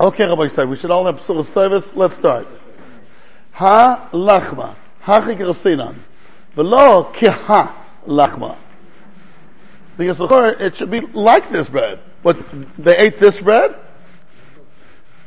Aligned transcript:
Okay, 0.00 0.26
Rabbi 0.26 0.46
Yisrael, 0.46 0.68
we 0.68 0.76
should 0.76 0.92
all 0.92 1.06
have 1.06 1.16
Psulas 1.16 1.46
Tovis. 1.46 1.96
Let's 1.96 2.14
start. 2.14 2.46
Ha 3.50 4.08
lachma, 4.12 4.76
ha 5.00 5.20
hachik 5.20 5.38
rasinan, 5.38 5.96
velo 6.54 7.12
kiha 7.12 7.72
lachma. 8.06 8.56
Because 9.96 10.20
it 10.60 10.76
should 10.76 10.92
be 10.92 11.00
like 11.00 11.50
this 11.50 11.68
bread. 11.68 11.98
But 12.22 12.38
they 12.78 12.96
ate 12.96 13.18
this 13.18 13.40
bread? 13.40 13.74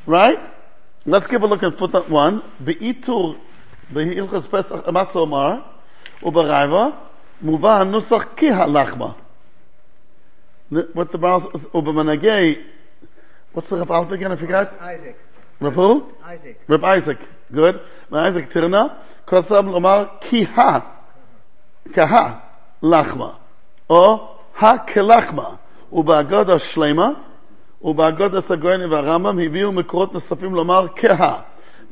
Right? 0.06 0.40
Let's 1.06 1.28
give 1.28 1.44
a 1.44 1.48
look 1.48 1.64
at 1.64 1.78
footnote 1.78 2.10
one. 2.10 2.42
Be'itur, 2.64 3.38
be'ilchas 3.92 4.50
pesach 4.50 4.86
amatz 4.86 5.14
omar, 5.18 5.66
uberaiva, 6.22 6.96
muvan 7.44 7.92
nusach 7.92 8.38
kiha 8.38 8.70
lachma. 8.70 9.16
What 10.94 11.12
the 11.12 11.18
Baal, 11.18 11.42
ubemanagei, 11.42 12.64
what's 13.54 13.70
the 13.70 13.78
Rav 13.78 13.92
Alta 13.92 14.14
again? 14.14 14.32
I 14.32 14.36
forgot? 14.36 14.82
Isaac. 14.82 15.18
Rav 15.60 15.74
who? 15.74 16.12
Isaac. 16.24 16.62
Reb 16.68 16.84
Isaac. 16.84 17.20
Good. 17.52 17.76
Reb 18.10 18.28
Isaac 18.28 18.52
Tirna. 18.52 18.98
Kosam 19.28 19.70
lomar 19.70 20.20
kiha. 20.22 20.84
Kaha. 21.90 22.42
Lachma. 22.82 23.36
או 23.90 24.28
הכלחמה, 24.60 25.50
ובאגודה 25.92 26.60
שלמה, 26.60 27.10
ובאגודה 27.82 28.42
סגויני 28.42 28.86
והרמב"ם 28.86 29.40
הביאו 29.40 29.72
מקורות 29.72 30.14
נוספים 30.14 30.56
לומר 30.56 30.86
כהה. 30.96 31.40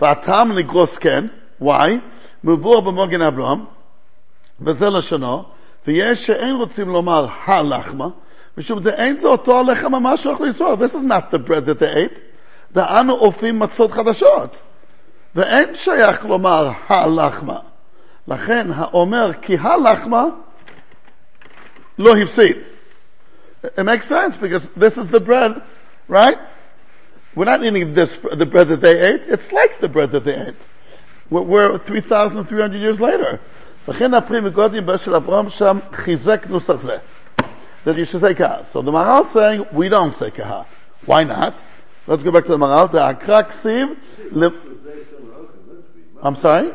והטעם 0.01 0.51
לגרוס 0.51 0.97
כן, 0.97 1.25
why? 1.61 1.89
מבואר 2.43 2.79
במוגן 2.79 3.21
אברהם, 3.21 3.65
וזה 4.61 4.89
לשונו, 4.89 5.43
ויש 5.87 6.25
שאין 6.25 6.55
רוצים 6.55 6.89
לומר 6.89 7.27
הלחמה, 7.45 8.07
משום 8.58 8.80
דאין 8.80 9.18
זה 9.18 9.26
אותו 9.26 9.58
הלחם 9.58 9.92
ממש 9.92 10.22
שאוכלו 10.22 10.46
ישראל. 10.46 10.74
This 10.74 10.94
is 10.94 11.04
not 11.04 11.30
the 11.30 11.38
bread 11.38 11.66
that 11.66 11.80
they 11.80 11.94
ate. 11.94 12.18
דאנו 12.72 13.12
אופים 13.12 13.58
מצות 13.58 13.92
חדשות. 13.92 14.56
ואין 15.34 15.74
שייך 15.74 16.24
לומר 16.24 16.70
הלחמה. 16.88 17.58
לכן 18.28 18.66
האומר 18.74 19.32
כי 19.42 19.56
הלחמה 19.60 20.24
לא 21.98 22.16
הפסיד. 22.16 22.56
It 23.64 23.84
makes 23.84 24.06
sense 24.06 24.36
because 24.36 24.68
this 24.76 24.98
is 24.98 25.10
the 25.10 25.20
bread, 25.20 25.52
right? 26.08 26.38
We're 27.34 27.46
not 27.46 27.64
eating 27.64 27.94
this, 27.94 28.16
the 28.32 28.46
bread 28.46 28.68
that 28.68 28.80
they 28.80 29.00
ate. 29.00 29.22
It's 29.26 29.50
like 29.52 29.80
the 29.80 29.88
bread 29.88 30.12
that 30.12 30.24
they 30.24 30.36
ate. 30.36 30.54
We're, 31.30 31.42
we're 31.42 31.78
3,300 31.78 32.80
years 32.80 33.00
later. 33.00 33.38
לכן 33.88 34.14
הפרי 34.14 34.40
מגודים 34.40 34.86
של 34.96 35.14
אברהם 35.14 35.48
שם 35.48 35.78
חיזק 35.92 36.46
נוסח 36.48 36.74
זה. 36.74 36.96
That 37.89 37.97
you 37.97 38.05
should 38.05 38.21
say 38.21 38.35
kaha. 38.35 38.67
So 38.67 38.83
the 38.83 38.91
Maharal 38.91 39.25
is 39.25 39.31
saying, 39.31 39.65
we 39.73 39.89
don't 39.89 40.15
say 40.15 40.29
kaha. 40.29 40.67
Why 41.07 41.23
not? 41.23 41.55
Let's 42.05 42.21
go 42.21 42.31
back 42.31 42.43
to 42.43 42.49
the 42.49 42.57
Maharal. 42.57 42.91
The 42.91 43.01
Akra 43.01 43.45
Ksiv, 43.45 43.97
I'm 46.21 46.35
sorry? 46.35 46.71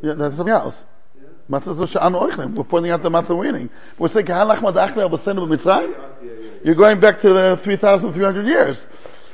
Yeah, 0.00 0.12
that's 0.14 0.36
something 0.36 0.54
else. 0.54 0.84
Matzah. 1.50 2.54
We're 2.54 2.62
pointing 2.62 2.92
out 2.92 3.02
the 3.02 3.10
matzah 3.10 3.36
we're. 3.36 3.68
We're 3.98 4.08
saying. 4.08 4.26
You're 6.62 6.74
going 6.76 7.00
back 7.00 7.20
to 7.22 7.32
the 7.32 7.58
3,300 7.64 8.46
years. 8.46 8.86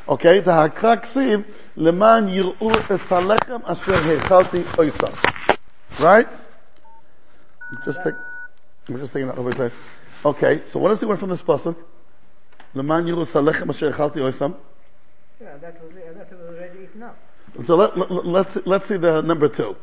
Okay, 0.08 0.40
the 0.40 0.52
hakra 0.52 1.02
ksiv, 1.02 1.44
leman 1.76 2.28
yir'u 2.28 2.70
es 2.90 3.00
halechem 3.10 3.62
asher 3.68 3.92
heichalti 3.92 4.62
oisam. 4.78 5.14
Right? 6.00 6.28
Just 7.85 8.03
take, 8.03 8.15
we're 8.87 8.97
just 8.97 9.13
taking 9.13 9.27
that 9.27 9.37
over 9.37 9.51
there. 9.51 9.71
Okay, 10.25 10.63
so 10.67 10.79
what 10.79 10.89
does 10.89 10.99
he 10.99 11.05
want 11.05 11.19
from 11.19 11.29
this 11.29 11.41
pasuk? 11.41 11.75
Leman 12.73 13.05
yir'u 13.05 13.21
es 13.21 13.33
halechem 13.33 13.69
asher 13.69 13.91
heichalti 13.91 14.17
oisam. 14.17 14.55
Yeah, 15.39 15.57
that 15.57 15.81
was, 15.81 15.93
that 15.93 16.31
was 16.31 16.55
already 16.55 16.83
eaten 16.83 17.03
up. 17.03 17.17
So 17.65 17.75
let, 17.75 17.97
let, 17.97 18.25
let's, 18.25 18.57
let's 18.65 18.87
see 18.87 18.97
the 18.97 19.21
number 19.21 19.47
two. 19.47 19.75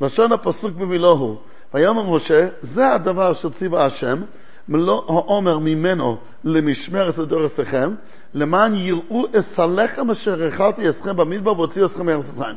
לשון 0.00 0.32
הפסוק 0.32 0.74
במילוהו, 0.74 1.40
ויאמר 1.74 2.16
משה, 2.16 2.48
זה 2.62 2.92
הדבר 2.92 3.32
שציווה 3.32 3.86
השם, 3.86 4.22
מלוא 4.68 5.02
העומר 5.08 5.58
ממנו 5.58 6.16
למשמרת 6.44 7.18
לדור 7.18 7.44
עשיכם, 7.44 7.94
למען 8.34 8.74
יראו 8.74 9.26
אסליכם 9.38 10.10
אשר 10.10 10.46
הכלתי 10.46 10.90
אסכם 10.90 11.16
במדבר 11.16 11.52
והוציאו 11.52 11.86
אסכם 11.86 12.06
מארץ 12.06 12.28
מצרים. 12.28 12.56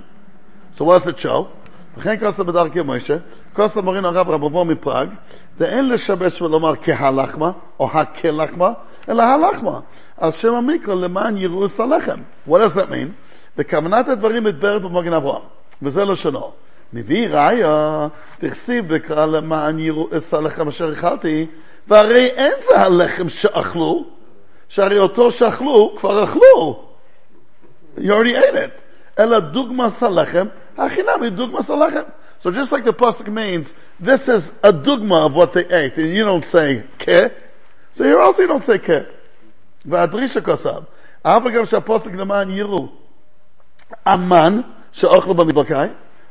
So 0.75 0.81
what's 0.85 1.07
it 1.07 1.19
show? 1.19 1.47
וכן 1.96 2.16
כוסה 2.20 2.44
בדרכי 2.44 2.80
משה, 2.84 3.16
כוסה 3.52 3.82
מורינו 3.82 4.08
הרב 4.08 4.30
רבבו 4.30 4.64
מפראג, 4.64 5.08
ואין 5.58 5.88
לשבש 5.88 6.42
ולומר 6.42 6.74
כהלחמה, 6.82 7.50
או 7.80 7.88
הכלחמה, 7.92 8.72
אלא 9.08 9.22
הלחמה, 9.22 9.80
על 10.18 10.30
שם 10.30 10.54
המקרא 10.54 10.94
למען 10.94 11.36
יראו 11.36 11.66
אסליכם. 11.66 12.18
What 12.48 12.52
does 12.52 12.76
that 12.76 12.90
mean? 12.90 13.08
וכוונת 13.58 14.08
הדברים 14.08 14.44
מתברת 14.44 14.82
במגן 14.82 15.12
אברהם, 15.12 15.42
וזה 15.82 16.04
לשונו. 16.04 16.50
מביא 16.92 17.28
ראיה, 17.28 18.08
תכסיב 18.38 18.94
בקרא 18.94 19.26
למען 19.26 19.78
יראו 19.78 20.08
אשא 20.16 20.36
לחם 20.36 20.68
אשר 20.68 20.92
אכלתי, 20.92 21.46
והרי 21.88 22.26
אין 22.26 22.52
זה 22.68 22.80
הלחם 22.80 23.28
שאכלו, 23.28 24.04
שהרי 24.68 24.98
אותו 24.98 25.30
שאכלו, 25.30 25.94
כבר 25.96 26.24
אכלו. 26.24 26.84
You 27.98 28.00
already 28.00 28.36
ate 28.36 28.54
it. 28.54 28.84
אלא 29.18 29.38
דוגמס 29.38 30.02
הלחם, 30.02 30.46
החינם 30.77 31.21
היא 31.21 31.29
דוגמס 31.29 31.69
הלחם. 31.69 32.01
So 32.39 32.51
just 32.51 32.71
like 32.71 32.85
the 32.85 32.93
pasuk 32.93 33.27
means, 33.27 33.73
this 33.99 34.29
is 34.29 34.51
a 34.63 34.71
dogma 34.71 35.25
of 35.25 35.33
what 35.33 35.51
they 35.51 35.65
ate, 35.65 35.97
and 35.97 36.09
you 36.09 36.23
don't 36.23 36.45
say 36.45 36.83
ke, 36.97 37.33
so 37.95 38.03
here 38.05 38.19
also 38.19 38.41
you 38.43 38.47
don't 38.47 38.63
say 38.63 38.77
ke. 38.77 39.05
והדרישה 39.85 40.41
כוסב, 40.41 40.81
אף 41.23 41.45
אגב 41.45 41.65
שהפוסק 41.65 42.13
למען 42.13 42.49
יראו, 42.49 42.87
המן 44.05 44.61
שאוכלו 44.91 45.33
במדבקאי, 45.33 45.87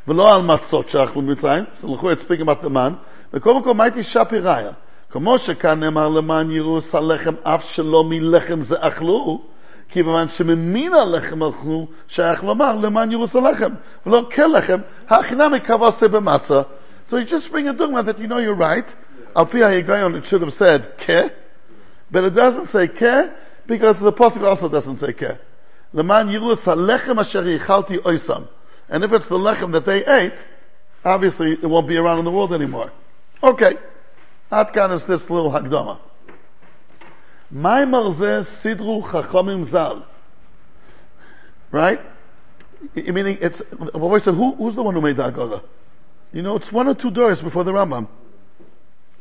ולא 0.08 0.34
על 0.34 0.42
מצות 0.42 0.88
שאכלו 0.88 1.22
במצרים, 1.22 1.64
סלחו 1.74 2.12
את 2.12 2.20
ספיק 2.20 2.40
about 2.40 2.64
the 2.64 2.68
man, 2.68 2.92
וקודם 3.32 3.62
כל 3.62 3.74
מה 3.74 3.84
הייתי 3.84 4.02
שפי 4.02 4.38
ראיה? 4.38 4.70
כמו 5.10 5.38
שכאן 5.38 5.80
נאמר 5.80 6.08
למען 6.08 6.50
ירוס 6.50 6.94
הלחם 6.94 7.34
אף 7.42 7.64
שלא 7.64 8.04
מלחם 8.04 8.62
זה 8.62 8.76
אכלו, 8.80 9.42
כיוון 9.92 10.28
שממין 10.28 10.94
הלחם 10.94 11.42
אכלו, 11.42 11.88
שייך 12.08 12.44
לומר 12.44 12.76
למען 12.76 13.12
ירוס 13.12 13.36
הלחם, 13.36 13.70
ולא 14.06 14.28
כלחם, 14.34 14.78
הכינמי 15.08 15.60
כבוסה 15.60 16.08
במצה. 16.08 16.62
So 17.08 17.16
you 17.16 17.24
just 17.24 17.50
bring 17.50 17.68
a 17.68 17.72
dogma 17.72 18.02
that 18.02 18.18
you 18.18 18.26
know 18.26 18.36
you're 18.36 18.54
right. 18.54 18.86
Al 19.34 19.46
pi 19.46 19.58
ha'higayon, 19.58 20.14
it 20.16 20.26
should 20.26 20.42
have 20.42 20.52
said 20.52 20.98
ke, 20.98 21.32
but 22.10 22.24
it 22.24 22.34
doesn't 22.34 22.68
say 22.68 22.86
ke, 22.86 23.30
because 23.66 23.98
the 23.98 24.12
pasuk 24.12 24.42
also 24.42 24.68
doesn't 24.68 24.98
say 24.98 25.12
ke. 25.14 25.38
Leman 25.94 26.28
yirus 26.28 26.60
halechem 26.60 27.18
asher 27.18 27.42
yichalti 27.42 27.98
oisam. 27.98 28.46
And 28.90 29.04
if 29.04 29.12
it's 29.12 29.28
the 29.28 29.38
lechem 29.38 29.72
that 29.72 29.86
they 29.86 30.04
ate, 30.04 30.34
obviously 31.04 31.52
it 31.52 31.64
won't 31.64 31.88
be 31.88 31.96
around 31.96 32.18
in 32.18 32.24
the 32.24 32.30
world 32.30 32.52
anymore. 32.52 32.92
Okay. 33.42 33.76
Atkan 34.50 34.94
is 34.94 35.04
this 35.04 35.28
little 35.30 35.50
hagdama. 35.50 35.98
Maimar 37.53 38.13
zeh 38.15 38.43
sidru 38.43 39.03
chachamim 39.03 39.67
zal. 39.67 40.05
Right? 41.71 41.99
I 42.95 43.11
meaning 43.11 43.37
it's, 43.41 43.61
well, 43.93 44.19
so 44.19 44.33
who, 44.33 44.55
who's 44.55 44.75
the 44.75 44.83
one 44.83 44.93
who 44.93 45.01
made 45.01 45.15
the 45.15 45.31
Haggadah? 45.31 45.63
You 46.33 46.41
know, 46.41 46.55
it's 46.55 46.71
one 46.71 46.87
or 46.87 46.95
two 46.95 47.11
doors 47.11 47.41
before 47.41 47.63
the 47.63 47.71
Rambam. 47.71 48.07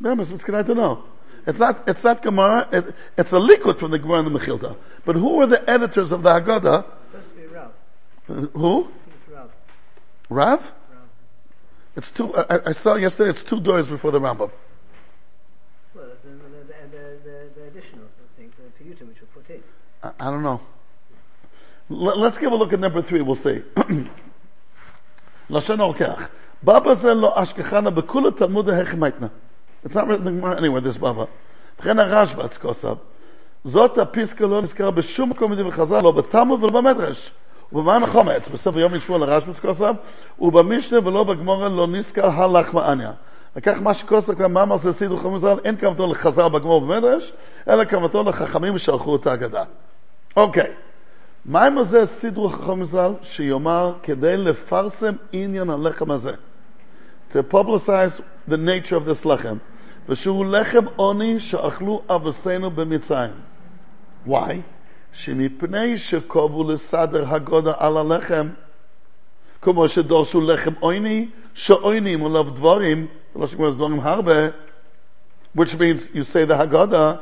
Rambam, 0.00 0.32
it's 0.32 0.44
good 0.44 0.66
to 0.66 0.74
know. 0.74 1.04
It's 1.46 1.58
not, 1.58 1.82
it's 1.88 2.02
not 2.02 2.22
Gemara, 2.22 2.68
it, 2.72 2.94
it's 3.18 3.32
a 3.32 3.38
liquid 3.38 3.78
from 3.78 3.90
the 3.90 3.98
Gemara 3.98 4.20
and 4.20 4.34
the 4.34 4.38
Mechilta. 4.38 4.76
But 5.04 5.16
who 5.16 5.36
were 5.36 5.46
the 5.46 5.68
editors 5.68 6.12
of 6.12 6.22
the 6.22 6.30
Haggadah? 6.30 6.84
Supposed 6.84 7.28
to 7.28 7.36
be 7.36 7.46
Rav. 7.46 7.72
Uh, 8.28 8.58
Who? 8.58 8.88
Rav. 9.28 9.50
Rav? 10.28 10.60
Rav. 10.60 10.72
It's 11.96 12.10
two, 12.10 12.34
I, 12.34 12.60
I 12.66 12.72
saw 12.72 12.94
yesterday, 12.94 13.30
it's 13.30 13.42
two 13.42 13.60
doors 13.60 13.88
before 13.88 14.10
the 14.10 14.20
Rambam. 14.20 14.50
Well, 15.94 16.06
it's 16.06 16.22
the, 16.22 16.30
the, 16.30 16.36
the, 16.36 17.18
the, 17.24 17.60
the 17.60 17.66
additional 17.66 18.06
things, 18.36 18.54
the 18.56 18.84
piyutim 18.84 19.08
which 19.08 19.20
were 19.20 19.26
put 19.34 19.50
in. 19.50 19.62
I, 20.03 20.11
I 20.19 20.25
don't 20.31 20.43
know. 20.43 20.59
Let, 21.89 22.17
let's 22.17 22.37
give 22.37 22.51
a 22.51 22.55
look 22.55 22.73
at 22.73 22.79
number 22.79 23.01
three, 23.01 23.21
we'll 23.21 23.35
see. 23.35 23.61
לשון 25.49 25.79
אורכח. 25.79 26.27
בבא 26.63 26.93
זה 26.93 27.13
לא 27.13 27.33
אשכחנה 27.35 27.89
בכולה 27.89 28.31
תלמוד 28.31 28.69
ההחמייתנה. 28.69 29.27
It's 29.85 29.95
not 29.95 30.07
written 30.07 30.27
in 30.27 30.35
the 30.35 30.41
Gemara 30.41 30.57
anywhere, 30.57 30.81
this 30.81 30.97
בבא. 30.99 31.23
וכן 31.79 31.99
הרשב"ץ 31.99 32.57
כוסף, 32.57 32.93
זאת 33.63 33.97
הפסקה 33.97 34.45
לא 34.45 34.61
נזכרה 34.61 34.91
בשום 34.91 35.29
מקום 35.29 35.51
מדברי 35.51 35.71
חז"ל, 35.71 35.99
לא 36.03 36.11
בתלמוד 36.11 36.63
ולא 36.63 36.81
במדרש. 36.81 37.31
ובמים 37.73 38.03
החומץ, 38.03 38.47
בספר 38.47 38.79
יום 38.79 38.93
לשמוע 38.93 39.17
לרשב"ץ 39.17 39.59
כוסף, 39.59 39.91
ובמשנה 40.39 41.07
ולא 41.07 41.23
בגמורה 41.23 41.69
לא 41.69 41.87
נזכר 41.87 42.27
הלחמה 42.27 42.91
אניה. 42.91 43.11
וכך 43.55 43.77
מה 43.81 43.93
שכוסף 43.93 44.37
כאן 44.37 44.51
מאמר 44.51 44.77
זה 44.77 44.93
סידור 44.93 45.19
חמוזל, 45.19 45.57
אין 45.63 45.77
כוונתו 45.79 46.07
לחז"ל 46.07 46.47
בגמור 46.47 46.83
ובמדרש, 46.83 47.33
אלא 47.69 47.85
כוונתו 47.85 48.23
לחכמים 48.23 48.77
שערכו 48.77 49.15
את 49.15 49.27
ההגדה. 49.27 49.63
אוקיי. 50.35 50.71
מה 51.45 51.65
עם 51.65 51.77
הזה 51.77 52.05
סידרו 52.05 52.49
חכם 52.49 52.85
ז"ל 52.85 53.11
שיאמר 53.21 53.93
כדי 54.03 54.37
לפרסם 54.37 55.13
עניין 55.31 55.69
הלחם 55.69 56.11
הזה 56.11 56.31
to 57.31 57.53
publicize 57.53 58.21
the 58.49 58.57
nature 58.57 58.95
of 58.95 59.07
this 59.09 59.29
לחם 59.29 59.57
ושהוא 60.09 60.45
לחם 60.45 60.85
עוני 60.95 61.39
שאכלו 61.39 62.01
אבותינו 62.09 62.71
במצרים 62.71 63.31
Why? 64.27 64.53
שמפני 65.13 65.97
שקובו 65.97 66.71
לסדר 66.71 67.25
הגודה 67.27 67.73
על 67.77 67.97
הלחם, 67.97 68.47
כמו 69.61 69.87
שדורשו 69.87 70.41
לחם 70.41 70.73
עויני, 70.79 71.27
שעוינים 71.53 72.25
עליו 72.25 72.43
דבורים, 72.43 73.07
זה 73.33 73.39
לא 73.39 73.47
שקוראים 73.47 73.73
דבורים 73.73 73.99
הרבה, 73.99 74.47
which 75.57 75.73
means 75.73 76.15
you 76.15 76.23
say 76.23 76.45
the 76.45 76.55
Haggadah, 76.55 77.17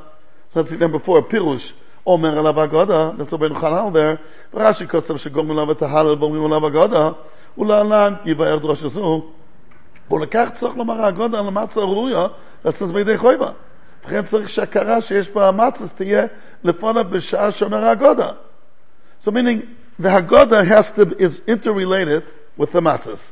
let's 0.55 0.69
see 0.69 0.77
number 0.77 0.99
four, 0.99 1.21
פירוש, 1.29 1.73
אומר 2.07 2.39
עליו 2.39 2.61
הגודה, 2.61 3.09
that's 3.17 3.33
רבנו 3.33 3.55
חנן 3.55 3.91
there, 3.93 4.17
ורש"י 4.53 4.87
כוסף 4.87 5.17
שגורמים 5.17 5.51
עליו 5.51 5.71
את 5.71 5.81
ההלל 5.81 6.15
ואומרים 6.19 6.45
עליו 6.45 6.67
הגודה, 6.67 7.09
ולהלן 7.57 8.13
יבאר 8.25 8.57
דרוש 8.57 8.83
הזו, 8.83 9.25
ולכך 10.11 10.49
צריך 10.53 10.77
לומר 10.77 11.05
הגודה 11.05 11.39
על 11.39 11.47
המצה 11.47 11.79
הראויה, 11.79 12.27
לצנס 12.65 12.91
בידי 12.91 13.17
חויבה. 13.17 13.51
לכן 14.05 14.23
צריך 14.23 14.49
שהכרה 14.49 15.01
שיש 15.01 15.29
בה 15.29 15.47
המצס 15.47 15.93
תהיה 15.93 16.25
לפניו 16.63 17.05
בשעה 17.09 17.51
שאומר 17.51 17.85
הגודה. 17.85 18.29
So 19.21 19.31
meaning, 19.31 19.61
the 19.99 20.09
Haggadah 20.09 20.63
has 20.67 20.91
to, 20.91 21.15
is 21.17 21.41
interrelated 21.47 22.23
with 22.57 22.71
the 22.71 22.81
matzahs. 22.81 23.31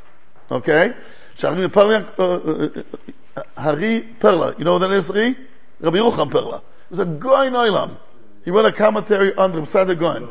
Okay? 0.49 0.93
שהרי 1.35 1.69
פרלה, 1.69 1.99
הרי 3.55 4.03
פרלה, 4.19 4.49
you 4.57 4.63
know 4.63 4.73
what 4.73 4.81
that 4.81 4.91
is, 4.91 5.09
הרי? 5.09 5.33
רבי 5.83 5.97
ירוחם 5.97 6.29
פרלה. 6.29 6.57
He 6.91 6.95
was 6.95 6.99
a 6.99 7.05
goy 7.05 7.49
noilam. 7.49 7.89
He 8.48 8.50
wrote 8.50 8.64
a 8.64 8.72
commentary 8.72 9.36
on 9.36 9.52
Reb 9.52 9.66
Saadia 9.66 9.94
Gaon. 9.94 10.26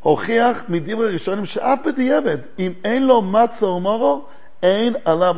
הוכיח 0.00 0.64
מדברי 0.68 1.12
ראשונים 1.12 1.46
שאף 1.46 1.78
בדיעבד, 1.86 2.38
אם 2.58 2.72
אין 2.84 3.06
לו 3.06 3.22
מצה 3.22 3.66
ומורו, 3.66 4.24
אין 4.62 4.96
עליו 5.04 5.36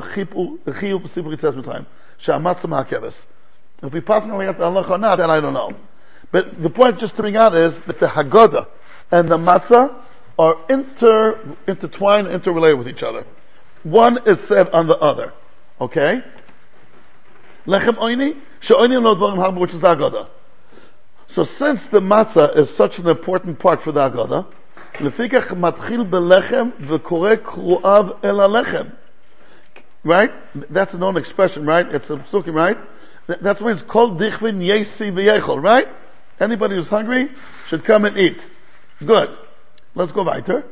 חיוב 0.70 1.06
סיפור 1.06 1.32
יציאת 1.32 1.54
מצרים, 1.54 1.82
שהמצה 2.18 2.68
מהכבש. 2.68 3.26
If 3.82 3.92
we 3.92 4.00
personally 4.00 4.46
have 4.46 4.60
Allah 4.60 4.84
or 4.88 4.98
not, 4.98 5.16
then 5.16 5.30
I 5.30 5.38
don't 5.38 5.52
know. 5.52 5.70
But 6.32 6.60
the 6.60 6.70
point 6.70 6.98
just 6.98 7.14
to 7.14 7.22
bring 7.22 7.36
out 7.36 7.54
is 7.54 7.80
that 7.82 8.00
the 8.00 8.08
Haggadah 8.08 8.66
and 9.12 9.28
the 9.28 9.38
Matzah 9.38 9.94
are 10.40 10.56
inter, 10.68 11.38
intertwined, 11.68 12.26
interrelated 12.26 12.78
with 12.78 12.88
each 12.88 13.04
other. 13.04 13.24
One 13.84 14.18
is 14.26 14.40
said 14.40 14.70
on 14.70 14.88
the 14.88 14.98
other. 14.98 15.32
Okay? 15.80 16.24
Lechem 17.64 17.94
oini, 17.94 18.36
she'oini 18.58 19.00
lo 19.00 19.14
dvarim 19.14 19.36
habu, 19.36 19.60
which 19.60 19.72
is 19.72 19.78
the 19.78 19.94
Haggadah. 19.94 20.26
So 21.27 21.43
since 21.43 21.85
the 21.87 21.99
matzah 21.99 22.55
is 22.57 22.69
such 22.69 22.99
an 22.99 23.07
important 23.07 23.59
part 23.59 23.81
for 23.81 23.91
the 23.91 24.09
Haggadah, 24.09 24.45
לפיכך 24.99 25.53
מתחיל 25.53 26.03
בלחם 26.03 26.69
וקורא 26.87 27.35
קרואיו 27.35 28.05
אל 28.23 28.39
הלחם. 28.39 28.85
Right? 30.03 30.31
That's 30.69 30.93
a 30.93 30.97
known 30.97 31.17
expression, 31.17 31.65
right? 31.65 31.87
It's 31.91 32.09
a 32.09 32.17
psukim, 32.17 32.53
right? 32.53 32.77
That's 33.27 33.61
why 33.61 33.71
it's 33.71 33.83
called 33.83 34.19
dichvin 34.19 34.59
yesi 34.59 35.11
v'yechol, 35.11 35.63
right? 35.63 35.87
Anybody 36.39 36.75
who's 36.75 36.89
hungry 36.89 37.29
should 37.67 37.85
come 37.85 38.05
and 38.05 38.17
eat. 38.17 38.37
Good. 39.03 39.29
Let's 39.95 40.11
go 40.11 40.23
weiter. 40.23 40.65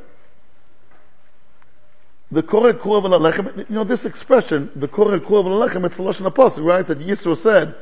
The 2.31 2.43
kore 2.43 2.73
kruv 2.73 3.03
lechem, 3.03 3.69
you 3.69 3.75
know 3.75 3.83
this 3.83 4.05
expression, 4.05 4.71
the 4.75 4.87
kore 4.87 5.19
kruv 5.19 5.45
lechem, 5.45 5.85
it's 5.85 5.97
the 5.97 6.03
Lashon 6.03 6.25
Apostle, 6.25 6.63
right? 6.63 6.85
That 6.85 6.99
Yisro 6.99 7.37
said, 7.37 7.75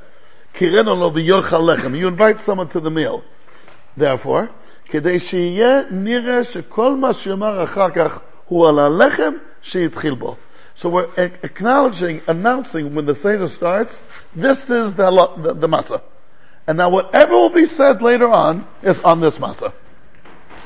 kireno 0.53 0.97
lo 0.97 1.11
v'yochal 1.11 1.61
lechem. 1.61 1.97
You 1.97 2.07
invite 2.07 2.39
someone 2.39 2.69
to 2.69 2.79
the 2.79 2.91
meal. 2.91 3.23
Therefore, 3.97 4.49
כדי 4.89 5.19
שיהיה 5.19 5.81
נראה 5.91 6.43
שכל 6.43 6.95
מה 6.95 7.13
שיאמר 7.13 7.63
אחר 7.63 7.89
כך 7.89 8.19
הוא 8.45 8.67
על 8.67 8.79
הלחם 8.79 9.33
שהתחיל 9.61 10.15
בו. 10.15 10.35
So 10.75 10.87
we're 10.87 11.09
acknowledging, 11.17 12.21
announcing 12.27 12.95
when 12.95 13.05
the 13.05 13.13
Seder 13.13 13.49
starts, 13.49 14.01
this 14.33 14.69
is 14.69 14.93
the, 14.93 15.11
the, 15.37 15.53
the 15.53 15.67
matzah. 15.67 16.01
And 16.67 16.77
now 16.77 16.89
whatever 16.89 17.33
will 17.33 17.49
be 17.49 17.65
said 17.65 18.01
later 18.01 18.29
on 18.29 18.65
is 18.81 18.97
on 19.01 19.19
this 19.19 19.37
matzah. 19.39 19.73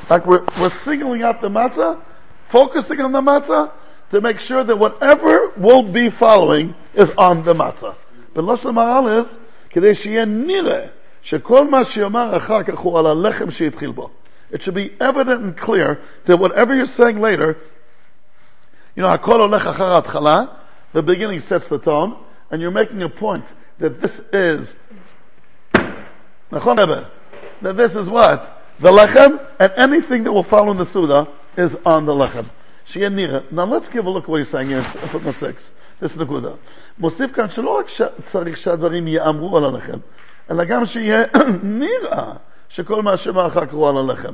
Like 0.09 0.27
we're, 0.27 0.45
we're 0.59 0.69
singling 0.69 1.23
out 1.23 1.41
the 1.41 1.49
matzah, 1.49 1.99
focusing 2.47 3.01
on 3.01 3.11
the 3.11 3.21
matzah, 3.21 3.71
to 4.11 4.21
make 4.21 4.39
sure 4.39 4.63
that 4.63 4.77
whatever 4.77 5.49
will 5.57 5.81
be 5.81 6.09
following 6.09 6.75
is 6.93 7.09
on 7.17 7.43
the 7.43 7.55
matzah. 7.55 7.95
But 8.35 8.43
Lashon 8.43 8.73
Maral 8.73 9.23
is, 9.23 9.37
כדי 9.69 9.95
שיהיה 9.95 10.25
נראה 10.25 10.85
שכל 11.21 11.67
מה 11.67 11.83
שיאמר 11.83 12.37
אחר 12.37 12.63
כך 12.63 12.77
הוא 12.77 12.99
על 12.99 13.05
הלחם 13.05 13.51
שהתחיל 13.51 13.91
בו. 13.91 14.09
It 14.51 14.61
should 14.61 14.75
be 14.75 14.91
evident 14.99 15.41
and 15.41 15.57
clear 15.57 15.99
that 16.25 16.37
whatever 16.37 16.75
you're 16.75 16.85
saying 16.85 17.19
later 17.19 17.55
you 18.95 19.01
know, 19.01 19.09
Hakol 19.09 19.39
Olech 19.49 19.73
Achar 19.73 20.03
Atchala, 20.03 20.55
the 20.93 21.01
beginning 21.01 21.39
sets 21.39 21.67
the 21.67 21.79
tone, 21.79 22.15
and 22.51 22.61
you're 22.61 22.71
making 22.71 23.01
a 23.01 23.09
point 23.09 23.45
that 23.79 23.99
this 23.99 24.21
is, 24.31 24.75
that 25.71 26.97
this 27.61 27.95
is 27.95 28.07
what? 28.07 28.61
The 28.79 28.91
Lechem, 28.91 29.43
and 29.59 29.73
anything 29.77 30.23
that 30.25 30.31
will 30.31 30.43
follow 30.43 30.71
in 30.71 30.77
the 30.77 30.85
Suda 30.85 31.27
is 31.57 31.75
on 31.85 32.05
the 32.05 32.13
Lechem. 32.13 32.45
Now 33.51 33.65
let's 33.65 33.89
give 33.89 34.05
a 34.05 34.09
look 34.09 34.25
at 34.25 34.29
what 34.29 34.39
he's 34.39 34.49
saying 34.49 34.67
here 34.67 34.77
in 34.77 34.83
footnote 34.83 35.35
6. 35.39 35.71
The 36.02 36.24
Guda. 36.28 36.56
מוסיף 36.98 37.32
כאן 37.32 37.50
שלא 37.50 37.78
רק 37.78 37.86
צריך 38.24 38.56
שהדברים 38.56 39.08
יאמרו 39.08 39.56
על 39.56 39.64
הלחם, 39.64 39.98
אלא 40.50 40.64
גם 40.64 40.86
שיהיה 40.86 41.24
נראה 41.62 42.32
שכל 42.68 43.02
מה 43.02 43.16
שאמר 43.16 43.46
אחר 43.46 43.66
כך 43.66 43.72
הוא 43.72 43.88
על 43.88 43.96
הלחם. 43.96 44.32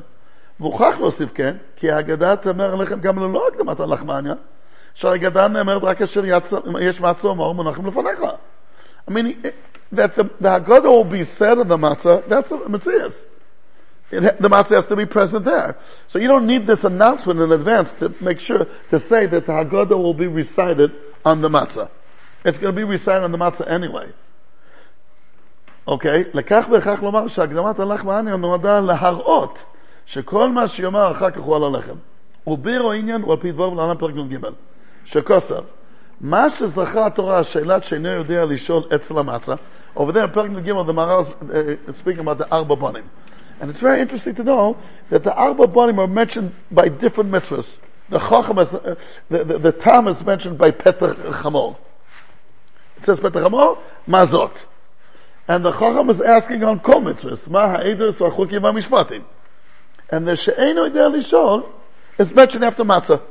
והוכח 0.61 0.95
להוסיף 0.99 1.31
כן, 1.35 1.57
כי 1.77 1.91
ההגדה 1.91 2.37
תאמר 2.37 2.73
הלחם 2.73 3.01
גם 3.01 3.19
ללא 3.19 3.49
הקדמת 3.49 3.81
הלחמניה, 3.81 4.35
שההגדה 4.95 5.49
נאמרת 5.49 5.85
רק 5.85 5.99
כאשר 5.99 6.23
יש 6.81 7.01
מצה 7.01 7.29
ומור 7.29 7.55
מונחים 7.55 7.87
לפניך. 7.87 8.21
I 9.09 9.11
mean, 9.11 9.53
that 9.93 10.17
the, 10.17 10.25
the 10.41 10.49
Haggadah 10.49 10.85
will 10.85 11.05
be 11.05 11.25
said 11.25 11.59
in 11.59 11.69
the 11.69 11.77
matzah, 11.77 12.27
that's 12.27 12.51
a 12.51 12.69
mitzvah. 12.69 13.13
the 14.14 14.50
matzah 14.50 14.76
has 14.76 14.88
to 14.88 14.96
be 14.96 15.06
present 15.06 15.46
there. 15.46 15.78
So 16.08 16.20
you 16.20 16.28
don't 16.28 16.48
need 16.48 16.66
this 16.66 16.84
announcement 16.84 17.40
in 17.40 17.52
advance 17.52 17.94
to 17.94 18.14
make 18.22 18.40
sure 18.40 18.66
to 18.90 19.00
say 19.00 19.28
that 19.28 19.46
the 19.46 19.52
Haggadah 19.52 19.92
will 19.92 20.16
be 20.16 20.28
recited 20.28 20.92
on 21.24 21.42
the 21.42 21.50
matzah. 21.50 21.90
It's 22.44 22.58
going 22.58 22.74
to 22.74 22.76
be 22.76 22.84
recited 22.84 23.24
on 23.24 23.32
the 23.32 23.38
matzah 23.38 23.70
anyway. 23.70 24.12
אוקיי? 25.88 26.24
לכך 26.34 26.66
וכך 26.72 27.04
לומר 27.04 27.28
שהקדמת 27.28 27.80
הלחם 27.80 28.10
העניין 28.10 28.36
נועדה 28.36 28.80
להראות 28.80 29.60
שכל 30.06 30.50
מה 30.50 30.68
שיאמר 30.68 31.12
אחר 31.12 31.32
כך 31.32 31.42
הוא 31.42 31.56
על 31.56 31.64
הלחם. 31.64 31.96
ובירו 32.48 32.92
העניין 32.92 33.22
הוא 33.22 33.32
על 33.32 33.38
פי 33.38 33.52
דבור 33.52 33.74
ולעולם 33.74 33.98
פרק 33.98 34.16
נ"ג. 34.16 34.38
שכוסר, 35.06 35.62
מה 36.22 36.50
שזכה 36.50 37.06
התורה, 37.06 37.40
השאלת 37.40 37.84
שאינו 37.84 38.10
יודע 38.10 38.46
לשאול 38.46 38.84
אצל 38.96 39.20
המצה, 39.20 39.54
over 39.98 40.12
there, 40.12 40.28
פרק 40.34 40.50
נ"ג, 40.50 40.72
the 40.72 40.94
Maral 40.94 41.26
uh, 41.26 41.94
speaking 41.94 42.20
about 42.20 42.38
the 42.38 42.48
Arba 42.52 42.76
Bonim. 42.76 43.04
And 43.61 43.71
it's 43.71 43.81
very 43.81 44.01
interesting 44.01 44.35
to 44.37 44.45
know 44.45 44.77
that 45.11 45.25
the 45.25 45.35
Arba 45.35 45.67
Bonim 45.67 45.99
are 45.99 46.07
mentioned 46.07 46.55
by 46.71 46.89
different 46.89 47.31
mitzvahs. 47.31 47.79
The 48.09 48.19
Chacham 48.19 48.59
is, 48.59 48.75
uh, 48.75 48.97
the, 49.31 49.45
the, 49.45 49.59
the 49.59 49.73
Tam 49.73 50.09
is 50.09 50.23
mentioned 50.23 50.59
by 50.59 50.71
Petach 50.71 51.15
Chamor. 51.15 51.77
It 52.97 53.05
says 53.05 53.19
Petach 53.19 53.49
Chamor, 53.49 53.79
Mazot. 54.09 54.55
And 55.49 55.65
the 55.65 55.73
Chacham 55.73 56.11
is 56.11 56.21
asking 56.21 56.65
on 56.65 56.81
Kol 56.81 57.01
mitzvahs, 57.01 57.49
Ma 57.49 57.77
ha'edus 57.77 58.19
v'achukim 58.19 58.61
v'mishpatim. 58.61 59.25
And 60.11 60.27
the 60.27 60.37
She'enu 60.37 60.85
Idea 60.85 61.09
Lishol 61.09 61.71
is 62.19 62.35
mentioned 62.35 62.65
after 62.65 62.85
Matzah. 62.85 63.23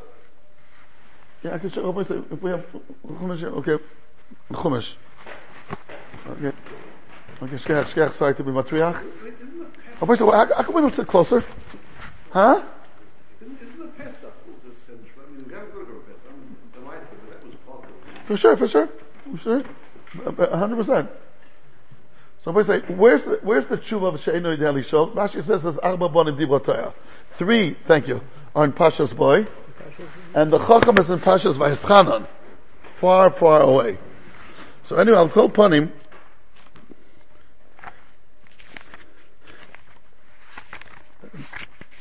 Yeah, 1.43 1.55
I 1.55 1.57
can 1.57 1.69
show 1.69 1.99
if 1.99 2.41
we 2.41 2.49
have 2.49 2.65
Chumash, 3.05 3.43
okay, 3.43 3.83
Chumash. 4.51 4.95
Okay. 6.29 6.53
Okay, 7.41 7.55
Shkech, 7.55 7.85
Shkech, 7.85 8.13
sorry 8.13 8.33
to 8.35 8.43
be 8.43 8.51
matriach. 8.51 9.05
Rabbi 10.03 10.15
say, 10.15 10.25
how 10.25 10.63
come 10.63 10.75
we 10.75 10.81
don't 10.81 10.93
sit 10.93 11.07
closer? 11.07 11.45
Huh? 12.31 12.61
For 18.25 18.35
sure, 18.35 18.57
for 18.57 18.67
sure, 18.67 18.89
for 19.31 19.37
sure, 19.37 19.63
hundred 20.51 20.75
percent. 20.75 21.09
Somebody 22.39 22.67
say, 22.67 22.93
where's 22.93 23.23
the, 23.23 23.39
where's 23.43 23.65
the 23.67 23.77
tshuva 23.77 24.13
of 24.13 24.19
She'enu 24.19 24.57
Yideli 24.57 24.83
Shol? 24.83 25.13
Rashi 25.13 25.41
says 25.41 25.63
there's 25.63 25.77
Arba 25.77 26.09
Bonim 26.09 26.37
Divrotaya. 26.37 26.93
Three, 27.35 27.77
thank 27.87 28.09
you, 28.09 28.19
are 28.53 28.65
in 28.65 28.73
Pasha's 28.73 29.13
boy. 29.13 29.47
And 30.33 30.51
the 30.51 30.59
Chacham 30.59 30.97
is 30.97 31.09
in 31.09 31.19
Pasha's 31.19 31.57
Vayischanan. 31.57 32.27
Far, 32.99 33.29
far 33.29 33.61
away. 33.61 33.97
So 34.83 34.97
anyway, 34.97 35.17
I'll 35.17 35.29
call 35.29 35.45
upon 35.45 35.71
him. 35.71 35.93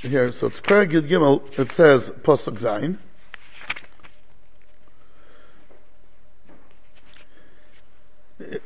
Here, 0.02 0.32
so 0.32 0.48
it's 0.48 0.60
Perigid 0.60 1.10
Gimel, 1.10 1.42
it 1.58 1.72
says, 1.72 2.10
Pasuk 2.10 2.60
Zayin. 2.60 2.98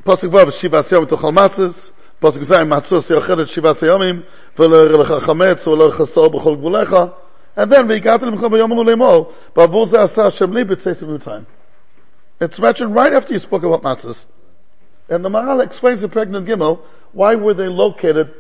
Pasuk 0.03 0.29
Vav, 0.29 0.57
Shiva 0.57 0.83
Siyom 0.83 1.07
Tochal 1.07 1.33
Matzes, 1.33 1.91
Pasuk 2.21 2.45
Zayin, 2.45 2.67
Matzos 2.67 3.10
Yochedet 3.10 3.50
Shiva 3.50 3.74
Siyomim, 3.74 4.24
ולא 4.57 4.75
יראה 4.75 4.98
לך 4.98 5.24
חמץ 5.24 5.67
ולא 5.67 5.91
חסר 5.91 6.29
בכל 6.29 6.55
גבוליך, 6.55 6.95
and 7.57 7.71
then 7.71 7.88
והגעת 7.89 8.21
למך 8.21 8.43
ביום 8.43 8.71
ולאמור, 8.71 9.31
בעבור 9.55 9.86
זה 9.86 10.01
עשה 10.01 10.25
השם 10.25 10.53
לי 10.53 10.63
בצייסים 10.63 11.15
time. 11.15 11.45
It's 12.39 12.60
mentioned 12.60 12.95
right 12.95 13.13
after 13.13 13.33
you 13.33 13.39
spoke 13.39 13.63
about 13.63 13.83
matzahs. 13.83 14.25
And 15.10 15.24
the 15.24 15.29
Maral 15.29 15.63
explains 15.63 16.03
in 16.03 16.10
Pregnant 16.10 16.48
Gimel, 16.48 16.79
why 17.12 17.36
were 17.36 17.53
they 17.53 17.67
located 17.67 18.33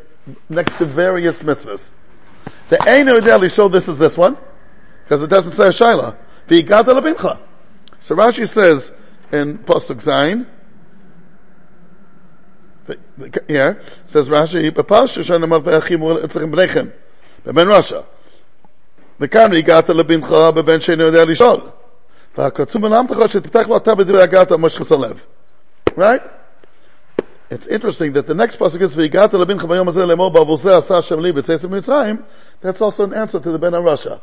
next 0.49 0.77
to 0.77 0.85
various 0.85 1.41
mitzvahs. 1.41 1.91
The 2.69 2.77
Eino 2.77 3.19
Ideli 3.19 3.53
show 3.53 3.67
this 3.67 3.87
is 3.87 3.97
this 3.97 4.17
one, 4.17 4.37
because 5.03 5.21
it 5.23 5.27
doesn't 5.27 5.53
say 5.53 5.65
a 5.65 5.69
Shaila. 5.69 6.15
V'igata 6.47 6.99
lebincha. 6.99 7.37
So 8.01 8.15
Rashi 8.15 8.47
says 8.47 8.91
in 9.31 9.59
Pasuk 9.59 10.01
Zayin, 10.01 10.45
here, 13.47 13.81
says 14.05 14.29
Rashi, 14.29 14.71
בפרשה 14.71 15.23
שנאמר 15.23 15.59
ואחימו 15.63 16.17
אצלכם 16.25 16.51
בניכם, 16.51 16.85
בבן 17.45 17.67
רשע. 17.67 17.99
וכאן 19.19 19.53
הגעת 19.53 19.89
לבנך 19.89 20.31
בבן 20.31 20.79
שאינו 20.79 21.03
יודע 21.03 21.25
לשאול. 21.25 21.61
והכתוב 22.37 22.81
מלמדך 22.81 23.29
שתפתח 23.29 23.67
לו 23.67 23.77
אתה 23.77 23.95
בדברי 23.95 24.23
הגעת 24.23 24.51
משך 24.51 24.91
הלב. 24.91 25.21
Right? 25.97 26.21
It's 27.49 27.67
interesting 27.67 28.13
that 28.13 28.27
the 28.27 28.33
next 28.33 28.57
pasuk 28.57 28.81
is 28.81 28.93
"V'igata 28.93 29.33
lebincha 29.33 29.67
bayom 29.67 29.91
hazeh 29.91 30.15
lemor 30.15 30.33
ba'avuseh 30.33 30.77
asa 30.77 30.95
Hashem 30.95 31.19
li 31.19 31.31
b'tzesim 31.31 31.69
mitzrayim." 31.69 32.23
That's 32.61 32.81
also 32.81 33.03
an 33.03 33.13
answer 33.13 33.39
to 33.39 33.51
the 33.51 33.57
Ben 33.57 33.73
Rasha. 33.73 34.21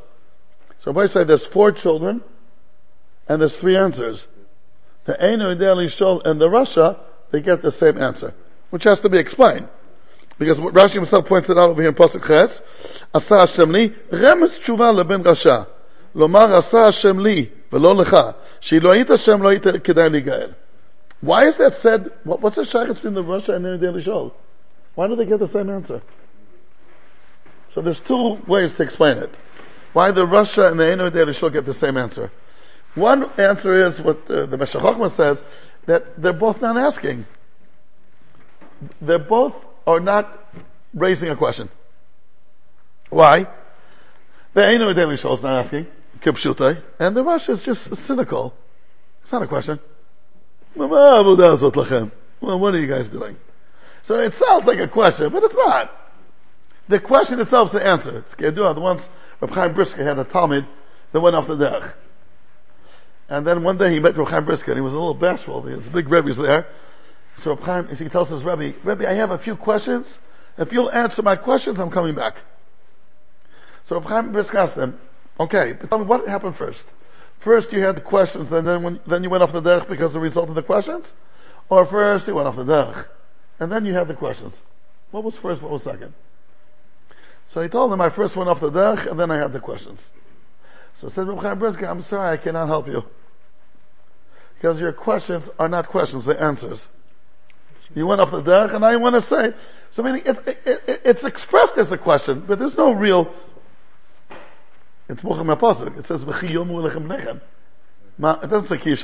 So 0.78 0.98
I 0.98 1.06
say 1.06 1.24
there's 1.24 1.44
four 1.44 1.72
children, 1.72 2.22
and 3.28 3.40
there's 3.40 3.56
three 3.56 3.76
answers. 3.76 4.26
The 5.04 5.22
Einu 5.22 5.54
Ideli 5.54 5.86
Shol 5.86 6.24
and 6.24 6.40
the 6.40 6.48
Rasha, 6.48 6.98
they 7.30 7.40
get 7.40 7.62
the 7.62 7.70
same 7.70 7.98
answer, 7.98 8.32
which 8.70 8.84
has 8.84 9.00
to 9.00 9.08
be 9.08 9.18
explained. 9.18 9.68
Because 10.38 10.60
what 10.60 10.72
Rashi 10.74 10.94
himself 10.94 11.26
points 11.26 11.50
it 11.50 11.58
out 11.58 11.70
over 11.70 11.82
here 11.82 11.90
in 11.90 11.96
Pasuk 11.96 12.26
Ches, 12.26 12.62
Asa 13.12 13.40
Hashem 13.40 13.70
li, 13.70 13.90
remes 14.10 14.58
tshuva 14.60 14.94
leben 14.94 15.24
Rasha. 15.24 15.66
לומר 16.14 16.56
עשה 16.56 16.86
השם 16.86 17.18
לי 17.18 17.46
ולא 17.72 17.94
לך, 17.94 18.16
שאילו 18.60 18.92
היית 18.92 19.10
השם 19.10 19.42
לא 19.42 19.48
היית 19.48 19.66
כדאי 19.84 20.10
להיגאל. 20.10 20.50
Why 21.23 21.47
is 21.47 21.55
that 21.55 21.75
said? 21.75 22.11
What, 22.25 22.41
what's 22.41 22.57
the 22.57 22.65
shaykhs 22.65 22.95
between 22.95 23.13
the 23.13 23.23
Russia 23.23 23.53
and 23.53 23.63
the 23.63 23.77
Daily 23.77 24.01
Show? 24.01 24.33
Why 24.93 25.07
do 25.07 25.15
they 25.15 25.25
get 25.25 25.39
the 25.39 25.47
same 25.47 25.69
answer? 25.69 26.01
So 27.73 27.79
there's 27.79 28.01
two 28.01 28.41
ways 28.45 28.73
to 28.73 28.83
explain 28.83 29.17
it. 29.19 29.33
Why 29.93 30.11
the 30.11 30.27
Russia 30.27 30.67
and 30.67 30.77
the 30.77 30.91
Eno 30.91 31.09
Daily 31.09 31.31
Show 31.31 31.49
get 31.49 31.65
the 31.65 31.73
same 31.73 31.95
answer. 31.95 32.29
One 32.95 33.31
answer 33.39 33.87
is 33.87 34.01
what 34.01 34.29
uh, 34.29 34.47
the 34.47 34.57
Meshach 34.57 35.11
says, 35.13 35.41
that 35.85 36.21
they're 36.21 36.33
both 36.33 36.59
not 36.59 36.75
asking. 36.75 37.25
They're 38.99 39.17
both 39.17 39.55
are 39.87 40.01
not 40.01 40.45
raising 40.93 41.29
a 41.29 41.37
question. 41.37 41.69
Why? 43.09 43.47
The 44.53 44.67
Eno 44.67 44.91
Daily 44.91 45.15
Show 45.15 45.35
is 45.35 45.41
not 45.41 45.63
asking, 45.63 45.87
and 46.25 47.15
the 47.15 47.23
Rasha 47.23 47.51
is 47.51 47.63
just 47.63 47.95
cynical. 47.95 48.53
It's 49.21 49.31
not 49.31 49.41
a 49.41 49.47
question. 49.47 49.79
Well, 50.75 52.59
what 52.59 52.73
are 52.73 52.79
you 52.79 52.87
guys 52.87 53.09
doing? 53.09 53.37
So 54.03 54.19
it 54.19 54.33
sounds 54.33 54.65
like 54.65 54.79
a 54.79 54.87
question, 54.87 55.31
but 55.31 55.43
it's 55.43 55.53
not. 55.55 55.91
The 56.89 56.99
question 56.99 57.39
itself 57.39 57.69
is 57.69 57.73
the 57.73 57.85
answer. 57.85 58.17
It's 58.17 58.35
Kedua. 58.35 58.79
Once 58.79 59.07
Reb 59.39 59.51
Chaim 59.51 59.73
Brisker 59.73 60.03
had 60.03 60.19
a 60.19 60.23
Talmud 60.23 60.65
that 61.11 61.21
went 61.21 61.35
off 61.35 61.47
the 61.47 61.55
derech. 61.55 61.93
And 63.29 63.47
then 63.47 63.63
one 63.63 63.77
day 63.77 63.93
he 63.93 63.99
met 63.99 64.17
Reb 64.17 64.27
Chaim 64.27 64.45
Brisker 64.45 64.71
and 64.71 64.77
he 64.77 64.81
was 64.81 64.93
a 64.93 64.97
little 64.97 65.13
bashful. 65.13 65.61
His 65.61 65.87
big 65.87 66.09
Rebbe 66.09 66.33
there. 66.33 66.67
So 67.39 67.51
Reb 67.51 67.63
Chaim, 67.63 67.87
he 67.95 68.09
tells 68.09 68.29
his 68.29 68.43
Rebbe, 68.43 68.73
Rebbe, 68.83 69.09
I 69.09 69.13
have 69.13 69.31
a 69.31 69.37
few 69.37 69.55
questions. 69.55 70.19
If 70.57 70.73
you'll 70.73 70.91
answer 70.91 71.21
my 71.21 71.35
questions, 71.35 71.79
I'm 71.79 71.89
coming 71.89 72.15
back. 72.15 72.37
So 73.85 73.95
Reb 73.95 74.05
Chaim 74.05 74.31
Brisker 74.33 74.57
asked 74.57 74.75
him, 74.75 74.99
okay, 75.39 75.73
but 75.73 75.89
tell 75.89 75.99
me 75.99 76.05
what 76.05 76.27
happened 76.27 76.57
first? 76.57 76.85
First 77.43 77.73
you 77.73 77.81
had 77.81 77.97
the 77.97 78.01
questions, 78.01 78.51
and 78.53 78.65
then 78.65 78.83
when, 78.83 78.99
then 79.05 79.21
you 79.21 79.29
went 79.29 79.43
off 79.43 79.51
the 79.51 79.61
derech 79.61 79.89
because 79.89 80.07
of 80.07 80.13
the 80.13 80.19
result 80.21 80.47
of 80.47 80.55
the 80.55 80.63
questions? 80.63 81.11
Or 81.67 81.85
first 81.85 82.25
you 82.25 82.35
went 82.35 82.47
off 82.47 82.55
the 82.55 82.63
derech, 82.63 83.05
and 83.59 83.69
then 83.69 83.85
you 83.85 83.93
had 83.93 84.07
the 84.07 84.13
questions. 84.13 84.55
What 85.11 85.25
was 85.25 85.35
first, 85.35 85.61
what 85.61 85.71
was 85.71 85.83
second? 85.83 86.13
So 87.47 87.61
he 87.61 87.67
told 87.67 87.91
them 87.91 87.99
I 87.99 88.07
first 88.07 88.37
went 88.37 88.49
off 88.49 88.61
the 88.61 88.71
derech, 88.71 89.11
and 89.11 89.19
then 89.19 89.29
I 89.29 89.37
had 89.37 89.51
the 89.51 89.59
questions. 89.59 90.01
So 90.95 91.09
said 91.09 91.27
Reb 91.27 91.59
Brisker, 91.59 91.85
I'm 91.85 92.01
sorry, 92.01 92.29
I 92.29 92.37
cannot 92.37 92.67
help 92.67 92.87
you. 92.87 93.03
Because 94.55 94.79
your 94.79 94.93
questions 94.93 95.49
are 95.59 95.67
not 95.67 95.89
questions, 95.89 96.23
they're 96.23 96.41
answers. 96.41 96.87
You 97.93 98.07
went 98.07 98.21
off 98.21 98.31
the 98.31 98.41
derech, 98.41 98.73
and 98.73 98.85
I 98.85 98.95
want 98.95 99.15
to 99.15 99.21
say, 99.21 99.53
so 99.91 100.01
meaning 100.01 100.21
it's, 100.25 100.39
it, 100.47 100.81
it, 100.87 101.01
it's 101.03 101.23
expressed 101.25 101.77
as 101.77 101.91
a 101.91 101.97
question, 101.97 102.45
but 102.47 102.57
there's 102.57 102.77
no 102.77 102.93
real 102.93 103.33
it's. 105.13 105.97
It 105.97 106.05
says, 106.05 106.25
V'chi 106.25 106.49
yomu 106.49 106.89
nechem. 106.89 107.41
Ma, 108.17 108.39
it 108.41 108.47
doesn't 108.47 108.67
say 108.67 108.77
ki. 108.77 108.95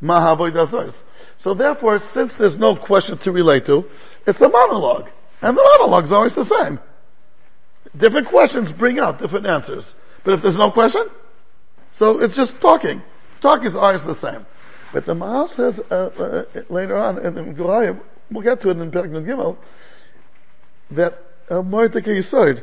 Ma 0.00 0.36
havoy. 0.36 0.92
So 1.38 1.54
therefore, 1.54 1.98
since 1.98 2.34
there's 2.34 2.56
no 2.56 2.76
question 2.76 3.18
to 3.18 3.32
relate 3.32 3.66
to, 3.66 3.84
it's 4.26 4.40
a 4.40 4.48
monologue. 4.48 5.08
And 5.42 5.56
the 5.56 5.62
monologue 5.62 6.04
is 6.04 6.12
always 6.12 6.34
the 6.34 6.44
same. 6.44 6.78
Different 7.96 8.28
questions 8.28 8.72
bring 8.72 8.98
out 8.98 9.18
different 9.18 9.46
answers. 9.46 9.94
But 10.24 10.34
if 10.34 10.42
there's 10.42 10.56
no 10.56 10.70
question, 10.70 11.08
so 11.92 12.18
it's 12.20 12.34
just 12.34 12.60
talking. 12.60 13.02
Talk 13.40 13.64
is 13.64 13.76
always 13.76 14.02
the 14.04 14.14
same. 14.14 14.44
But 14.92 15.06
the 15.06 15.14
Maharal 15.14 15.48
says 15.48 15.80
uh, 15.90 16.44
uh, 16.54 16.62
later 16.68 16.96
on 16.96 17.18
in 17.24 17.34
the 17.34 18.00
we'll 18.30 18.42
get 18.42 18.60
to 18.62 18.70
it 18.70 18.78
in 18.78 18.90
Perek 18.90 19.10
Gimel, 19.10 19.58
that 20.90 21.22
uh, 21.48 21.56
Moiteke 21.56 22.06
Yisoid, 22.06 22.62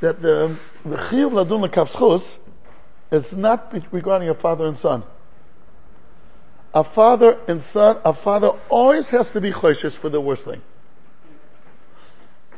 that 0.00 0.20
the, 0.20 0.46
um, 0.46 0.60
the 0.84 0.96
chiyuv 0.96 1.32
ladun 1.32 1.68
lekavschus 1.68 2.38
is 3.10 3.32
not 3.34 3.74
regarding 3.92 4.28
a 4.28 4.34
father 4.34 4.66
and 4.66 4.78
son. 4.78 5.02
A 6.72 6.84
father 6.84 7.38
and 7.48 7.62
son, 7.62 7.98
a 8.04 8.14
father 8.14 8.48
always 8.68 9.08
has 9.10 9.30
to 9.30 9.40
be 9.40 9.50
choishes 9.50 9.92
for 9.92 10.08
the 10.08 10.20
worst 10.20 10.44
thing. 10.44 10.62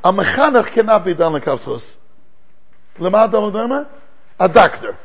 A 0.04 0.12
mechanech 0.12 0.66
cannot 0.66 1.04
be 1.04 1.14
done 1.14 1.32
lekavschus. 1.40 1.96
A 4.38 4.48
doctor. 4.48 4.98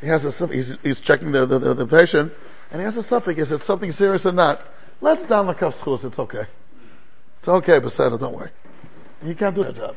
He 0.00 0.06
has 0.06 0.40
a, 0.40 0.46
he's, 0.46 0.76
he's 0.82 1.00
checking 1.00 1.32
the, 1.32 1.46
the, 1.46 1.58
the, 1.58 1.74
the 1.74 1.86
patient, 1.86 2.32
and 2.70 2.80
he 2.80 2.84
has 2.84 2.96
a 2.96 3.02
suffix, 3.02 3.40
is 3.40 3.52
it 3.52 3.62
something 3.62 3.92
serious 3.92 4.26
or 4.26 4.32
not? 4.32 4.66
Let's 5.00 5.24
down 5.24 5.46
the 5.46 5.54
kafschus, 5.54 6.04
it's 6.04 6.18
okay. 6.18 6.46
It's 7.38 7.48
okay, 7.48 7.80
Beseda, 7.80 8.18
don't 8.18 8.34
worry. 8.34 8.50
He 9.24 9.34
can't 9.34 9.54
do 9.54 9.64
that 9.64 9.76
job. 9.76 9.96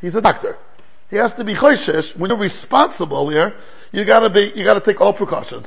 He's 0.00 0.14
a 0.14 0.20
doctor. 0.20 0.58
He 1.10 1.16
has 1.16 1.34
to 1.34 1.44
be 1.44 1.54
choishish. 1.54 2.16
When 2.16 2.30
you're 2.30 2.38
responsible 2.38 3.28
here, 3.28 3.54
you 3.92 4.04
gotta 4.04 4.30
be, 4.30 4.52
you 4.54 4.64
gotta 4.64 4.80
take 4.80 5.00
all 5.00 5.12
precautions. 5.12 5.66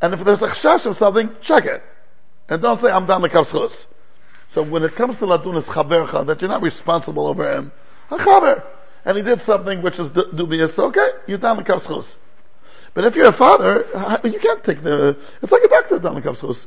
And 0.00 0.12
if 0.12 0.24
there's 0.24 0.42
a 0.42 0.48
chash 0.48 0.84
of 0.84 0.98
something, 0.98 1.30
check 1.40 1.64
it. 1.64 1.82
And 2.48 2.60
don't 2.60 2.80
say, 2.80 2.90
I'm 2.90 3.06
down 3.06 3.22
the 3.22 3.30
kavschus. 3.30 3.86
So 4.52 4.62
when 4.62 4.82
it 4.82 4.94
comes 4.94 5.18
to 5.18 5.24
ladunas 5.24 5.64
chavercha, 5.64 6.26
that 6.26 6.42
you're 6.42 6.50
not 6.50 6.60
responsible 6.60 7.26
over 7.26 7.50
him, 7.50 7.72
a 8.10 8.18
chaver. 8.18 8.62
And 9.04 9.16
he 9.16 9.22
did 9.22 9.40
something 9.40 9.80
which 9.82 9.98
is 9.98 10.10
dubious, 10.10 10.78
okay, 10.78 11.10
you're 11.26 11.38
down 11.38 11.56
the 11.56 11.62
kavschus. 11.62 12.16
But 12.94 13.06
if 13.06 13.16
you're 13.16 13.28
a 13.28 13.32
father, 13.32 13.86
you 14.24 14.38
can't 14.38 14.62
take 14.62 14.82
the, 14.82 15.16
it's 15.40 15.50
like 15.50 15.62
a 15.62 15.68
doctor 15.68 15.98
down 15.98 16.16
the 16.16 16.20
kavschus. 16.20 16.66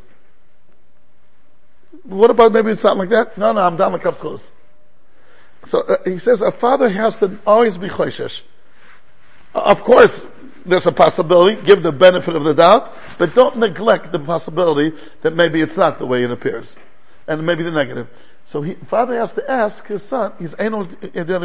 What 2.04 2.32
about 2.32 2.51
maybe 2.51 2.72
it's 2.72 2.84
not 2.84 2.98
like 2.98 3.10
that? 3.10 3.38
No, 3.38 3.51
no, 3.51 3.62
I'm 3.62 3.77
down 3.77 3.92
the 3.92 4.00
kavschus. 4.00 4.42
So 5.67 5.79
uh, 5.79 5.98
he 6.05 6.19
says 6.19 6.41
a 6.41 6.51
father 6.51 6.89
has 6.89 7.17
to 7.17 7.39
always 7.45 7.77
be 7.77 7.88
choishish. 7.88 8.41
Of 9.53 9.84
course, 9.84 10.22
there's 10.65 10.86
a 10.86 10.91
possibility, 10.91 11.62
give 11.62 11.84
the 11.84 11.91
benefit 11.91 12.36
of 12.36 12.43
the 12.43 12.53
doubt, 12.53 12.93
but 13.17 13.36
don't 13.36 13.57
neglect 13.57 14.12
the 14.12 14.19
possibility 14.19 14.95
that 15.22 15.36
maybe 15.36 15.62
it's 15.62 15.77
not 15.77 16.00
the 16.00 16.05
way 16.05 16.24
it 16.24 16.31
appears. 16.31 16.75
And 17.27 17.45
maybe 17.45 17.63
the 17.63 17.72
negative. 17.72 18.07
So 18.48 18.62
he, 18.62 18.75
father 18.75 19.19
has 19.19 19.34
to 19.34 19.50
ask 19.50 19.86
his 19.88 20.03
son, 20.03 20.34
he's 20.38 20.55
anal 20.60 20.88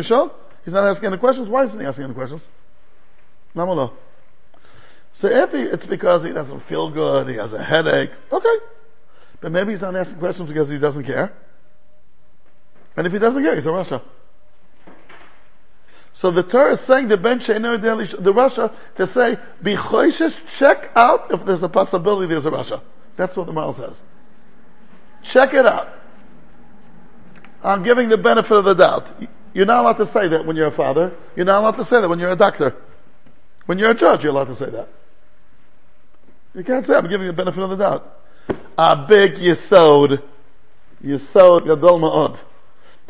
show. 0.02 0.32
he's 0.64 0.74
not 0.74 0.86
asking 0.86 1.08
any 1.08 1.18
questions, 1.18 1.48
why 1.48 1.64
isn't 1.64 1.78
he 1.78 1.86
asking 1.86 2.04
any 2.04 2.14
questions? 2.14 2.42
No, 3.54 3.92
So 5.12 5.28
if 5.28 5.52
he, 5.52 5.62
it's 5.62 5.86
because 5.86 6.24
he 6.24 6.32
doesn't 6.32 6.60
feel 6.64 6.90
good, 6.90 7.28
he 7.28 7.36
has 7.36 7.52
a 7.52 7.62
headache, 7.62 8.10
okay. 8.30 8.56
But 9.40 9.52
maybe 9.52 9.72
he's 9.72 9.80
not 9.80 9.96
asking 9.96 10.18
questions 10.18 10.48
because 10.48 10.68
he 10.68 10.78
doesn't 10.78 11.04
care. 11.04 11.32
And 12.97 13.06
if 13.06 13.12
he 13.12 13.18
doesn't 13.18 13.42
get, 13.42 13.54
he's 13.54 13.66
a 13.66 13.73
Russia. 13.73 14.02
So 16.12 16.30
the 16.30 16.42
Torah 16.42 16.73
is 16.73 16.80
saying 16.80 17.09
the 17.09 17.16
Ben 17.16 17.40
Sheino 17.40 17.80
the 18.23 18.32
Russia 18.32 18.73
to 18.97 19.06
say, 19.06 19.38
be 19.62 19.75
choishes, 19.75 20.37
check 20.59 20.90
out 20.94 21.30
if 21.32 21.47
there's 21.47 21.62
a 21.62 21.68
possibility 21.68 22.26
there's 22.26 22.47
a 22.47 22.50
Russia. 22.50 22.82
That's 23.16 23.37
what 23.37 23.47
the 23.47 23.52
Maharal 23.52 23.76
says. 23.76 23.97
Check 25.23 25.54
it 25.54 25.66
out. 25.66 25.88
I'm 27.62 27.82
giving 27.82 28.09
the 28.09 28.18
benefit 28.18 28.52
of 28.52 28.64
the 28.64 28.75
doubt. 28.75 29.11
You're 29.52 29.66
not 29.66 29.80
allowed 29.80 30.04
to 30.04 30.06
say 30.06 30.28
that 30.28 30.47
when 30.47 30.56
you're 30.56 30.68
a 30.68 30.73
father. 30.73 31.12
You're 31.37 31.47
not 31.47 31.61
allowed 31.61 31.76
to 31.76 31.85
say 31.85 32.00
that 32.00 32.09
when 32.09 32.18
you're 32.18 32.30
a 32.30 32.37
doctor. 32.37 32.76
When 33.66 33.78
you're 33.78 33.90
a 33.90 33.94
judge, 33.94 34.25
you're 34.25 34.32
allowed 34.32 34.49
to 34.49 34.56
say 34.56 34.70
that. 34.70 34.88
You 36.54 36.64
can't 36.64 36.87
say, 36.87 36.94
I'm 36.94 37.09
giving 37.09 37.26
the 37.26 37.32
benefit 37.32 37.62
of 37.62 37.70
the 37.70 37.76
doubt. 37.76 38.20
A 38.76 39.06
big 39.06 39.37
yisod. 39.37 40.23
Yisod 41.04 41.66
gadol 41.66 42.00
ma'od. 42.00 42.38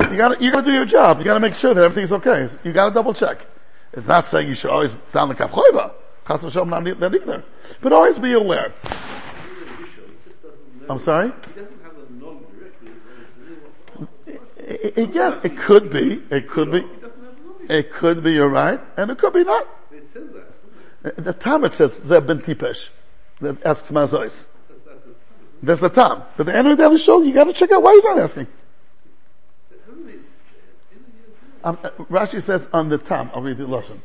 You 0.09 0.17
gotta, 0.17 0.43
you 0.43 0.51
gotta 0.51 0.65
do 0.65 0.73
your 0.73 0.85
job. 0.85 1.19
You 1.19 1.25
gotta 1.25 1.39
make 1.39 1.53
sure 1.53 1.73
that 1.73 1.83
everything's 1.83 2.11
okay. 2.11 2.49
You 2.63 2.73
gotta 2.73 2.93
double 2.93 3.13
check. 3.13 3.45
It's 3.93 4.07
not 4.07 4.25
saying 4.27 4.47
you 4.47 4.55
should 4.55 4.69
always 4.69 4.97
down 5.13 5.27
the 5.27 5.35
kaf 5.35 5.51
choiva. 5.51 5.93
Chas 6.27 6.41
v'shalom 6.41 6.69
not 6.69 6.99
that 6.99 7.13
either. 7.13 7.43
But 7.81 7.93
always 7.93 8.17
be 8.17 8.33
aware. 8.33 8.73
I'm 10.89 10.99
sorry? 10.99 11.31
Again, 14.95 15.39
it 15.43 15.57
could 15.57 15.91
be, 15.91 16.21
it 16.29 16.49
could 16.49 16.71
be, 16.71 16.85
it 17.69 17.91
could 17.91 18.23
be, 18.23 18.33
you're 18.33 18.49
right, 18.49 18.79
and 18.97 19.11
it 19.11 19.17
could 19.17 19.33
be 19.33 19.43
not. 19.43 19.67
That. 21.03 21.17
The 21.17 21.33
Tam 21.33 21.65
it 21.65 21.73
says, 21.73 21.93
Zeh 21.99 22.25
ben 22.25 22.39
Tipesh, 22.39 22.89
that 23.41 23.65
asks 23.65 23.89
Mazois. 23.89 24.47
That's 25.63 25.81
the 25.81 25.89
time. 25.89 26.23
But 26.37 26.45
the 26.45 26.55
end 26.55 26.67
of 26.67 26.77
the 26.77 26.97
show, 26.97 27.21
you 27.21 27.33
gotta 27.33 27.53
check 27.53 27.71
out 27.71 27.83
why 27.83 27.93
he's 27.95 28.03
not 28.03 28.19
asking. 28.19 28.47
Um, 31.64 31.78
uh, 31.82 31.90
Rashi 32.10 32.42
says 32.42 32.66
on 32.72 32.88
the 32.88 32.98
Tam, 32.98 33.30
I'll 33.34 33.42
read 33.42 33.58
the 33.58 33.66
lesson. 33.66 34.02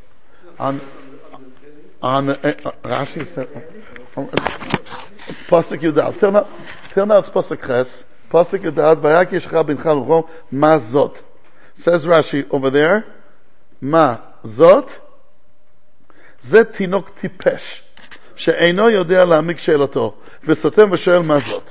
On, 0.58 0.82
on 2.02 2.26
the, 2.28 2.68
uh, 2.68 2.70
uh, 2.70 3.06
Rashi 3.06 3.28
said, 3.28 3.48
uh, 4.18 4.22
uh, 4.22 4.26
Pasuk 5.48 5.80
Yudal. 5.80 6.20
Till 6.20 6.32
now, 6.32 6.48
till 6.94 7.06
now 7.06 7.20
it's 7.20 7.30
Pasuk 7.30 7.66
Ches. 7.66 8.04
Pasuk 8.30 8.64
Yudal, 8.64 8.96
Vayaki 8.96 9.40
Shechal 9.40 9.66
bin 9.68 9.78
Chal 9.78 9.98
V'chom, 9.98 10.28
Ma 10.52 10.80
Zot. 10.80 11.22
Says 11.76 12.06
Rashi 12.06 12.48
over 12.52 12.70
there, 12.70 13.06
Ma 13.80 14.18
Zot, 14.44 14.90
זה 16.42 16.64
תינוק 16.64 17.10
טיפש, 17.10 17.84
שאינו 18.36 18.90
יודע 18.90 19.26
להעמיק 19.26 19.58
שאלתו, 19.58 20.14
וסותם 20.44 20.92
ושואל 20.92 21.20
מה 21.20 21.40
זאת. 21.40 21.64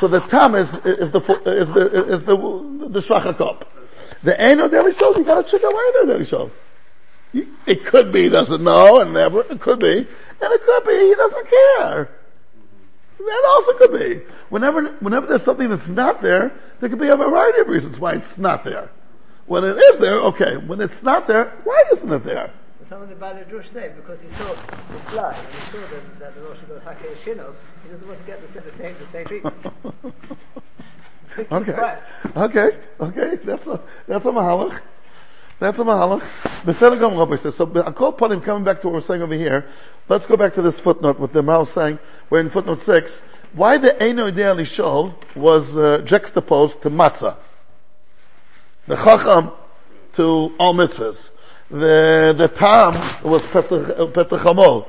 So 0.00 0.08
the 0.08 0.20
tam 0.20 0.54
is, 0.54 0.68
is 0.84 1.10
the, 1.12 1.20
is 1.46 1.68
the, 1.72 2.12
is 2.14 2.22
the, 2.24 2.36
the 2.88 3.00
shvachakop. 3.00 3.62
the 4.23 4.33
Eino 4.33 4.69
Deli 4.69 4.93
Shov, 4.93 5.17
you 5.17 5.23
gotta 5.23 5.49
check 5.49 5.63
out 5.63 5.73
Deli 6.05 6.25
Shov. 6.25 6.51
It 7.65 7.85
could 7.85 8.11
be 8.11 8.23
he 8.23 8.29
doesn't 8.29 8.63
know, 8.63 8.99
and 8.99 9.13
never, 9.13 9.41
it 9.41 9.59
could 9.59 9.79
be, 9.79 9.97
and 9.97 10.07
it 10.53 10.61
could 10.63 10.85
be 10.85 10.93
he 10.93 11.15
doesn't 11.15 11.47
care. 11.49 12.09
That 13.17 13.43
also 13.47 13.73
could 13.77 13.99
be. 13.99 14.21
Whenever, 14.49 14.91
whenever 14.99 15.27
there's 15.27 15.43
something 15.43 15.69
that's 15.69 15.87
not 15.87 16.21
there, 16.21 16.51
there 16.79 16.89
could 16.89 16.99
be 16.99 17.07
a 17.07 17.15
variety 17.15 17.59
of 17.61 17.67
reasons 17.67 17.99
why 17.99 18.13
it's 18.13 18.37
not 18.37 18.63
there. 18.63 18.89
When 19.45 19.63
it 19.63 19.77
is 19.77 19.99
there, 19.99 20.19
okay. 20.21 20.57
When 20.57 20.81
it's 20.81 21.03
not 21.03 21.27
there, 21.27 21.57
why 21.63 21.83
isn't 21.93 22.11
it 22.11 22.23
there? 22.23 22.51
Some 22.89 23.01
of 23.03 23.09
the 23.09 23.15
Bali 23.15 23.41
Drush 23.43 23.71
say 23.71 23.91
because 23.95 24.19
he 24.19 24.29
saw 24.35 24.49
the 24.49 24.99
fly 25.11 25.33
and 25.33 25.47
he 25.53 25.61
saw 25.71 25.77
that, 25.77 26.19
that 26.19 26.35
the 26.35 26.41
Rosh 26.41 26.57
Shinov, 27.23 27.55
he 27.83 27.89
doesn't 27.89 28.07
want 28.07 28.19
to 28.19 28.25
get 28.25 28.41
the, 28.41 28.59
the 28.59 28.77
same 28.77 28.95
the 28.99 29.11
same 29.11 29.25
treatment. 29.25 29.55
Okay. 31.38 31.72
Quiet. 31.72 32.02
Okay. 32.36 32.70
Okay. 33.00 33.36
That's 33.44 33.66
a, 33.66 33.80
that's 34.08 34.24
a 34.24 34.30
mahalach. 34.30 34.80
That's 35.58 35.78
a 35.78 35.82
mahalach. 35.82 36.22
Beseder 36.64 36.98
Gom 36.98 37.16
Rabbi 37.16 37.36
says, 37.36 37.56
so 37.56 37.70
I 37.84 37.90
call 37.92 38.08
upon 38.08 38.32
him 38.32 38.40
coming 38.40 38.64
back 38.64 38.80
to 38.80 38.88
what 38.88 38.94
we're 38.94 39.00
saying 39.00 39.22
over 39.22 39.34
here. 39.34 39.66
Let's 40.08 40.26
go 40.26 40.36
back 40.36 40.54
to 40.54 40.62
this 40.62 40.78
footnote 40.78 41.18
with 41.18 41.32
the 41.32 41.42
Mahal 41.42 41.66
saying, 41.66 41.98
we're 42.30 42.40
in 42.40 42.50
footnote 42.50 42.82
six, 42.82 43.22
why 43.52 43.78
the 43.78 43.90
Eino 43.90 44.28
Idea 44.28 44.54
Lishol 44.54 45.14
was 45.34 45.76
uh, 45.76 45.98
juxtaposed 46.04 46.82
to 46.82 46.90
matzah. 46.90 47.36
The 48.86 48.96
Chacham 48.96 49.50
to 50.14 50.54
all 50.58 50.74
mitzvahs. 50.74 51.30
The, 51.70 52.34
the 52.36 52.48
Tam 52.48 52.94
was 53.28 53.42
Petach 53.42 54.12
Petach 54.12 54.40
Hamor. 54.40 54.86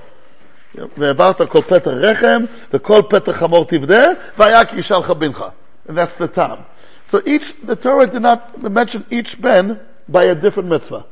והעברת 0.97 1.41
כל 1.49 1.61
פתח 1.61 1.87
רחם, 1.87 2.43
וכל 2.73 3.01
פתח 3.09 3.31
חמור 3.31 3.65
תבדה, 3.65 4.03
והיה 4.37 4.65
כי 4.65 4.75
ישאל 4.75 4.99
לך 4.99 5.11
בנך. 5.11 5.45
And 5.87 5.97
that's 5.97 6.15
the 6.15 6.27
Tam. 6.27 6.65
So 7.05 7.21
each, 7.25 7.55
the 7.63 7.75
Torah 7.75 8.07
did 8.07 8.21
not 8.21 8.61
mention 8.61 9.05
each 9.09 9.41
ben 9.41 9.79
by 10.07 10.25
a 10.25 10.35
different 10.35 10.69
mitzvah. 10.69 11.05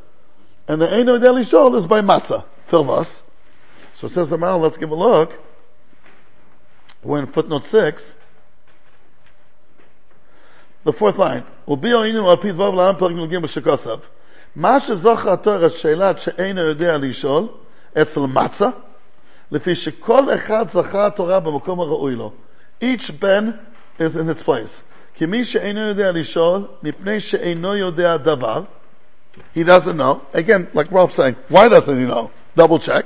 And 0.68 0.82
the 0.82 0.88
Eino 0.88 1.22
Deli 1.22 1.44
Shol 1.44 1.76
is 1.76 1.86
by 1.86 2.02
matzah. 2.02 2.44
Tell 2.68 2.90
us. 2.92 3.24
So 3.94 4.08
it 4.08 4.12
says 4.12 4.30
the 4.30 4.38
Mal, 4.38 4.60
let's 4.60 4.78
give 4.78 4.92
a 4.92 4.96
look. 4.96 5.34
We're 7.04 7.20
in 7.20 7.28
footnote 7.28 7.64
six. 7.66 8.16
The 10.84 10.94
fourth 10.94 11.18
line. 11.18 11.44
ובי 11.68 11.90
היינו 11.94 12.32
על 12.32 12.38
פי 12.38 12.52
דבריו 12.52 12.76
לעם 12.76 12.96
פרק 12.96 13.12
מ"ג 13.12 13.38
בשקוסף. 13.38 14.00
מה 14.56 14.80
שזוכר 14.80 15.34
התורה 15.34 15.70
שאלת 15.70 16.20
שאינו 16.20 16.62
יודע 16.62 16.98
לשאול 16.98 17.48
אצל 18.02 18.20
מצה, 18.20 18.70
לפי 19.52 19.76
שכל 19.76 20.36
אחד 20.36 20.66
זכה 20.70 21.08
התורה 21.08 21.40
במקום 21.40 21.80
הראוי 21.80 22.16
לו. 22.16 22.32
Each 22.82 23.12
ben 23.22 23.52
is 24.00 24.16
in 24.16 24.30
its 24.30 24.44
place. 24.44 24.82
כי 25.14 25.26
מי 25.26 25.46
שאינו 25.46 25.80
יודע 25.80 26.12
לשאול, 26.12 26.68
מפני 26.84 27.20
שאינו 27.20 27.76
יודע 27.76 28.18
דבר, 28.18 28.64
he 29.56 29.64
doesn't 29.64 29.98
know. 29.98 30.22
Again, 30.34 30.68
like 30.74 30.92
Ralph 30.92 31.12
saying, 31.12 31.36
why 31.50 31.70
doesn't 31.70 31.98
he 32.00 32.06
know? 32.06 32.32
Double 32.56 32.80
check. 32.80 33.06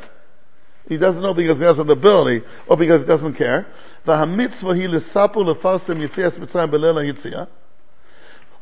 He 0.87 0.97
doesn't 0.97 1.21
know 1.21 1.33
because 1.33 1.59
he 1.59 1.65
hasn't 1.65 1.87
the 1.87 1.93
ability, 1.93 2.41
or 2.67 2.75
because 2.77 3.01
he 3.01 3.07
doesn't 3.07 3.33
care. 3.33 3.65
והמצווה 4.05 4.73
היא 4.73 4.89
לספר 4.89 5.39
לפרסם 5.39 6.01
יציאת 6.01 6.39
מצרים 6.39 6.71
בליל 6.71 6.97
היציאה. 6.97 7.43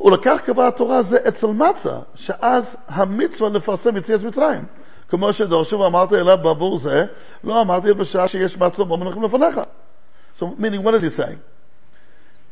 ולכך 0.01 0.39
קבעה 0.45 0.67
התורה 0.67 1.03
זה 1.03 1.17
אצל 1.27 1.47
מצה, 1.47 1.99
שאז 2.15 2.75
המצווה 2.87 3.49
לפרסם 3.49 3.97
יציאת 3.97 4.23
מצרים. 4.23 4.63
כמו 5.09 5.33
שדורשו 5.33 5.79
ואמרתי 5.79 6.15
אליו 6.15 6.37
בעבור 6.43 6.79
זה, 6.79 7.05
לא 7.43 7.61
אמרתי 7.61 7.93
בשעה 7.93 8.27
שיש 8.27 8.57
מצה 8.57 8.83
במונחים 8.83 9.23
לפניך. 9.23 9.59
So, 10.39 10.45
meaning, 10.59 10.83
what 10.83 10.93
is 10.93 11.01
he 11.01 11.09
saying? 11.09 11.39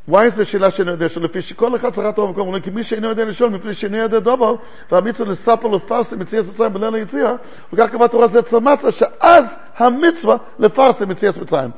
Why 0.07 0.27
is 0.27 0.37
the 0.37 0.45
שאלה 0.45 0.71
שאינו 0.71 0.91
יודע 0.91 1.09
שלפי 1.09 1.41
שכל 1.41 1.75
אחד 1.75 1.93
צריך 1.93 2.07
תורה 2.15 2.27
במקום 2.27 2.47
עולם, 2.47 2.59
כי 2.59 2.69
מי 2.69 2.83
שאינו 2.83 3.07
יודע 3.07 3.25
לשאול 3.25 3.49
מפני 3.49 3.73
שאינו 3.73 3.97
יודע 3.97 4.19
דבר, 4.19 4.55
והמצווה 4.91 5.31
לספר 5.31 5.67
לפרסם 5.67 6.21
יציאת 6.21 6.47
מצרים 6.47 6.73
בליל 6.73 6.95
היציאה, 6.95 7.33
וכך 7.73 7.89
קבעה 7.91 8.05
התורה 8.05 8.27
זה 8.27 8.39
אצל 8.39 8.57
מצה, 8.57 8.91
שאז 8.91 9.55
המצווה 9.77 10.37
לפרסם 10.59 11.11
יציאת 11.11 11.37
מצרים. 11.37 11.71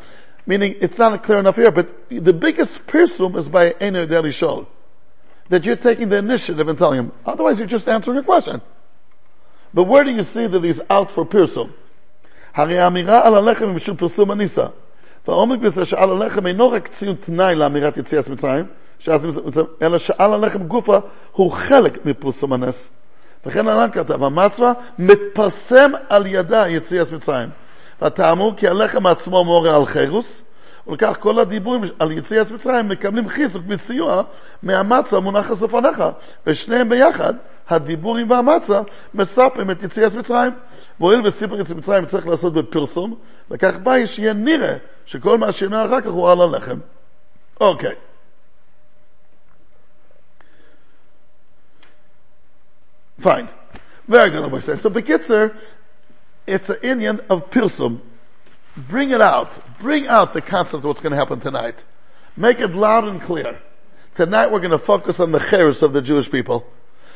Meaning, 0.48 0.76
it's 0.82 0.98
not 0.98 1.24
clear 1.24 1.40
enough 1.40 1.58
here, 1.58 1.72
but 1.72 1.88
the 2.10 2.34
biggest 2.34 2.88
pirsum 2.88 3.36
is 3.38 3.50
by 3.50 3.74
אינו 3.82 3.98
יודע 3.98 4.22
לשאול. 4.22 4.66
That 5.50 5.66
you're 5.66 5.76
taking 5.76 6.10
the 6.10 6.18
initiative 6.18 6.68
and 6.68 6.78
telling 6.78 7.00
him. 7.00 7.12
Otherwise, 7.26 7.60
you're 7.60 7.68
just 7.68 7.88
answering 7.88 8.18
a 8.18 8.24
question. 8.24 8.62
But 9.74 9.84
where 9.84 10.04
do 10.04 10.12
you 10.12 10.24
see 10.24 10.48
that 10.48 10.64
he's 10.64 10.82
out 10.90 11.12
for 11.12 11.26
pirsum? 11.26 11.70
הרי 12.56 12.80
האמירה 12.80 13.28
על 13.28 13.36
הלחם 13.36 13.68
היא 13.68 13.76
בשביל 13.76 13.96
פרסום 13.96 14.32
הניסה. 14.32 14.66
והעומק 15.29 15.59
בזה 15.59 15.85
שעל 15.85 16.11
הלחם 16.11 16.47
אינו 16.47 16.71
רק 16.71 16.89
ציון 16.89 17.15
תנאי 17.15 17.55
לאמירת 17.55 17.97
יציאת 17.97 18.29
מצרים, 18.29 18.65
שאז 18.99 19.27
אלא 19.83 19.99
שעל 19.99 20.35
הלחם 20.35 20.63
גופה 20.63 20.99
הוא 21.33 21.51
חלק 21.51 22.07
מפרסום 22.07 22.53
הנס. 22.53 22.91
וכן 23.47 23.69
ענן 23.69 23.91
כתב, 23.93 24.23
המצווה 24.23 24.73
מתפרסם 24.99 25.91
על 26.09 26.27
ידה 26.27 26.69
יציאת 26.69 27.13
מצרים. 27.13 27.49
והטעמו 28.03 28.53
כי 28.57 28.69
הלחם 28.69 29.07
עצמו 29.07 29.45
מורה 29.45 29.77
על 29.77 29.87
חירוס, 29.87 30.43
ולכך 30.87 31.17
כל 31.21 31.39
הדיבורים 31.39 31.83
על 31.99 32.13
יציאת 32.13 32.51
מצרים 32.51 32.89
מקבלים 32.89 33.29
חיזוק 33.29 33.63
וסיוע 33.69 34.23
מהמצה 34.63 35.17
המונח 35.17 35.51
על 35.51 35.57
סופניך, 35.57 36.03
ושניהם 36.47 36.89
ביחד, 36.89 37.35
הדיבורים 37.69 38.31
והמצה, 38.31 38.81
מספרים 39.15 39.71
את 39.71 39.83
יציאת 39.83 40.15
מצרים. 40.15 40.53
והואיל 41.01 41.27
וסיפר 41.27 41.61
יציאת 41.61 41.79
מצרים 41.79 42.07
צריך 42.07 42.27
לעשות 42.27 42.55
בפרסום, 42.55 43.15
וכך 43.51 43.75
באי 43.83 44.07
שיהיה 44.07 44.33
נראה 44.33 44.77
שכל 45.07 45.39
מה 45.39 45.53
שיהיה 45.53 45.85
אחר 45.85 46.01
כך 46.01 46.11
הוא 46.11 46.31
על 46.31 46.41
הלחם. 46.41 46.79
אוקיי. 47.61 47.95
Fine. 53.21 53.49
Very 54.09 54.31
good. 54.31 54.79
So, 54.79 54.91
Bekitzer, 54.91 55.55
it's 56.47 56.69
an 56.71 56.77
Indian 56.83 57.21
of 57.31 57.51
Pirsum. 57.51 58.01
Bring 58.77 59.11
it 59.11 59.21
out. 59.21 59.79
Bring 59.81 60.07
out 60.09 60.33
the 60.33 60.41
concept 60.41 60.77
of 60.77 60.85
what's 60.85 61.01
going 61.01 61.13
to 61.13 61.17
happen 61.17 61.41
tonight. 61.41 61.77
Make 62.37 62.61
it 62.61 62.75
loud 62.75 63.05
and 63.05 63.21
clear. 63.21 63.61
Tonight 64.17 64.51
we're 64.51 64.61
going 64.61 64.71
to 64.71 64.79
focus 64.79 65.21
on 65.21 65.33
the 65.33 65.39
cheres 65.39 65.83
of 65.83 65.93
the 65.93 66.03
Jewish 66.03 66.31
people. 66.31 66.67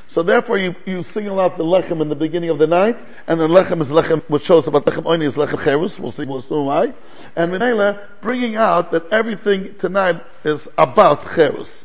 So 0.09 0.23
therefore 0.23 0.59
you, 0.59 0.75
you 0.85 1.03
single 1.03 1.40
out 1.40 1.57
the 1.57 1.64
lechem 1.64 2.01
in 2.01 2.09
the 2.09 2.14
beginning 2.14 2.51
of 2.51 2.59
the 2.59 2.66
night, 2.66 2.97
and 3.27 3.40
then 3.40 3.51
lechem 3.51 3.81
is 3.81 3.88
lechem, 3.88 4.23
which 4.29 4.45
shows 4.45 4.66
about 4.69 4.85
lechem 4.85 5.03
oini 5.03 5.25
is 5.25 5.35
lechem 5.35 5.62
cherus, 5.64 5.99
we'll 5.99 6.12
see, 6.12 6.25
we'll 6.25 6.40
see 6.40 6.55
why. 6.55 6.95
And 7.35 7.53
Minela, 7.53 8.07
bringing 8.21 8.55
out 8.55 8.92
that 8.92 9.11
everything 9.11 9.75
tonight 9.79 10.23
is 10.45 10.69
about 10.79 11.35
cherus. 11.35 11.85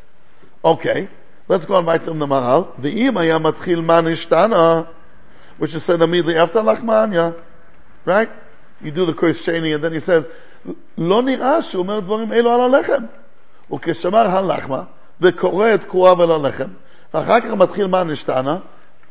Okay. 0.63 1.09
Let's 1.47 1.65
go 1.65 1.75
on 1.75 1.85
back 1.85 2.05
to 2.05 2.13
the 2.13 2.25
Maral. 2.25 2.79
V'im 2.79 3.13
haya 3.13 4.87
which 5.57 5.75
is 5.75 5.83
said 5.83 6.01
immediately 6.01 6.37
after 6.37 6.59
lachmanya. 6.59 7.41
Right? 8.05 8.29
You 8.80 8.90
do 8.90 9.06
the 9.06 9.14
Kurs 9.14 9.40
Sheni, 9.40 9.74
and 9.74 9.82
then 9.82 9.92
he 9.92 10.00
says, 10.00 10.24
לא 10.98 11.22
נראה 11.22 11.62
שהוא 11.62 11.82
אומר 11.82 12.00
דברים 12.00 12.32
אלו 12.32 12.50
על 12.50 12.60
הלחם. 12.60 13.04
וכשמר 13.72 14.26
הלחמה, 14.26 14.82
וקורא 15.20 15.74
את 15.74 15.84
קרואה 15.84 16.18
ועל 16.18 16.32
הלחם, 16.32 16.68
ואחר 17.14 17.40
כך 17.40 17.50
מתחיל 17.50 17.86
מה 17.86 18.04
נשתנה, 18.04 18.58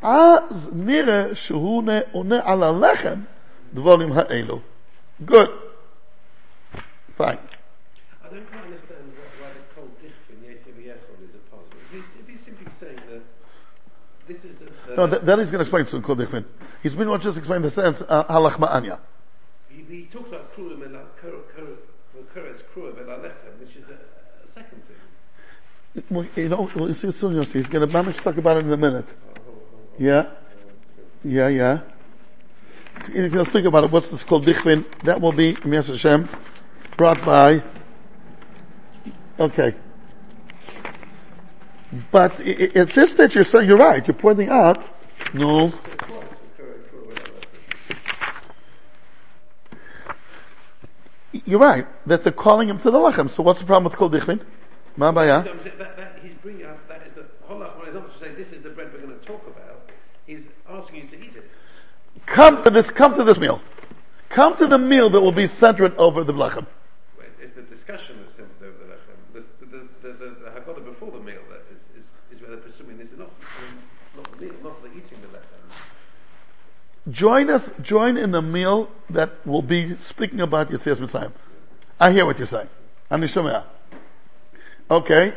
אז 0.02 0.70
נראה 0.74 1.36
שהוא 1.36 1.84
עונה 2.12 2.39
על 2.44 2.63
הלחם 2.63 3.20
דברים 3.74 4.10
האלו. 4.13 4.60
Good. 5.26 5.50
Fine. 7.18 7.39
I 8.24 8.28
don't 8.28 8.46
quite 8.52 8.65
understand 8.65 9.06
what, 9.15 9.30
why 9.39 9.50
the 9.56 9.63
cold 9.74 9.91
dichfin 10.04 10.44
Yosef 10.44 10.76
Yechon 10.76 11.24
is 11.24 11.34
a 11.34 11.44
possible. 11.50 11.80
If 11.80 11.91
he's, 11.91 12.22
if 12.22 12.28
he's 12.28 12.44
simply 12.44 12.68
saying 12.80 13.00
that 13.10 13.22
this 14.28 14.44
is 14.44 14.54
the, 14.60 14.65
the 14.88 14.96
No, 14.98 15.08
that, 15.08 15.26
that 15.26 15.39
he's 15.39 15.52
going 15.52 15.60
to 15.60 15.68
explain 15.68 15.86
soon, 15.88 16.02
Kol 16.02 16.18
Dichvin. 16.18 16.44
He's 16.84 16.94
been 16.94 17.08
just 17.22 17.38
explain 17.38 17.62
the 17.62 17.72
sense, 17.72 18.02
uh, 18.02 18.26
halachma 18.26 18.70
he, 19.90 20.05
talks 20.05 20.29
about 20.29 20.55
kruim 20.55 20.85
and 20.85 20.96
kuras 22.35 22.62
kruim 22.74 22.98
and 22.98 23.09
alechem, 23.09 23.59
which 23.59 23.76
is 23.76 23.88
a, 23.88 23.98
a 24.44 24.48
second 24.48 24.83
thing. 24.87 26.05
Well, 26.09 26.26
You 26.37 26.48
know, 26.48 26.70
we'll 26.74 26.94
soon, 26.94 27.35
you'll 27.35 27.44
see. 27.44 27.59
He's 27.59 27.68
gonna, 27.68 27.88
Mamish 27.88 28.22
talk 28.22 28.37
about 28.37 28.59
it 28.59 28.64
in 28.64 28.72
a 28.72 28.76
minute. 28.76 29.07
Yeah. 29.98 30.31
Yeah, 31.24 31.48
yeah. 31.48 31.81
He's 33.12 33.33
gonna 33.33 33.44
speak 33.44 33.64
about 33.64 33.85
it. 33.85 33.90
What's 33.90 34.09
this 34.09 34.22
called? 34.22 34.46
Dichvin. 34.46 34.85
That 35.05 35.20
will 35.20 35.33
be, 35.33 35.55
Miyash 35.55 35.87
Hashem, 35.87 36.29
brought 36.96 37.24
by, 37.24 37.62
okay. 39.38 39.74
But 42.12 42.38
at 42.40 42.90
this 42.90 43.12
stage 43.12 43.35
you're 43.35 43.44
saying, 43.44 43.68
you're 43.68 43.79
right, 43.79 44.07
you're 44.07 44.14
pointing 44.14 44.48
out, 44.48 44.85
no, 45.35 45.72
you're 51.33 51.61
right, 51.61 51.87
that 52.07 52.25
they're 52.25 52.33
calling 52.33 52.69
him 52.69 52.79
to 52.81 52.90
the 52.90 52.99
Lechem. 52.99 53.31
So 53.31 53.43
what's 53.43 53.61
the 53.61 53.66
problem 53.66 53.85
with 53.85 53.95
Kol 53.95 54.11
Dichvin? 54.11 54.40
Ma 54.97 55.12
Baya? 55.12 55.43
That, 55.43 55.97
that 55.97 56.19
he's 56.23 56.35
bringing 56.35 56.66
up 56.66 56.88
that 56.88 57.07
is 57.07 57.12
the 57.12 57.27
whole 57.43 57.59
lot. 57.59 57.81
He's 57.85 57.95
not 57.95 58.12
to 58.12 58.19
say 58.19 58.35
this 58.35 58.53
is 58.53 58.64
the 58.64 58.71
bread 58.71 58.93
we're 58.93 59.01
going 59.01 59.19
to 59.19 59.25
talk 59.25 59.47
about. 59.47 59.90
He's 60.27 60.49
asking 60.69 61.03
you 61.03 61.07
to 61.09 61.25
eat 61.25 61.37
it. 61.37 61.51
Come 62.27 62.62
to 62.64 62.71
this, 62.71 62.90
come 62.90 63.14
to 63.16 63.25
this 63.25 63.38
meal. 63.38 63.61
Come 64.29 64.57
to 64.57 64.66
the 64.66 64.79
meal 64.79 65.11
that 65.11 65.21
will 65.21 65.33
be 65.33 65.47
centered 65.47 65.97
over 65.97 66.25
the 66.25 66.33
Lechem. 66.33 66.66
Well, 67.16 67.27
It's 67.40 67.53
the 67.53 67.62
discussion 67.62 68.19
that's 68.23 68.37
centered 68.37 68.62
over 68.62 68.79
the 68.79 68.95
lechem. 68.95 69.16
The, 69.33 69.66
the, 69.66 69.88
the, 70.03 70.12
the, 70.12 70.31
the 70.45 70.51
Haggadah 70.51 70.85
before 70.85 71.11
the 71.11 71.21
meal 71.21 71.40
that 71.51 71.62
is, 71.73 71.81
is, 71.99 72.07
is 72.33 72.40
where 72.40 72.51
they're 72.51 72.61
presuming 72.61 72.99
this 72.99 73.11
is 73.11 73.19
not, 73.19 73.31
I 73.40 73.64
mean, 73.64 73.83
not 74.16 74.31
the 74.31 74.45
meal, 74.45 74.55
not 74.62 74.83
the 74.83 74.88
eating 74.90 75.21
the 75.21 75.38
lechem. 75.38 75.61
Join 77.10 77.50
us, 77.50 77.70
join 77.82 78.18
in 78.18 78.32
the 78.32 78.41
meal 78.41 78.89
that 79.12 79.46
will 79.46 79.62
be 79.62 79.96
speaking 79.98 80.41
about 80.41 80.72
Yetzias 80.72 80.98
Mitzrayim. 80.98 81.32
I 82.00 82.12
hear 82.12 82.26
what 82.26 82.38
you're 82.39 82.48
saying. 82.48 82.70
אני 83.12 83.28
שומע. 83.28 83.60
אוקיי? 84.89 85.32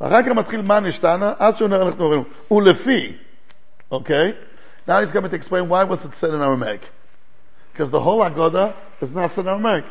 ואחר 0.00 0.22
כך 0.22 0.28
מתחיל 0.28 0.62
מה 0.62 0.80
נשתנה, 0.80 1.32
אז 1.38 1.56
שהוא 1.56 1.68
נראה 1.68 1.86
אנחנו 1.86 2.06
רואים. 2.06 2.24
ולפי, 2.50 3.16
אוקיי? 3.90 4.32
Now 4.88 5.00
he's 5.00 5.12
going 5.12 5.28
to 5.28 5.36
explain 5.36 5.68
why 5.68 5.84
was 5.84 6.04
it 6.04 6.14
said 6.14 6.30
in 6.30 6.40
Aramaic. 6.40 6.80
Because 7.72 7.90
the 7.90 8.00
whole 8.00 8.20
Agoda 8.22 8.74
is 9.00 9.10
not 9.12 9.34
said 9.34 9.44
in 9.44 9.48
Aramaic. 9.48 9.84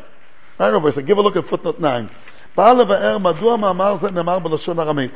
Right 0.58 0.74
over, 0.74 0.92
so 0.92 1.00
give 1.00 1.16
a 1.16 1.22
look 1.22 1.36
at 1.36 1.46
footnote 1.46 1.80
9. 1.80 2.08
בא 2.56 2.72
לבאר 2.72 3.18
מדוע 3.18 3.56
מאמר 3.56 3.96
זה 4.00 4.10
נאמר 4.10 4.38
בלשון 4.38 4.80
ארמית. 4.80 5.12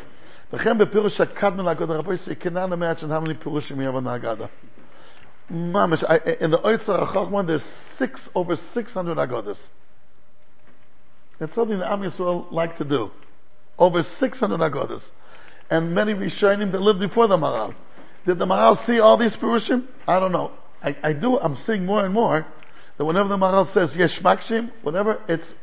וכן 0.52 0.78
בפירוש 0.78 1.20
הקדמן 1.20 1.64
לאגודה 1.64 1.94
רבי 1.94 2.14
you 2.14 2.34
cannot 2.34 2.72
imagine 2.72 3.10
how 3.10 3.20
many 3.20 3.34
פירושים 3.34 3.80
you 3.80 3.84
have 3.84 3.94
on 3.94 4.04
the 4.04 4.10
Agada. 4.10 4.48
Mamish, 5.51 6.03
in 6.39 6.51
the 6.51 6.59
Oitzar 6.59 7.07
HaChachman, 7.07 7.47
there's 7.47 7.63
six, 7.63 8.29
over 8.35 8.55
600 8.55 9.17
Agodas. 9.17 9.57
It's 11.39 11.55
something 11.55 11.79
that 11.79 11.91
Am 11.91 12.01
Yisrael 12.01 12.51
like 12.51 12.77
to 12.77 12.83
do. 12.83 13.11
Over 13.77 14.03
600 14.03 14.59
Agodas. 14.59 15.09
And 15.69 15.95
many 15.95 16.13
Rishonim 16.13 16.71
that 16.71 16.81
lived 16.81 16.99
before 16.99 17.27
the 17.27 17.37
Maral. 17.37 17.73
Did 18.25 18.39
the 18.39 18.45
Maral 18.45 18.77
see 18.77 18.99
all 18.99 19.17
these 19.17 19.35
Purushim? 19.35 19.87
I 20.07 20.19
don't 20.19 20.31
know. 20.31 20.51
I, 20.83 20.95
I 21.01 21.13
do, 21.13 21.39
I'm 21.39 21.55
seeing 21.55 21.85
more 21.85 22.03
and 22.03 22.13
more 22.13 22.45
that 22.97 23.05
whenever 23.05 23.29
the 23.29 23.37
Maral 23.37 23.65
says 23.65 23.95
Yesh 23.95 24.21
Makshim, 24.21 24.71
whatever, 24.81 25.21
it's 25.27 25.55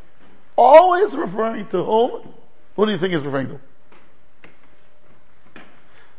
always 0.56 1.14
referring 1.14 1.66
to 1.68 1.84
whom? 1.84 2.34
Who 2.76 2.86
do 2.86 2.92
you 2.92 2.98
think 2.98 3.12
he's 3.14 3.22
referring 3.22 3.48
to? 3.48 3.60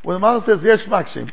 When 0.03 0.19
the 0.19 0.25
Maral 0.25 0.43
says 0.45 0.63
Yesh 0.63 0.85
Makshim, 0.85 1.31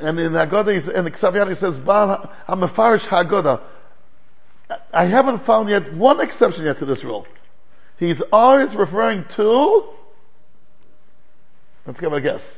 and 0.00 0.18
in 0.18 0.32
the 0.32 0.40
Agoda, 0.40 0.72
he's- 0.72 0.88
in 0.88 1.04
the 1.04 1.46
he 1.48 1.54
says, 1.54 1.78
Baal 1.78 2.30
HaMefarish 2.48 3.06
HaAgoda. 3.06 3.60
I 4.92 5.04
haven't 5.04 5.44
found 5.44 5.68
yet 5.68 5.92
one 5.94 6.20
exception 6.20 6.64
yet 6.64 6.78
to 6.78 6.84
this 6.84 7.02
rule. 7.02 7.26
He's 7.98 8.20
always 8.32 8.74
referring 8.74 9.24
to, 9.36 9.84
let's 11.86 12.00
give 12.00 12.12
it 12.12 12.16
a 12.16 12.20
guess. 12.20 12.56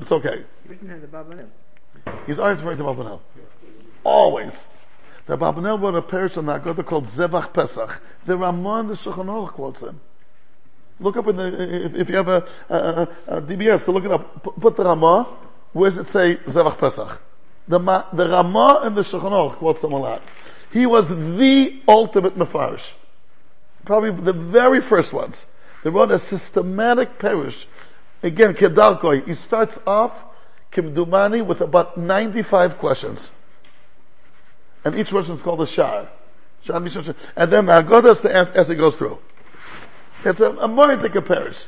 It's 0.00 0.12
okay. 0.12 0.44
Written 0.68 0.90
in 0.90 1.00
the 1.00 1.06
Babylon. 1.08 1.50
He's 2.26 2.38
always 2.38 2.58
referring 2.58 2.78
to 2.78 2.84
Babonel. 2.84 3.22
Always. 4.04 4.52
The 5.26 5.36
Babonel 5.36 5.78
wrote 5.78 5.96
a 5.96 6.02
parish 6.02 6.36
on 6.36 6.46
the 6.46 6.52
Agoda 6.54 6.84
called 6.84 7.06
Zevach 7.08 7.52
Pesach. 7.52 8.00
The 8.26 8.36
Ramon, 8.36 8.86
the 8.86 8.94
Shulchan 8.94 9.26
Aruch 9.26 9.52
quotes 9.52 9.80
him. 9.80 10.00
Look 11.00 11.16
up 11.16 11.26
in 11.26 11.36
the, 11.36 11.84
if, 11.86 11.94
if 11.94 12.08
you 12.08 12.16
have 12.16 12.28
a, 12.28 12.46
a, 12.68 13.08
a, 13.26 13.42
DBS 13.42 13.84
to 13.84 13.92
look 13.92 14.04
it 14.04 14.10
up, 14.10 14.42
put, 14.42 14.60
put 14.60 14.76
the 14.76 14.84
Ramah, 14.84 15.26
where 15.76 15.90
does 15.90 15.98
it 15.98 16.08
say 16.08 16.36
Zevach 16.36 16.78
Pesach? 16.78 17.20
The, 17.68 17.78
Ma, 17.78 18.04
the 18.12 18.28
Ramah 18.28 18.80
and 18.84 18.96
the 18.96 19.02
Shulchan 19.02 19.30
Aruch 19.30 19.56
quotes 19.56 19.82
him 19.82 19.92
a 19.92 19.98
lot. 19.98 20.22
He 20.72 20.86
was 20.86 21.08
the 21.08 21.82
ultimate 21.86 22.38
Mefarish. 22.38 22.88
Probably 23.84 24.10
the 24.10 24.32
very 24.32 24.80
first 24.80 25.12
ones. 25.12 25.44
They 25.84 25.90
wrote 25.90 26.10
a 26.10 26.18
systematic 26.18 27.18
parish. 27.18 27.68
Again, 28.22 28.54
Kedarkoi. 28.54 29.26
He 29.26 29.34
starts 29.34 29.78
off, 29.86 30.12
Kimdumani, 30.72 31.44
with 31.44 31.60
about 31.60 31.98
95 31.98 32.78
questions. 32.78 33.30
And 34.84 34.98
each 34.98 35.10
question 35.10 35.36
is 35.36 35.42
called 35.42 35.60
a 35.60 35.66
Shah. 35.66 36.06
And 36.68 37.52
then 37.52 37.66
the 37.66 37.82
Agodas 37.82 38.22
the 38.22 38.34
answer 38.34 38.54
as 38.54 38.70
it 38.70 38.76
goes 38.76 38.96
through. 38.96 39.18
It's 40.24 40.40
a, 40.40 40.50
a 40.52 40.68
Moedik 40.68 41.26
parish. 41.26 41.58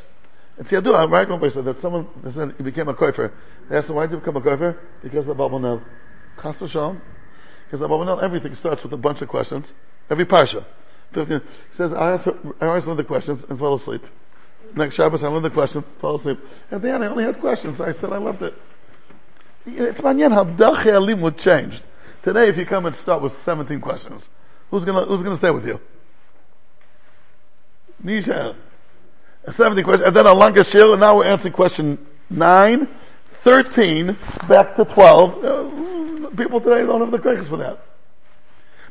It's 0.59 0.73
Yadua, 0.73 1.11
right? 1.11 1.29
When 1.29 1.51
said 1.51 1.65
that 1.67 1.81
someone 1.81 2.09
said 2.31 2.55
he 2.57 2.65
became 2.65 2.89
a 2.89 2.95
koifer. 2.95 3.33
They 3.69 3.77
asked 3.77 3.91
him, 3.91 3.97
why 3.97 4.07
did 4.07 4.13
you 4.13 4.19
become 4.19 4.37
a 4.37 4.41
koifer? 4.41 4.77
Because 5.03 5.21
of 5.21 5.27
the 5.27 5.35
Babonel. 5.35 5.83
Chas 6.43 6.59
v'shalom. 6.59 7.01
Because 7.65 7.81
the 7.81 7.89
Babonel, 7.89 8.21
everything 8.21 8.55
starts 8.57 8.83
with 8.83 8.93
a 8.93 8.97
bunch 8.97 9.23
of 9.23 9.29
questions. 9.29 9.73
Every 10.11 10.25
parsha. 10.25 10.65
15. 11.13 11.41
He 11.41 11.77
says, 11.77 11.93
I 11.93 12.13
asked, 12.13 12.29
I 12.61 12.67
always 12.67 12.87
learned 12.87 12.99
the 12.99 13.05
questions 13.05 13.45
and 13.49 13.59
fell 13.59 13.75
asleep. 13.75 14.03
Next 14.75 14.97
Shabbos, 14.97 15.23
I 15.23 15.29
learned 15.29 15.45
the 15.45 15.51
questions, 15.51 15.87
fell 16.01 16.17
asleep. 16.17 16.41
At 16.71 16.83
the 16.83 16.93
end, 16.93 17.05
I 17.05 17.07
only 17.07 17.25
had 17.25 17.41
questions. 17.41 17.81
I 17.81 17.93
said, 17.93 18.13
I 18.13 18.19
loved 18.19 18.43
it. 18.43 18.55
It's 19.65 20.01
manyan 20.01 20.33
how 20.33 20.45
Dachi 20.45 20.87
Alimut 20.87 21.39
changed. 21.39 21.85
Today, 22.23 22.49
if 22.49 22.57
you 22.57 22.67
come 22.67 22.87
and 22.87 22.97
start 22.97 23.23
with 23.23 23.41
17 23.43 23.81
questions, 23.81 24.29
who's 24.71 24.85
gonna, 24.85 25.05
who's 25.05 25.23
gonna 25.23 25.37
stay 25.37 25.51
with 25.51 25.67
you? 25.67 25.81
Nisha. 28.05 28.57
70 29.50 29.84
questions, 29.84 30.08
and 30.08 30.16
then 30.16 30.26
a 30.26 30.34
longer 30.34 30.64
shir, 30.64 30.92
and 30.92 31.02
now 31.02 31.18
we're 31.18 31.26
answering 31.26 31.54
question 31.54 31.98
9, 32.30 32.88
13, 33.44 34.18
back 34.48 34.76
to 34.76 34.86
12. 34.86 35.44
Uh, 35.44 36.30
people 36.38 36.62
today 36.62 36.86
don't 36.86 37.02
have 37.02 37.12
the 37.12 37.20
questions 37.20 37.50
for 37.50 37.58
that. 37.58 37.80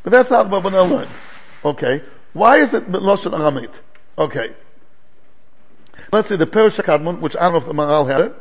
But 0.03 0.11
that's 0.11 0.29
how 0.29 0.43
the 0.43 0.51
Babbanel 0.51 0.91
learned. 0.91 1.11
Okay. 1.65 2.03
Why 2.33 2.59
is 2.59 2.75
it 2.75 2.91
Lashon 2.91 3.33
Aramit? 3.33 3.71
Okay. 4.19 4.55
Let's 6.13 6.29
see, 6.29 6.37
the 6.37 6.47
Perish 6.47 6.77
HaKadmon, 6.77 7.21
which 7.21 7.37
I 7.37 7.45
don't 7.45 7.53
know 7.53 7.59
if 7.59 7.67
the 7.67 7.73
Maral 7.73 8.07
had 8.11 8.21
it, 8.21 8.35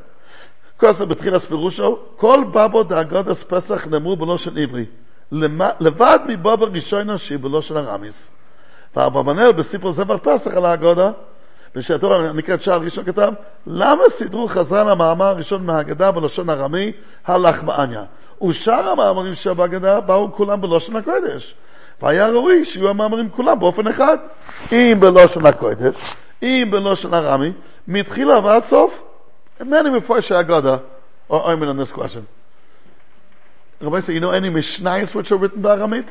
because 0.77 0.97
the 0.97 1.05
בתחילת 1.05 1.41
פירושו, 1.41 1.99
כל 2.17 2.43
בבו 2.53 2.83
דאגודס 2.83 3.43
פסח 3.43 3.87
נאמרו 3.87 4.15
בלושן 4.15 4.57
עברי, 4.57 4.85
למ- 5.31 5.75
לבד 5.79 6.19
מבבו 6.27 6.65
ראשונה 6.71 7.17
שהיא 7.17 7.39
בלושן 7.39 7.77
ארמיס. 7.77 8.29
ואברבנאל 8.95 9.51
בספר 9.51 9.91
זבר 9.91 10.17
פסח 10.17 10.51
על 10.51 10.65
האגודה, 10.65 11.11
בשעתו 11.76 12.32
נקראת 12.32 12.62
שער 12.62 12.80
ראשון 12.80 13.04
כתב, 13.04 13.32
למה 13.66 14.02
סידרו 14.10 14.48
חז"ל 14.48 14.88
המאמר 14.88 15.24
הראשון 15.24 15.66
מהאגדה 15.66 16.10
בלשון 16.10 16.50
ארמי, 16.50 16.92
הלחמאניה? 17.26 18.04
ושאר 18.48 18.88
המאמרים 18.88 19.34
שבהגדה 19.34 20.00
באו 20.00 20.32
כולם 20.32 20.60
בלושן 20.60 20.96
הקודש. 20.96 21.54
והיה 22.02 22.28
ראוי 22.28 22.64
שיהיו 22.64 22.88
המאמרים 22.88 23.30
כולם 23.30 23.58
באופן 23.58 23.86
אחד. 23.86 24.18
אם 24.72 24.96
בלושן 25.00 25.46
הקודש, 25.46 25.96
אם 26.42 26.68
בלושן 26.70 27.14
ארמי, 27.14 27.52
מתחילה 27.88 28.38
ועד 28.38 28.64
סוף. 28.64 29.02
Many 29.60 29.90
מפרשי 29.96 30.34
האגדה 30.34 30.76
are 31.30 31.40
arguing 31.40 31.68
on 31.68 31.76
this 31.76 31.92
question. 31.92 32.26
Rabbi 33.80 34.00
say, 34.00 34.14
you 34.14 34.20
know 34.20 34.30
any 34.30 34.48
Mishnayos 34.48 35.14
which 35.14 35.30
are 35.32 35.36
written 35.36 35.60
by 35.60 35.76
Aramit? 35.76 36.08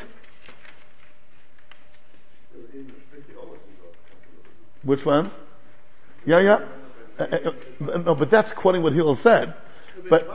Which 4.83 5.03
ones? 5.03 5.31
Yeah, 6.25 6.39
yeah. 6.39 6.65
Uh, 7.19 7.23
uh, 7.23 7.51
uh, 7.93 7.97
no, 7.99 8.15
but 8.15 8.29
that's 8.29 8.51
quoting 8.51 8.83
what 8.83 8.93
Hillel 8.93 9.15
said. 9.15 9.53
But 10.09 10.27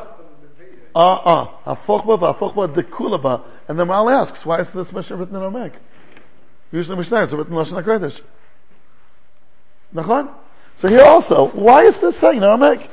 ah 0.94 1.48
uh, 1.64 1.70
uh 1.70 1.76
Afokhba 1.76 2.34
Afokhba 2.34 2.74
the 2.74 2.82
Kulaba 2.82 3.42
and 3.68 3.78
the 3.78 3.84
Mal 3.84 4.08
asks, 4.08 4.44
why 4.44 4.60
is 4.60 4.70
this 4.72 4.92
Mishnah 4.92 5.16
written 5.16 5.36
in 5.36 5.42
Aramaic? 5.42 5.74
Usually 6.72 6.96
Mishnah 6.96 7.22
is 7.22 7.32
written 7.32 7.52
in 7.52 7.58
Lashon 7.58 7.82
HaKodesh. 7.82 8.20
Nachon? 9.94 10.30
So 10.78 10.88
here 10.88 11.02
also, 11.02 11.48
why 11.48 11.84
is 11.84 11.98
this 12.00 12.16
saying 12.16 12.38
in 12.38 12.44
Aramaic? 12.44 12.88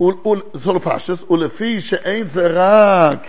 ul 0.00 0.20
ul 0.24 0.42
zol 0.56 0.80
pashas 0.80 1.22
ul 1.28 1.48
fi 1.50 1.78
she'ein 1.80 2.28
zerak 2.28 3.26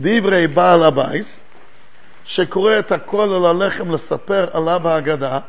divrei 0.00 0.46
baal 0.54 0.86
abayis 0.90 1.28
שקורא 2.27 2.79
את 2.79 2.91
הכל 2.91 3.33
על 3.33 3.45
הלחם 3.45 3.91
לספר 3.91 4.47
עליו 4.53 4.87
האגדה, 4.87 5.39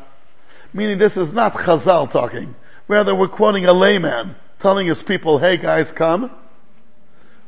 meaning 0.75 0.97
this 0.99 1.17
is 1.17 1.33
not 1.33 1.53
Chazal 1.53 2.11
talking, 2.11 2.53
rather 2.87 3.15
we're 3.15 3.27
quoting 3.27 3.65
a 3.65 3.73
layman, 3.73 4.35
telling 4.59 4.87
his 4.87 5.01
people, 5.01 5.39
hey 5.39 5.57
guys, 5.57 5.91
come, 5.91 6.29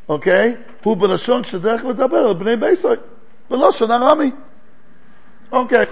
okay? 0.10 0.56
הוא 0.84 0.98
בלשון 0.98 1.44
שדרך 1.44 1.86
לדבר 1.86 2.18
על 2.18 2.34
בני 2.34 2.56
ביסוי, 2.56 2.96
בלשון 3.50 3.92
ארמי. 3.92 4.32
אוקיי. 5.52 5.86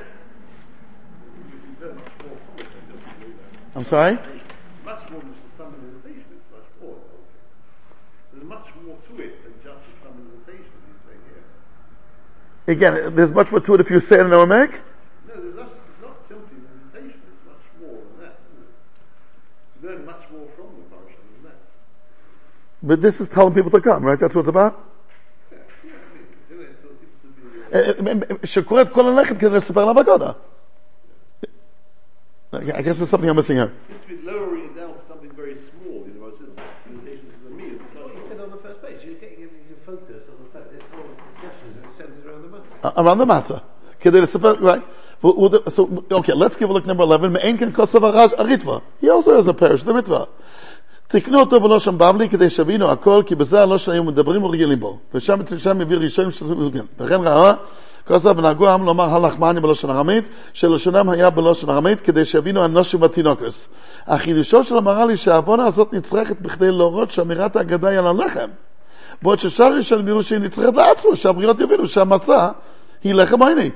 I'm 3.75 3.83
sorry? 3.83 4.17
Again, 12.69 13.15
there's 13.15 13.31
much 13.31 13.51
more 13.51 13.59
to 13.59 13.75
it 13.75 13.81
if 13.81 13.89
you 13.91 13.99
say 13.99 14.17
it 14.17 14.25
in 14.25 14.33
Aramaic. 14.33 14.71
No, 14.71 14.79
there's 15.35 15.55
not, 15.55 15.69
it's 15.87 16.01
not 16.01 16.17
simply 16.27 16.57
meditation, 16.93 17.21
it's 17.29 17.45
much 17.45 17.65
more 17.79 18.01
than 18.01 18.25
that, 18.25 18.39
isn't 18.49 18.65
it? 18.65 19.83
You 19.83 19.89
learn 19.89 20.05
much 20.05 20.23
more 20.31 20.47
from 20.55 20.67
the 20.77 20.83
parasha 20.89 21.17
than 21.33 21.43
that. 21.43 21.57
But 22.81 23.01
this 23.01 23.21
is 23.21 23.29
telling 23.29 23.53
people 23.53 23.71
to 23.71 23.81
come, 23.81 24.03
right? 24.03 24.19
That's 24.19 24.33
what 24.33 24.41
it's 24.41 24.49
about? 24.49 24.83
Yeah, 25.51 25.57
yeah, 25.85 25.93
I 25.93 26.15
mean, 26.17 26.25
you 26.49 26.55
know, 26.57 26.63
it's 26.63 26.81
it 26.81 27.19
seems 27.21 28.25
to 28.25 28.33
be, 28.33 28.33
uh, 28.33 28.45
שקורא 28.45 28.81
את 28.81 28.89
כל 28.93 29.05
הלחם 29.05 29.35
כדי 29.37 29.49
לספר 29.49 29.85
לה 29.85 29.93
בגודה. 29.93 30.31
I 32.53 32.81
guess 32.81 32.97
there's 32.97 33.09
something 33.09 33.29
I'm 33.29 33.35
missing 33.35 33.57
here. 33.57 33.71
Around 42.84 43.20
the 43.20 43.26
matzah. 43.26 43.58
כדי 44.00 44.20
לספר, 44.20 44.52
right? 44.52 44.82
So, 45.22 45.88
okay, 46.12 46.32
let's 46.34 46.56
give 46.56 46.70
a 46.70 46.72
look 46.72 46.86
number 46.86 47.02
11. 47.04 47.32
מאין 47.32 47.58
כן 47.58 47.72
כוסף 47.72 48.02
הרש- 48.02 48.32
הריטווה. 48.38 48.78
He 49.02 49.06
also 49.06 49.30
has 49.30 49.48
a 49.48 49.52
parish, 49.52 49.84
the 49.86 49.92
ריטווה. 49.92 50.24
תקנו 51.08 51.40
אותו 51.40 51.60
בלושן 51.60 51.98
בבלי 51.98 52.28
כדי 52.28 52.50
שיבינו 52.50 52.90
הכל, 52.90 53.22
כי 53.26 53.34
בזה 53.34 53.62
הלושן 53.62 53.92
היו 53.92 54.04
מדברים 54.04 54.42
ורגילים 54.44 54.80
בו. 54.80 54.98
ושם 55.14 55.38
שם 55.58 55.78
מביא 55.78 55.96
ראשונים 55.96 56.30
שצריכים 56.30 56.84
וכן 56.98 57.20
ראה, 57.20 57.54
כוסף 58.06 58.32
ונהגו 58.36 58.68
העם 58.68 58.84
לומר 58.84 59.04
הלחמני 59.14 59.60
בלושן 59.60 59.90
ארמית, 59.90 60.24
שלשונם 60.52 61.08
היה 61.08 61.30
בלושן 61.30 61.70
ארמית, 61.70 62.00
כדי 62.00 62.24
שיבינו 62.24 62.64
אנושים 62.64 63.00
בתינוקס. 63.00 63.68
החידושו 64.06 64.64
של 64.64 64.76
המהר"ל 64.76 65.08
היא 65.08 65.16
שהעוונה 65.16 65.66
הזאת 65.66 65.92
נצרכת 65.92 66.40
בכדי 66.40 66.70
להורות 66.70 67.10
שאמירת 67.10 67.56
האגדה 67.56 67.88
היא 67.88 67.98
על 67.98 68.06
הלחם. 68.06 68.48
בעוד 69.21 69.39
ששאר 69.39 69.73
ראשונים 69.73 70.07
יראו 70.07 70.23
שהיא 70.23 70.39
נצרכת 70.39 70.73
לעצמו, 70.75 71.15
שהבריות 71.15 71.59
יבינו 71.59 71.87
שהמצה 71.87 72.49
היא 73.03 73.13
לחם 73.13 73.43
עיני. 73.43 73.71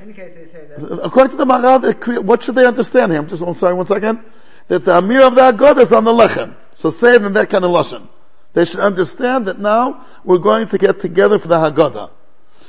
In 0.00 0.02
any 0.10 0.12
case, 0.12 0.32
they 0.34 0.46
say 0.52 0.86
that 0.86 1.04
According 1.04 1.32
to 1.32 1.36
the 1.36 1.44
Maharad, 1.44 1.84
it 1.90 2.00
cre- 2.00 2.20
what 2.20 2.42
should 2.44 2.54
they 2.54 2.64
understand 2.66 3.10
here? 3.10 3.20
I'm 3.20 3.28
just, 3.28 3.42
I'm 3.42 3.54
sorry, 3.56 3.74
one 3.74 3.86
second. 3.86 4.24
That 4.68 4.84
the 4.84 4.96
Amir 4.96 5.22
of 5.26 5.34
the 5.34 5.40
Agod 5.40 5.80
is 5.82 5.92
on 5.92 6.04
the 6.04 6.12
Lechem. 6.12 6.54
So 6.76 6.90
say 6.90 7.14
it 7.16 7.22
in 7.22 7.32
that 7.32 7.50
kind 7.50 7.64
of 7.64 7.72
Lashon. 7.72 8.06
They 8.52 8.64
should 8.64 8.80
understand 8.80 9.46
that 9.46 9.58
now 9.58 10.04
we're 10.24 10.38
going 10.38 10.68
to 10.68 10.78
get 10.78 11.00
together 11.00 11.38
for 11.38 11.48
the 11.48 11.56
Haggadah. 11.56 12.10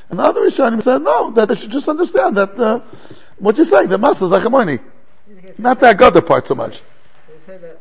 And 0.09 0.17
the 0.17 0.23
other 0.23 0.41
Rishonim 0.41 0.81
said, 0.81 1.03
no, 1.03 1.29
that 1.31 1.49
they 1.49 1.55
should 1.55 1.69
just 1.71 1.87
understand 1.87 2.35
that, 2.37 2.57
uh, 2.59 2.79
what 3.37 3.57
you're 3.57 3.65
saying, 3.65 3.89
the 3.89 3.99
Matzah 3.99 4.23
is 4.23 4.31
Lechemoni. 4.31 4.79
in 4.79 5.37
any 5.37 5.41
case, 5.41 5.59
Not 5.59 5.79
the 5.79 5.93
Haggadah 5.93 6.25
part 6.25 6.47
so 6.47 6.55
much. 6.55 6.81
they 7.27 7.53
say 7.53 7.57
that 7.59 7.79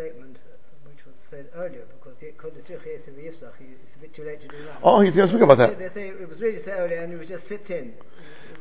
statement 0.00 0.36
uh, 0.36 0.88
which 0.88 1.04
was 1.04 1.14
said 1.28 1.46
earlier 1.54 1.84
because 1.92 2.16
the- 2.20 2.32
Kol 2.40 2.50
Yitzrich 2.50 2.80
Yetzer 2.80 3.12
it's 3.20 3.96
a 3.96 4.00
bit 4.00 4.14
too 4.14 4.24
late 4.24 4.40
to 4.40 4.48
do 4.48 4.64
now. 4.64 4.78
Oh, 4.82 5.00
he's 5.00 5.14
going 5.14 5.28
to 5.28 5.32
speak 5.32 5.42
about 5.42 5.58
that. 5.58 5.78
They 5.78 5.88
say 5.90 6.08
it 6.08 6.28
was 6.28 6.40
really 6.40 6.62
said 6.62 6.78
earlier 6.78 7.00
and 7.02 7.12
it 7.12 7.18
was 7.18 7.28
just 7.28 7.46
slipped 7.48 7.70
in. 7.70 7.92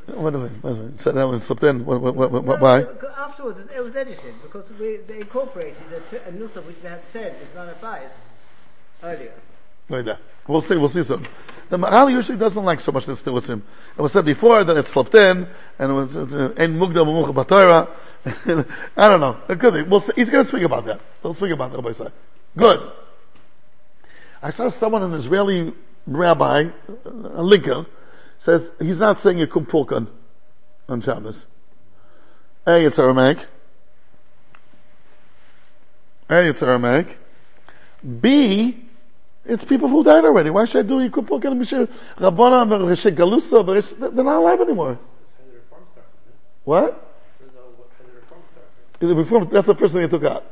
Wait 0.08 0.34
a 0.34 0.38
minute, 0.38 0.64
wait 0.64 0.72
a 0.72 0.76
minute. 0.76 1.02
Said 1.02 1.16
that 1.16 1.26
one 1.26 1.40
slipped 1.40 1.64
in. 1.64 1.86
What, 1.86 2.02
what, 2.02 2.16
what, 2.16 2.32
No, 2.32 2.40
what, 2.42 2.60
why? 2.60 2.86
Afterwards, 3.18 3.60
it 3.74 3.84
was 3.84 3.96
edited 3.96 4.42
because 4.42 4.66
we, 4.80 4.98
they 5.08 5.22
incorporated 5.22 5.78
a, 5.94 6.30
a 6.30 6.32
nusach 6.34 6.66
which 6.66 6.82
they 6.82 6.90
had 6.90 7.04
said 7.14 7.40
was 7.40 7.50
not 7.56 7.70
advised 7.70 8.14
earlier. 9.02 9.34
Like 9.88 10.06
that. 10.06 10.20
We'll 10.48 10.62
see, 10.62 10.78
we'll 10.78 10.90
see 10.90 11.04
soon. 11.04 11.26
The 11.70 11.78
Maral 11.78 12.12
usually 12.12 12.38
doesn't 12.38 12.66
like 12.66 12.80
so 12.80 12.92
much 12.92 13.06
this 13.06 13.20
still 13.20 13.34
with 13.34 13.48
him. 13.48 13.64
It 13.98 14.02
was 14.02 14.12
said 14.12 14.26
before 14.26 14.64
that 14.64 14.76
it 14.76 14.88
slipped 14.88 15.16
in, 15.16 15.48
and 15.78 15.92
it 15.92 15.94
was, 15.94 16.10
mamucha 16.10 17.34
batara. 17.34 17.88
I 18.26 19.08
don't 19.08 19.20
know. 19.20 19.38
It 19.48 19.60
could 19.60 19.74
be. 19.74 19.84
We'll 19.84 20.02
see. 20.02 20.14
He's 20.16 20.30
gonna 20.30 20.46
speak 20.46 20.64
about 20.64 20.86
that. 20.86 21.00
He'll 21.22 21.34
speak 21.34 21.52
about 21.52 21.72
that, 21.72 21.82
Rabbi. 21.82 22.10
Good. 22.58 22.92
I 24.42 24.52
saw 24.52 24.70
someone, 24.70 25.04
an 25.04 25.14
Israeli 25.14 25.74
rabbi, 26.08 26.70
a 27.06 27.44
Lincoln, 27.44 27.86
says 28.40 28.72
he's 28.80 29.00
not 29.00 29.20
saying 29.20 29.38
Yikum 29.38 29.68
Pulkan 29.68 30.08
on 30.88 31.02
Shabbos. 31.02 31.46
A, 32.66 32.86
it's 32.86 33.00
Aramaic. 33.00 33.46
A, 36.30 36.50
it's 36.50 36.64
Aramaic. 36.64 37.18
B, 38.22 38.86
it's 39.46 39.64
people 39.66 39.90
who 39.90 40.04
died 40.04 40.24
already. 40.24 40.50
Why 40.50 40.66
should 40.66 40.86
I 40.86 40.88
do 40.88 40.96
Yikum 40.98 41.28
Pulkan 41.28 41.52
and 41.52 41.62
Mishir 41.62 41.90
Rabbana 42.18 42.62
and 42.62 43.18
Galusa? 43.18 44.14
They're 44.16 44.24
not 44.24 44.40
alive 44.40 44.62
anymore. 44.62 45.00
What? 46.64 47.09
The 49.00 49.16
reform, 49.16 49.50
that's 49.52 49.68
the 49.68 49.76
first 49.76 49.94
thing 49.94 50.02
they 50.02 50.08
took 50.08 50.24
out. 50.26 50.46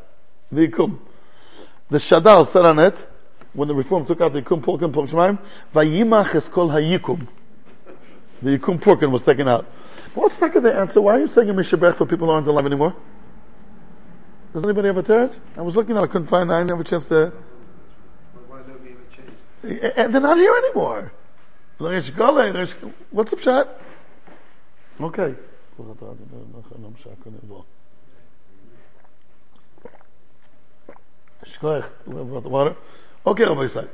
The 0.52 0.68
Yikum. 0.68 1.00
The 1.90 1.98
Shadal 1.98 2.48
said 2.52 2.66
on 2.66 2.80
it, 2.80 2.96
when 3.54 3.68
the 3.68 3.76
Reform 3.76 4.06
took 4.06 4.22
out 4.22 4.34
the 4.34 4.42
Yikum 4.42 4.64
Pulkan 4.64 4.94
Pulk 4.94 5.10
Shemaim, 5.10 5.40
Vayimach 5.74 6.36
es 6.36 6.48
kol 6.48 6.70
hayikum. 6.70 7.28
The 8.42 8.58
Yikum 8.58 8.80
Pulkan 8.80 9.12
was 9.12 9.24
taken 9.24 9.48
out. 9.48 9.66
But 10.14 10.22
what's 10.22 10.40
not 10.40 10.54
the 10.54 10.74
answer? 10.74 11.02
Why 11.02 11.16
are 11.16 11.20
you 11.20 11.28
saying 11.28 11.50
a 11.50 11.54
Mishabech 11.54 11.96
for 11.96 12.06
people 12.06 12.28
who 12.28 12.34
aren't 12.34 12.48
alive 12.48 12.66
anymore? 12.66 12.96
Does 14.54 14.64
anybody 14.64 14.88
have 14.88 14.98
a 14.98 15.04
third? 15.04 15.36
I 15.58 15.62
was 15.62 15.76
looking 15.76 15.98
at 15.98 16.04
I 16.04 16.08
couldn't 16.08 16.28
find, 16.28 16.52
I 16.52 16.60
didn't 16.60 16.72
have 16.72 16.80
a 16.80 16.84
chance 16.84 17.06
to, 17.08 17.34
Why 18.48 18.60
don't 18.60 18.82
we 18.82 18.92
ever 18.92 19.82
change? 19.82 19.94
and 19.98 20.14
they're 20.14 20.22
not 20.22 20.38
here 20.38 20.56
anymore. 20.56 21.12
Resh 21.80 22.12
Gole, 22.12 22.54
Resh- 22.54 22.74
What's 23.12 23.34
up, 23.34 23.40
shot? 23.40 23.82
Okay. 25.02 25.36
Okay, 31.56 33.44
Rabbi 33.44 33.62
Yisrael. 33.66 33.90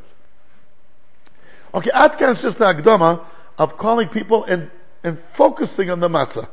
Okay, 1.73 1.89
Atkan 1.89 2.33
is 2.33 2.41
just 2.41 2.59
the 2.59 2.65
Akdama 2.65 3.25
of 3.57 3.77
calling 3.77 4.07
people 4.07 4.43
and, 4.43 4.69
and 5.03 5.17
focusing 5.33 5.89
on 5.89 5.99
the 5.99 6.07
matzah. 6.09 6.47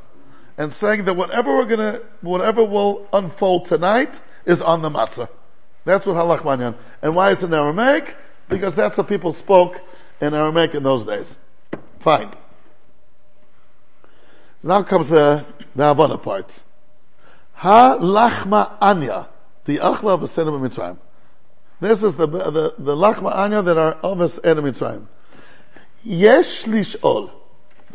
And 0.56 0.72
saying 0.72 1.04
that 1.06 1.14
whatever 1.14 1.56
we're 1.56 1.66
gonna, 1.66 2.00
whatever 2.20 2.64
will 2.64 3.06
unfold 3.12 3.66
tonight 3.66 4.12
is 4.44 4.60
on 4.60 4.82
the 4.82 4.90
matzah. 4.90 5.28
That's 5.84 6.06
what 6.06 6.16
halach 6.16 6.40
manyan. 6.40 6.76
And 7.02 7.14
why 7.14 7.32
is 7.32 7.42
it 7.42 7.46
in 7.46 7.54
Aramaic? 7.54 8.14
Because 8.48 8.74
that's 8.74 8.96
how 8.96 9.02
people 9.02 9.32
spoke 9.32 9.80
in 10.20 10.34
Aramaic 10.34 10.74
in 10.74 10.82
those 10.82 11.04
days. 11.04 11.36
Fine. 12.00 12.32
Now 14.62 14.82
comes 14.82 15.08
the, 15.08 15.46
the 15.74 15.84
Havana 15.84 16.18
part. 16.18 16.62
Ha 17.54 17.98
lachma 17.98 18.76
anya 18.80 19.28
The 19.69 19.77
achla 19.77 20.13
of 20.13 20.21
the 20.21 20.27
sin 20.27 20.47
of 20.47 20.53
Mitzrayim. 20.55 20.97
This 21.81 22.03
is 22.03 22.15
the, 22.15 22.27
the, 22.27 22.73
the 22.77 22.95
lachma 22.95 23.35
anya 23.35 23.61
that 23.61 23.77
are 23.77 23.93
of 23.93 24.21
us 24.21 24.37
in 24.39 24.57
Mitzrayim. 24.57 25.07
יש 26.05 26.67
לשאול, 26.67 27.27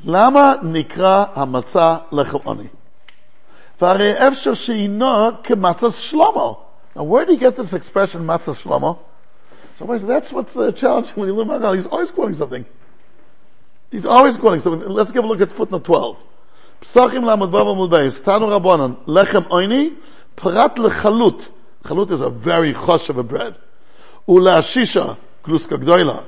למה 0.04 0.54
נקרא 0.62 1.24
המצה 1.34 1.96
לחם 2.12 2.38
עוני? 2.44 2.68
והרי 3.80 4.28
אפשר 4.28 4.54
שהינו 4.54 5.30
כמצה 5.44 5.90
שלמה. 5.90 6.54
Now 6.94 7.04
where 7.04 7.24
do 7.24 7.32
you 7.32 7.38
get 7.38 7.56
this 7.56 7.72
expression 7.72 8.26
matzah 8.26 8.54
shlomo? 8.54 8.98
So 9.78 9.86
that's 9.98 10.32
what's 10.32 10.52
the 10.52 10.72
challenge 10.72 11.10
when 11.10 11.28
you 11.28 11.34
learn 11.34 11.48
Magal. 11.48 11.76
He's 11.76 11.86
always 11.86 12.10
quoting 12.10 12.36
something. 12.36 12.66
He's 13.90 14.04
always 14.04 14.36
quoting 14.36 14.60
something. 14.60 14.86
Let's 14.88 15.12
give 15.12 15.24
a 15.24 15.26
look 15.26 15.40
at 15.40 15.52
footnote 15.52 15.84
12. 15.84 16.18
Psachim 16.82 17.22
lamud 17.22 17.50
vav 17.50 17.66
amud 17.66 17.90
beis. 17.90 18.20
Tanu 18.20 18.48
rabbanon. 18.48 19.04
Lechem 19.06 19.48
oini. 19.48 19.96
Prat 20.36 20.76
lechalut. 20.76 21.48
Chalut 21.84 22.10
is 22.10 22.20
a 22.20 22.30
very 22.30 22.74
chosh 22.74 23.08
of 23.08 23.18
a 23.18 23.22
bread. 23.22 23.54
Ula 24.28 24.58
shisha. 24.58 25.16
Kluska 25.44 25.76
gdoila. 25.76 26.22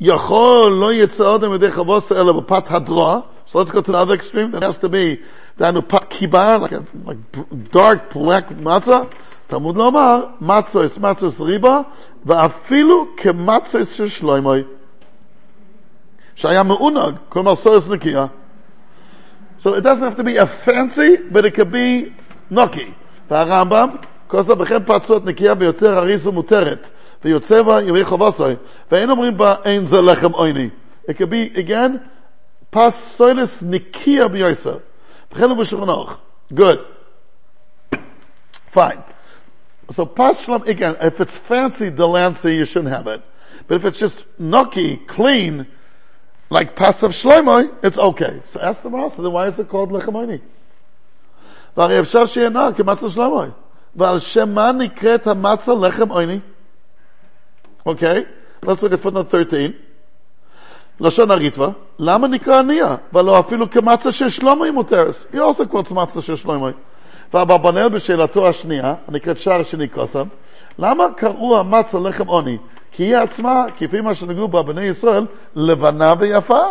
יכול 0.00 0.72
לא 0.80 0.92
יצא 0.92 1.34
אדם 1.34 1.54
ידי 1.54 1.70
חבוס 1.70 2.12
אלא 2.12 2.32
בפת 2.32 2.70
הדרוע. 2.70 3.20
So 3.46 3.58
let's 3.58 3.70
go 3.70 3.82
to 3.82 3.92
the 3.92 3.98
other 3.98 4.14
extreme. 4.14 4.50
That 4.52 4.62
has 4.62 4.78
to 4.78 4.88
be 4.88 5.20
down 5.58 5.74
to 5.74 5.82
pat 5.82 6.08
kibar, 6.08 6.60
like 6.60 6.72
a 6.72 6.84
like 7.04 7.18
dark 7.70 8.12
black 8.12 8.48
matzah. 8.50 9.06
תלמוד 9.50 9.76
לומר, 9.76 10.24
מצויס, 10.40 10.98
מצויס 10.98 11.40
ריבה, 11.40 11.80
ואפילו 12.26 13.06
כמצויס 13.16 13.92
של 13.92 14.08
שלוימוי. 14.08 14.62
שהיה 16.34 16.62
מעונג, 16.62 17.14
כלומר 17.28 17.54
סויס 17.54 17.88
נקייה. 17.88 18.26
So 19.58 19.74
it 19.74 19.82
doesn't 19.82 20.04
have 20.04 20.16
to 20.16 20.24
be 20.24 20.36
a 20.36 20.46
fancy, 20.46 21.16
but 21.32 21.44
it 21.44 21.54
could 21.54 21.72
be 21.72 22.12
נוקי. 22.50 22.92
והרמב"ם, 23.30 23.88
כוסה 24.26 24.54
בכם 24.54 24.84
פצות 24.86 25.24
נקייה 25.24 25.54
ביותר 25.54 25.98
אריס 25.98 26.26
ומותרת. 26.26 26.88
ויוצא 27.24 27.62
בה 27.62 27.82
ימי 27.82 28.04
חובוסוי. 28.04 28.54
ואין 28.90 29.10
אומרים 29.10 29.38
בה 29.38 29.54
אין 29.64 29.86
זה 29.86 30.00
לחם 30.00 30.32
עויני. 30.32 30.68
It 31.08 31.12
could 31.12 31.30
be, 31.30 31.56
again, 31.56 31.96
פס 32.70 33.16
סוילס 33.16 33.62
נקייה 33.66 34.28
ביוסר. 34.28 34.76
בכן 35.32 35.52
ובשולחן 35.52 35.88
אורך. 35.88 36.16
Good. 36.54 36.78
Fine. 38.72 39.02
So 39.90 40.06
pas 40.06 40.40
shlam, 40.44 40.66
again, 40.68 40.96
if 41.00 41.20
it's 41.20 41.36
fancy 41.36 41.90
Delancey, 41.90 42.54
you 42.54 42.64
shouldn't 42.64 42.94
have 42.94 43.08
it. 43.08 43.22
But 43.66 43.76
if 43.78 43.84
it's 43.84 43.98
just 43.98 44.24
nucky, 44.38 44.96
clean, 44.96 45.66
like 46.48 46.76
Pasav 46.76 47.10
Shlomo, 47.10 47.72
it's 47.82 47.98
okay. 47.98 48.40
So 48.52 48.60
ask 48.60 48.82
the 48.82 48.90
Master, 48.90 49.22
then 49.22 49.32
why 49.32 49.48
is 49.48 49.58
it 49.58 49.68
called 49.68 49.90
Lechem 49.90 50.14
Oini? 50.14 50.40
והרי 51.76 52.00
אפשר 52.00 52.26
שיהיה 52.26 52.48
נער 52.48 52.72
כמצה 52.72 53.10
שלמה. 53.10 53.44
ועל 53.96 54.18
שם 54.18 54.54
מה 54.54 54.72
נקראת 54.72 55.26
המצה 55.26 55.72
לחם 55.74 56.08
עוני? 56.08 56.40
אוקיי? 57.86 58.24
let's 58.64 58.68
look 58.68 58.92
at 58.92 59.06
footnote 59.06 59.30
13. 59.30 59.60
לשון 61.00 61.30
הריטווה, 61.30 61.68
למה 61.98 62.28
נקרא 62.28 62.58
ענייה? 62.58 62.96
ולא 63.12 63.40
אפילו 63.40 63.70
כמצה 63.70 64.12
של 64.12 64.28
שלמה 64.28 64.64
היא 64.64 64.72
מותרת. 64.72 65.14
היא 65.32 65.40
also 65.40 65.72
quotes 65.72 65.94
מצה 65.94 66.22
של 66.22 66.36
שלמה. 66.36 66.70
ואברבנאל 67.34 67.88
בשאלתו 67.88 68.48
השנייה, 68.48 68.94
הנקראת 69.08 69.38
שער 69.38 69.62
שני 69.62 69.88
קוסם, 69.88 70.26
למה 70.78 71.04
קראו 71.16 71.58
המצה 71.58 71.98
לחם 71.98 72.26
עוני? 72.26 72.58
כי 72.92 73.02
היא 73.02 73.16
עצמה, 73.16 73.64
כפי 73.76 74.00
מה 74.00 74.14
שנגעו 74.14 74.48
בה 74.48 74.62
בני 74.62 74.84
ישראל, 74.84 75.26
לבנה 75.54 76.14
ויפה. 76.18 76.62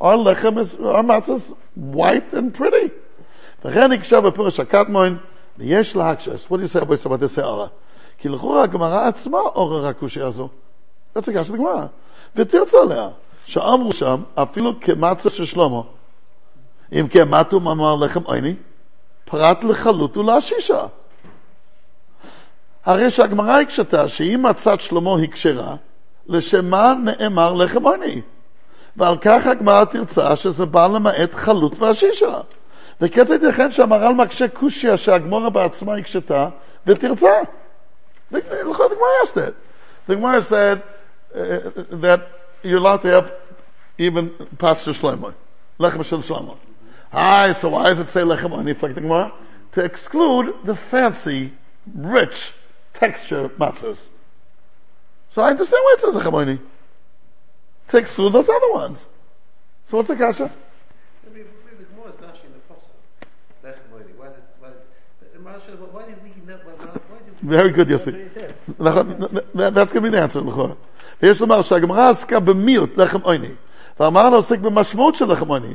Our 0.00 0.16
לחם 0.16 0.58
is, 0.58 0.80
our 0.80 1.02
matzah 1.02 1.36
is 1.36 1.52
white 1.76 2.32
and 2.32 2.54
pretty. 2.54 2.88
וכן 3.65 3.91
נקשר 3.91 4.21
בפירוש 4.21 4.59
הקטמון, 4.59 5.17
ויש 5.57 5.95
להקשש. 5.95 6.45
What 6.45 6.49
do 6.49 6.53
you 6.53 6.75
say 6.75 6.85
about 6.87 6.95
סבתי 6.95 7.27
שערה? 7.27 7.67
כי 8.17 8.29
לכאורה 8.29 8.63
הגמרא 8.63 9.07
עצמה 9.07 9.37
עוררה 9.37 9.93
קושי 9.93 10.21
הזו. 10.21 10.49
זה 11.13 11.19
הצגה 11.19 11.43
של 11.43 11.53
הגמרא. 11.53 11.85
ותרצה 12.35 12.77
עליה, 12.81 13.09
שאמרו 13.45 13.91
שם, 13.91 14.23
אפילו 14.35 14.79
כמצה 14.81 15.29
של 15.29 15.45
שלמה. 15.45 15.81
אם 16.91 17.07
כן, 17.07 17.27
מה 17.27 17.43
תום 17.43 17.67
אמר 17.67 17.95
לחם 17.95 18.23
עוני? 18.23 18.55
פרט 19.25 19.63
לחלוט 19.63 20.17
ולעשישה. 20.17 20.85
הרי 22.85 23.09
שהגמרא 23.09 23.59
הקשתה 23.61 24.07
שאם 24.07 24.45
מצת 24.49 24.81
שלמה 24.81 25.17
היא 25.17 25.29
כשרה, 25.29 25.75
לשם 26.27 26.65
מה 26.65 26.93
נאמר 27.03 27.53
לחם 27.53 27.83
עוני? 27.83 28.21
ועל 28.97 29.17
כך 29.21 29.47
הגמרא 29.47 29.85
תרצה 29.85 30.35
שזה 30.35 30.65
בא 30.65 30.87
למעט 30.87 31.33
חלוט 31.33 31.79
ועשישה. 31.79 32.39
וכיצד 33.00 33.42
ייתכן 33.42 33.70
שהמהר"ל 33.70 34.14
מקשה 34.14 34.48
קושיה 34.48 34.96
שהגמורה 34.96 35.50
בעצמה 35.50 35.96
הקשתה 35.96 36.48
ותרצה? 36.86 37.40
The 38.32 38.40
Gemara 38.40 39.22
asked 39.22 39.34
that. 39.34 39.54
The 40.06 40.14
Gemara 40.14 40.42
said 40.42 40.82
uh, 41.34 41.70
that 42.00 42.28
you're 42.62 42.78
allowed 42.78 43.02
to 43.02 43.08
have 43.08 43.32
even 43.98 44.30
pastor 44.58 44.92
shlomo, 44.92 45.34
lechem 45.78 46.04
shel 46.04 46.22
shlomo. 46.22 46.56
Hi, 47.12 47.52
so 47.52 47.70
why 47.70 47.88
does 47.88 47.98
it 47.98 48.10
say 48.10 48.20
lechem 48.20 48.52
oni? 48.52 48.74
Like 48.74 48.94
the 48.94 49.00
Gemara 49.00 49.32
to 49.72 49.84
exclude 49.84 50.54
the 50.64 50.76
fancy, 50.76 51.52
rich 51.94 52.52
texture 52.94 53.48
matzahs. 53.48 53.98
So 55.30 55.42
I 55.42 55.50
understand 55.50 55.80
why 55.84 55.94
it 55.96 56.00
says 56.00 56.14
lechem 56.14 56.32
oni. 56.32 56.58
To 57.88 57.96
exclude 57.96 58.32
those 58.32 58.48
other 58.48 58.72
ones. 58.72 59.04
So 59.88 59.96
what's 59.96 60.08
the 60.08 60.16
kasha? 60.16 60.52
Very 67.42 67.70
good, 67.72 67.88
That's 67.88 68.04
Yossi. 68.06 68.12
what 68.12 68.20
he 68.20 68.28
said. 68.28 68.54
That- 69.54 69.74
That's 69.74 69.92
going 69.92 70.04
to 70.04 70.10
be 70.10 70.10
the 70.10 70.20
answer, 70.22 70.40
לכאורה. 70.40 70.74
ויש 71.22 71.40
לומר 71.40 71.62
שהגמרא 71.62 72.08
עסקה 72.10 72.40
במיעוט 72.40 72.96
לחם 72.96 73.20
עוני, 73.22 73.48
ואמרנו 74.00 74.36
עוסק 74.36 74.58
במשמעות 74.58 75.14
של 75.14 75.32
לחם 75.32 75.48
עוני. 75.48 75.74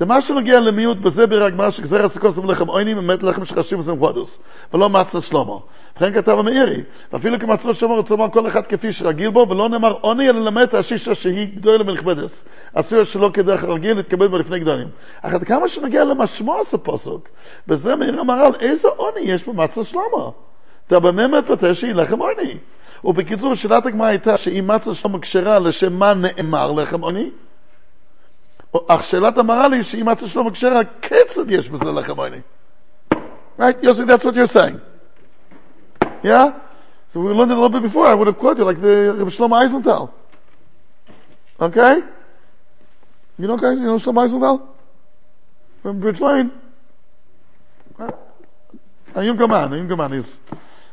ומה 0.00 0.20
שנוגע 0.20 0.60
למיעוט 0.60 0.98
בזה 0.98 1.26
בירה 1.26 1.46
הגמרא 1.46 1.70
שגזר 1.70 2.04
הסוכות 2.04 2.38
עם 2.38 2.50
לחם 2.50 2.66
עוני 2.66 2.94
באמת 2.94 3.22
לחם 3.22 3.44
שחשים 3.44 3.78
וסם 3.78 3.98
חודוס, 3.98 4.38
ולא 4.74 4.88
מצה 4.88 5.20
שלמה. 5.20 5.56
וכן 5.96 6.12
כתב 6.12 6.36
המאירי, 6.38 6.82
ואפילו 7.12 7.40
כמצלו 7.40 7.74
שלמה 7.74 7.94
רוצה 7.94 8.14
לומר 8.14 8.30
כל 8.30 8.48
אחד 8.48 8.66
כפי 8.66 8.92
שרגיל 8.92 9.30
בו, 9.30 9.46
ולא 9.50 9.68
נאמר 9.68 9.92
עוני 10.00 10.30
אלא 10.30 10.40
למעט 10.40 10.74
השישה 10.74 11.14
שהיא 11.14 11.48
גדולה 11.56 11.84
מלכבדס. 11.84 12.44
עשוי 12.74 13.04
שלא 13.04 13.30
כדרך 13.32 13.64
הרגיל 13.64 13.96
להתקבל 13.96 14.28
בה 14.28 14.38
לפני 14.38 14.58
גדולים. 14.60 14.88
אך 15.22 15.34
עד 15.34 15.44
כמה 15.44 15.68
שנוגע 15.68 16.04
למשמעות 16.04 16.74
הפוסק, 16.74 17.28
בזה 17.66 17.96
מאיר 17.96 18.20
המהר"ל 18.20 18.52
איזה 18.60 18.88
עוני 18.88 19.20
יש 19.20 19.48
במצה 19.48 19.84
שלמה. 19.84 20.30
אתה 20.86 21.00
באמת 21.00 21.30
מתבטא 21.30 21.74
שהיא 21.74 21.92
לחם 21.92 22.18
עוני. 22.18 22.56
ובקיצור, 23.04 23.54
שאלת 23.54 23.86
הגמרא 23.86 24.06
הייתה 24.06 24.36
שאם 24.36 24.64
מצה 24.66 24.94
שלמה 24.94 25.18
כשרה 25.18 25.58
לשם 25.58 25.92
מה 25.92 26.14
נאמר 26.14 26.72
לחם 26.72 27.00
עוני? 27.00 27.30
אך 28.87 29.03
שאלת 29.03 29.37
המהר"ל 29.37 29.73
היא 29.73 29.81
שאם 29.81 30.09
מצה 30.09 30.27
שלמה 30.27 30.51
כשרה, 30.51 30.81
כיצד 31.01 31.51
יש 31.51 31.69
בזה 31.69 31.91
לחם 31.91 32.17
עוני? 32.17 32.41
Right? 33.57 33.81
Yossi, 33.81 34.05
that's 34.05 34.25
what 34.25 34.35
you're 34.35 34.47
saying. 34.47 34.81
Yeah? 36.23 36.51
So 37.13 37.21
we 37.21 37.31
learned 37.31 37.51
it 37.51 37.57
a 37.57 37.61
little 37.61 37.69
bit 37.69 37.83
before. 37.83 38.05
I 38.05 38.13
would 38.13 38.27
have 38.27 38.37
quoted 38.37 38.65
like 38.65 38.81
the 38.81 39.15
Rabbi 39.17 39.29
Shlomo 39.29 39.55
Eisenthal. 39.63 40.13
Okay? 41.61 42.01
You 43.37 43.47
know, 43.47 43.57
guys, 43.57 43.77
you 43.77 43.85
know 43.85 43.95
Shlomo 43.95 44.25
Eisenthal? 44.25 44.75
From 45.81 46.01
Bridge 46.01 46.19
Lane? 46.19 46.51
A 49.15 49.23
young 49.23 49.37
man, 49.37 49.71
a 49.71 49.77
young 49.77 49.97
man. 49.97 50.11
He's, 50.11 50.37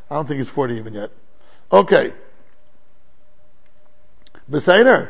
I 0.09 0.15
don't 0.15 0.29
think 0.29 0.39
he's 0.39 0.49
40 0.49 0.77
even 0.77 0.95
yet. 0.95 1.11
Okay. 1.73 2.13
Beseder. 4.49 5.09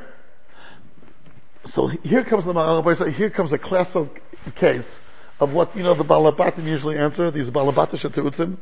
So 1.70 1.88
here 1.88 2.24
comes 2.24 2.46
the 2.46 3.14
here 3.16 3.30
comes 3.30 3.54
a 3.54 3.58
classical 3.58 4.10
case 4.56 5.00
of 5.40 5.54
what, 5.54 5.76
you 5.76 5.84
know, 5.84 5.94
the 5.94 6.04
Balabatim 6.04 6.66
usually 6.66 6.98
answer, 6.98 7.30
these 7.30 7.50
Balabatish 7.52 8.10
Terutzim, 8.10 8.58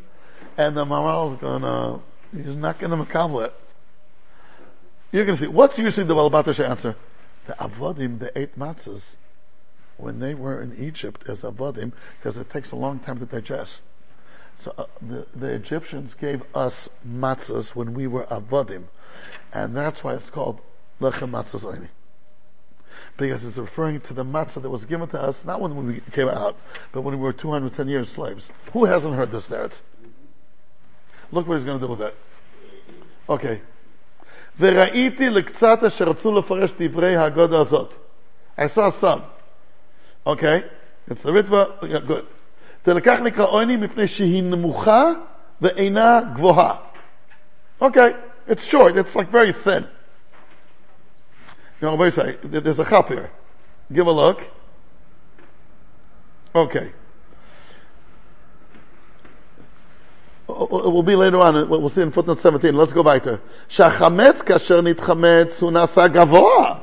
and 0.57 0.75
the 0.75 0.85
Maharal 0.85 1.33
is 1.33 1.39
gonna, 1.39 1.99
he's 2.35 2.55
not 2.55 2.79
gonna 2.79 2.97
makabla 2.97 3.45
it. 3.45 3.53
You're 5.11 5.25
gonna 5.25 5.37
see, 5.37 5.47
what's 5.47 5.77
usually 5.77 6.05
the 6.05 6.15
Balabatish 6.15 6.63
answer? 6.63 6.95
The 7.45 7.53
Avodim, 7.53 8.19
the 8.19 8.37
eight 8.37 8.57
matzahs, 8.57 9.15
when 9.97 10.19
they 10.19 10.33
were 10.33 10.61
in 10.61 10.75
Egypt 10.77 11.23
as 11.27 11.43
Avodim, 11.43 11.93
because 12.19 12.37
it 12.37 12.49
takes 12.49 12.71
a 12.71 12.75
long 12.75 12.99
time 12.99 13.19
to 13.19 13.25
digest. 13.25 13.83
So 14.59 14.73
uh, 14.77 14.85
the, 15.01 15.27
the 15.35 15.47
Egyptians 15.47 16.13
gave 16.13 16.43
us 16.53 16.89
matzahs 17.07 17.75
when 17.75 17.93
we 17.93 18.07
were 18.07 18.23
avodim, 18.25 18.85
and 19.53 19.75
that's 19.75 20.03
why 20.03 20.15
it's 20.15 20.29
called 20.29 20.59
lechem 20.99 21.31
matzahs 21.31 21.61
oini 21.61 21.89
Because 23.16 23.44
it's 23.44 23.56
referring 23.56 24.00
to 24.02 24.14
the 24.14 24.24
matzah 24.24 24.62
that 24.62 24.70
was 24.70 24.84
given 24.84 25.08
to 25.08 25.20
us, 25.20 25.44
not 25.44 25.60
when 25.60 25.86
we 25.86 26.00
came 26.12 26.28
out, 26.28 26.56
but 26.92 27.02
when 27.02 27.18
we 27.18 27.22
were 27.22 27.32
210 27.32 27.88
years 27.88 28.08
slaves. 28.08 28.50
Who 28.72 28.84
hasn't 28.84 29.14
heard 29.14 29.30
this 29.30 29.50
narrative? 29.50 29.82
Look 31.32 31.46
what 31.46 31.56
he's 31.56 31.64
going 31.64 31.80
to 31.80 31.86
do 31.86 31.90
with 31.90 32.00
that. 32.00 32.14
Okay. 33.28 33.60
וראיתי 34.60 35.30
לקצת 35.30 35.78
אשר 35.86 36.04
רצו 36.04 36.38
לפרש 36.38 36.72
דברי 36.78 37.16
ההגודה 37.16 37.60
הזאת. 37.60 37.94
I 38.58 38.66
saw 38.66 38.90
some. 38.90 39.22
Okay? 40.26 40.64
It's 41.08 41.22
the 41.22 41.32
ritva, 41.32 41.88
yeah, 41.88 42.00
good. 42.00 42.26
תלקח 42.82 43.18
נקרא 43.22 43.46
עוני 43.46 43.76
מפני 43.76 44.06
שהיא 44.06 44.42
נמוכה 44.42 45.12
ואינה 45.60 46.20
גבוהה. 46.34 46.74
Okay, 47.80 48.14
it's 48.48 48.64
short, 48.64 48.96
it's 48.96 49.14
like 49.14 49.30
very 49.30 49.52
thin. 49.52 49.86
You 51.84 51.88
know, 51.88 51.94
what 51.94 52.06
I 52.06 52.10
say, 52.10 52.38
there's 52.42 52.78
a 52.78 52.84
chop 52.84 53.08
here. 53.08 53.30
Give 53.92 54.06
a 54.06 54.12
look. 54.12 54.40
Okay. 56.54 56.92
It 60.48 60.92
will 60.92 61.02
be 61.02 61.16
later 61.16 61.38
on, 61.38 61.68
we'll 61.68 61.88
see 61.88 62.02
in 62.02 62.10
footnote 62.10 62.40
17. 62.40 62.74
Let's 62.74 62.92
go 62.92 63.02
weiter. 63.02 63.40
שהחמץ 63.68 64.42
כאשר 64.42 64.80
נתחמץ 64.80 65.62
הוא 65.62 65.72
נעשה 65.72 66.08
גבוה, 66.08 66.74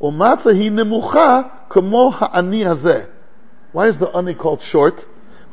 ומצה 0.00 0.50
היא 0.50 0.70
נמוכה 0.70 1.40
כמו 1.68 2.12
העני 2.18 2.66
הזה. 2.66 3.04
Why 3.74 3.88
is 3.88 3.98
the 3.98 4.16
ani 4.16 4.34
called 4.34 4.62
short? 4.62 5.04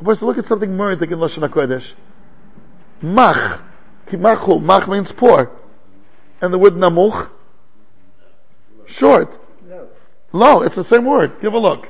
First, 0.04 0.22
look 0.22 0.38
at 0.38 0.44
something 0.44 0.76
more 0.76 0.92
in 0.92 0.98
Lashon 0.98 1.48
HaKodesh. 1.48 1.94
Mach. 3.02 3.62
Machu. 4.12 4.62
Mach 4.62 4.88
means 4.88 5.12
poor. 5.12 5.50
And 6.40 6.52
the 6.52 6.58
word 6.58 6.74
namuch? 6.74 7.30
Short. 8.86 9.38
No. 9.68 9.88
No, 10.32 10.62
it's 10.62 10.76
the 10.76 10.84
same 10.84 11.04
word. 11.04 11.30
Give 11.40 11.54
a 11.54 11.58
look. 11.58 11.88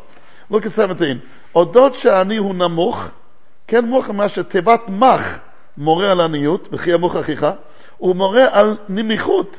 Look 0.51 0.67
at 0.67 0.73
17. 0.73 1.19
אודות 1.55 1.95
שאני 1.95 2.37
הוא 2.37 2.55
נמוך, 2.55 3.05
כן 3.67 3.85
מוך 3.85 4.11
מה 4.11 4.29
שתיבת 4.29 4.81
מח 4.89 5.39
מורה 5.77 6.13
על 6.13 6.21
עניות, 6.21 6.69
וכי 6.73 6.91
ימוך 6.91 7.17
אחיך, 7.17 7.47
הוא 7.97 8.17
מורה 8.17 8.45
על 8.51 8.77
נמיכות, 8.89 9.57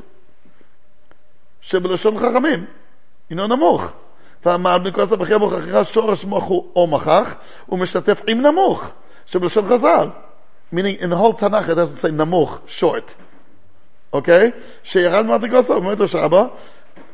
שבלשון 1.61 2.17
חכמים, 2.17 2.65
הינו 3.29 3.47
נמוך. 3.47 3.83
ואמר 4.45 4.77
מכוסף 4.77 5.15
וכי 5.19 5.33
ימוך 5.33 5.53
אחיך 5.53 5.75
שורש 5.85 6.25
מוח 6.25 6.43
הוא 6.43 6.65
או 6.75 6.87
מחך, 6.87 7.35
הוא 7.65 7.79
משתף 7.79 8.21
עם 8.27 8.41
נמוך, 8.41 8.83
שבלשון 9.25 9.65
חז"ל. 9.69 10.09
Meaning 10.73 11.01
in 11.01 11.09
the 11.09 11.15
whole 11.15 11.33
Tanakh 11.33 11.69
it 11.69 11.75
doesn't 11.75 12.01
say 12.01 12.11
נמוך, 12.11 12.59
short. 12.79 13.11
אוקיי? 14.13 14.51
שירד 14.83 15.25
מהדגוסה, 15.25 15.73
אומר 15.73 15.93
דרש 15.93 16.15
רבא, 16.15 16.45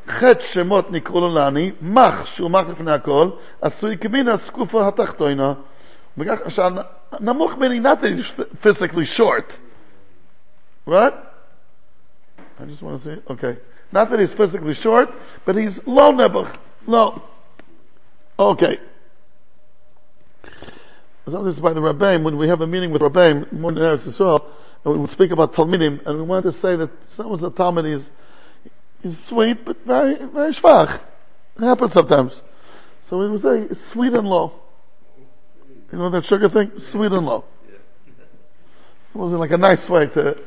חטא 0.07 0.41
שמות 0.41 0.91
נקראו 0.91 1.19
לו 1.19 1.35
לעני, 1.35 1.71
מח 1.81 2.25
שהוא 2.25 2.51
מח 2.51 2.65
לפני 2.69 2.91
הכל, 2.91 3.29
עשוי 3.61 3.97
כמין 3.97 4.27
הסקופה 4.27 4.87
התחתונה. 4.87 5.53
וכך 6.17 6.39
שהנמוך 6.49 7.53
meaning 7.53 7.81
not 7.81 8.01
that 8.01 8.13
he's 8.13 8.31
physically 8.59 9.05
short. 9.05 9.53
Right? 10.85 11.13
I 12.59 12.65
just 12.65 12.81
want 12.81 13.01
to 13.01 13.15
see, 13.15 13.21
okay. 13.29 13.57
Not 13.91 14.09
that 14.09 14.19
he's 14.19 14.33
physically 14.33 14.73
short, 14.73 15.09
but 15.45 15.55
he's 15.55 15.85
low 15.87 16.11
nebuch. 16.11 16.53
Low. 16.87 17.21
Okay. 18.37 18.79
Sometimes 21.29 21.59
by 21.59 21.73
the 21.73 21.79
Rabbeim, 21.79 22.23
when 22.23 22.37
we 22.37 22.47
have 22.49 22.61
a 22.61 22.67
meeting 22.67 22.91
with 22.91 23.01
Rabbeim, 23.01 23.51
more 23.53 23.71
than 23.71 23.81
Eretz 23.81 24.01
Yisrael, 24.01 24.43
and 24.83 24.93
we 24.93 24.99
would 24.99 25.09
speak 25.09 25.31
about 25.31 25.53
Talmidim, 25.53 26.05
and 26.05 26.17
we 26.17 26.23
wanted 26.23 26.51
to 26.51 26.51
say 26.51 26.75
that 26.75 26.89
someone's 27.13 27.43
a 27.43 27.49
Talmud, 27.49 27.85
he's, 27.85 28.09
he's 29.01 29.19
sweet, 29.19 29.63
but 29.65 29.85
very, 29.85 30.15
very 30.15 30.51
schwach. 30.51 30.99
It 31.57 31.63
happens 31.63 31.93
sometimes. 31.93 32.41
So 33.09 33.19
we 33.19 33.29
would 33.29 33.41
say, 33.41 33.73
sweet 33.73 34.13
and 34.13 34.27
low. 34.27 34.59
You 35.91 35.99
know 35.99 36.09
that 36.09 36.25
sugar 36.25 36.49
thing? 36.49 36.79
Sweet 36.79 37.11
and 37.11 37.25
low. 37.25 37.43
It 38.07 39.17
wasn't 39.17 39.39
like 39.39 39.51
a 39.51 39.57
nice 39.57 39.87
way 39.87 40.07
to, 40.07 40.37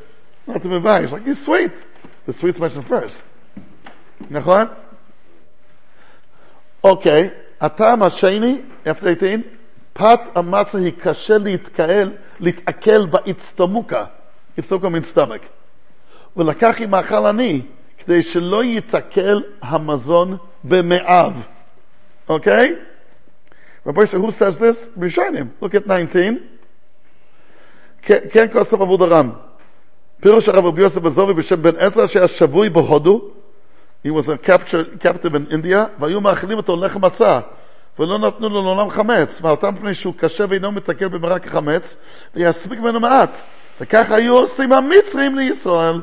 not 0.45 0.61
to 0.61 0.69
be 0.69 0.79
valued. 0.79 1.11
Like, 1.11 1.25
he's 1.25 1.43
sweet. 1.43 1.71
The 2.25 2.33
sweet's 2.33 2.59
mentioned 2.59 2.87
first. 2.87 3.15
נכון? 4.29 4.67
אוקיי, 6.83 7.29
הטעם 7.61 8.03
השני, 8.03 8.61
after 8.85 9.01
18, 9.01 9.57
פת 9.93 10.19
המצה 10.35 10.77
היא 10.77 10.91
קשה 10.99 11.37
להתקהל, 11.37 12.13
להתעכל 12.39 13.05
באצטמוקה, 13.05 14.05
אצטמוקה 14.59 14.87
means 14.87 15.15
stomach, 15.15 15.45
ולקח 16.37 16.75
עם 16.81 16.91
מאכל 16.91 17.25
עני, 17.25 17.61
כדי 18.04 18.22
שלא 18.22 18.64
ייתקל 18.64 19.42
המזון 19.62 20.36
במעיו. 20.64 21.32
Okay? 22.28 22.76
Rabbi 23.86 24.04
who 24.06 24.30
says 24.30 24.58
this? 24.58 24.86
Rishonim. 24.96 25.48
Look 25.60 25.74
at 25.74 25.86
19. 25.86 26.22
כן 28.02 28.46
כוסף 28.52 28.80
עבוד 28.80 29.02
הרם. 29.02 29.30
פירוש 30.20 30.48
הרב 30.48 30.64
רבי 30.64 30.82
יוסף 30.82 31.00
בזובי 31.00 31.34
בשם 31.34 31.62
בן 31.62 31.76
עזרא 31.76 32.06
שהיה 32.06 32.28
שבוי 32.28 32.70
בהודו. 32.70 33.30
He 34.04 34.10
was 34.10 34.28
a 34.28 34.36
captive 34.38 35.34
in 35.34 35.52
India, 35.52 35.88
והיו 35.98 36.20
מאכילים 36.20 36.56
אותו 36.58 36.76
לחם 36.76 37.04
מצה. 37.04 37.40
ולא 37.98 38.18
נתנו 38.18 38.48
לו 38.48 38.62
לעולם 38.62 38.90
חמץ, 38.90 39.40
מאותם 39.40 39.74
פני 39.80 39.94
שהוא 39.94 40.14
קשה 40.16 40.44
ואינו 40.48 40.72
מתקל 40.72 41.08
במרק 41.08 41.46
החמץ, 41.46 41.96
ויספיק 42.34 42.78
ממנו 42.78 43.00
מעט. 43.00 43.30
וככה 43.80 44.14
היו 44.14 44.36
עושים 44.36 44.72
המצרים 44.72 45.38
לישראל. 45.38 46.00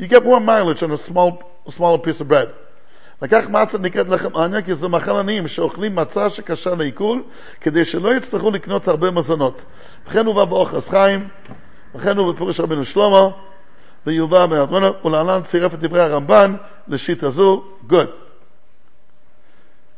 You 0.00 0.08
get 0.08 0.24
more 0.24 0.40
mileage 0.40 0.82
on 0.82 0.90
a 0.90 0.96
small, 0.96 1.42
smaller 1.68 1.98
piece 1.98 2.20
of 2.20 2.28
bread. 2.28 2.48
לקח 3.22 3.44
מצה 3.48 3.78
נקראת 3.78 4.08
לחם 4.08 4.36
עניה, 4.36 4.62
כי 4.62 4.74
זה 4.74 4.88
מאכל 4.88 5.16
עניים 5.16 5.48
שאוכלים 5.48 5.94
מצה 5.94 6.30
שקשה 6.30 6.74
לעיכול, 6.74 7.22
כדי 7.60 7.84
שלא 7.84 8.14
יצטרכו 8.14 8.50
לקנות 8.50 8.88
הרבה 8.88 9.10
מזונות. 9.10 9.62
וכן 10.06 10.26
הובא 10.26 10.44
באוכלס 10.44 10.88
חיים, 10.88 11.28
וכן 11.94 12.16
הוא 12.16 12.32
בפירוש 12.32 12.60
רבינו 12.60 12.84
שלמה, 12.84 13.28
ויובא 14.06 14.46
באדמונו, 14.46 15.04
ולהלן 15.04 15.42
צירף 15.42 15.74
את 15.74 15.80
דברי 15.80 16.00
הרמב"ן 16.00 16.54
לשיטה 16.88 17.30
זו, 17.30 17.64
good. 17.88 18.10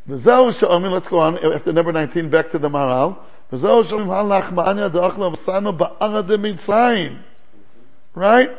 וזהו 0.08 0.52
שאומרים, 0.52 0.92
let's 0.94 1.08
go 1.08 1.12
on, 1.12 1.44
after 1.44 1.72
number 1.72 1.92
19, 1.92 2.30
back 2.30 2.52
to 2.52 2.58
the 2.58 2.68
Maral, 2.68 3.12
וזהו 3.52 3.84
שאומרים, 3.84 4.10
הלך 4.10 4.52
מעניה 4.52 4.88
דאכלה 4.88 5.28
וסענו 5.28 5.72
בארץ 5.72 6.24
דמצרים. 6.24 7.18
Right? 8.16 8.50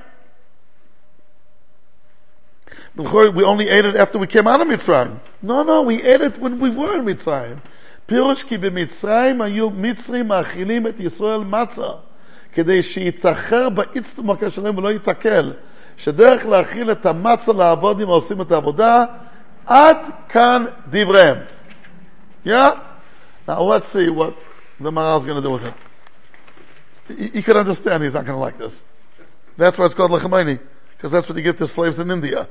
we 2.97 3.45
only 3.45 3.69
ate 3.69 3.85
it 3.85 3.97
after 3.97 4.19
we 4.19 4.27
came 4.27 4.47
out 4.47 4.61
of 4.61 4.69
Mitzrayim. 4.69 5.21
No, 5.43 5.63
no, 5.63 5.83
we 5.83 6.03
ate 6.03 6.21
it 6.21 6.39
when 6.39 6.59
we 6.59 6.71
were 6.71 6.99
in 6.99 7.05
Mitzrayim. 7.05 7.61
פירוש 8.07 8.43
כי 8.43 8.59
במצרים 8.59 9.43
היו 9.43 9.71
מצרים 9.71 10.29
מאכילים 10.29 10.87
את 10.87 11.01
ישראל 11.01 11.39
מצה, 11.39 11.87
כדי 12.53 12.83
שיתאחר 12.83 13.69
באיצטומקה 13.69 14.51
שלהם 14.51 14.79
ולא 14.79 14.93
ייתקל. 14.93 15.53
שדרך 15.97 16.47
להכיל 16.47 16.93
את 16.93 17.07
המצה 17.07 17.53
לעבוד 17.53 18.01
אם 18.01 18.09
עושים 18.09 18.41
את 18.41 18.53
העבודה, 18.53 19.05
עד 19.67 19.97
כאן 20.29 20.65
דבריהם. 20.91 21.37
Yeah? 22.45 22.81
Now 23.47 23.63
let's 23.63 23.89
see 23.89 24.09
what 24.09 24.35
the 24.81 24.91
Maharal's 24.91 25.25
going 25.25 25.41
to 25.41 25.49
do 25.49 25.53
with 25.53 25.63
him. 25.63 25.75
He, 27.09 27.29
he 27.29 27.43
could 27.43 27.57
understand 27.57 28.03
he's 28.03 28.15
not 28.15 28.27
going 28.27 28.37
to 28.37 28.41
like 28.41 28.59
this. 28.59 28.75
That's 29.57 29.79
why 29.79 29.85
it's 29.85 29.95
called 29.95 30.11
Lachmani, 30.11 30.59
because 30.97 31.13
that's 31.13 31.29
what 31.29 31.37
you 31.37 31.45
give 31.45 31.59
to 31.59 31.69
slaves 31.69 32.01
in 32.01 32.11
India 32.11 32.49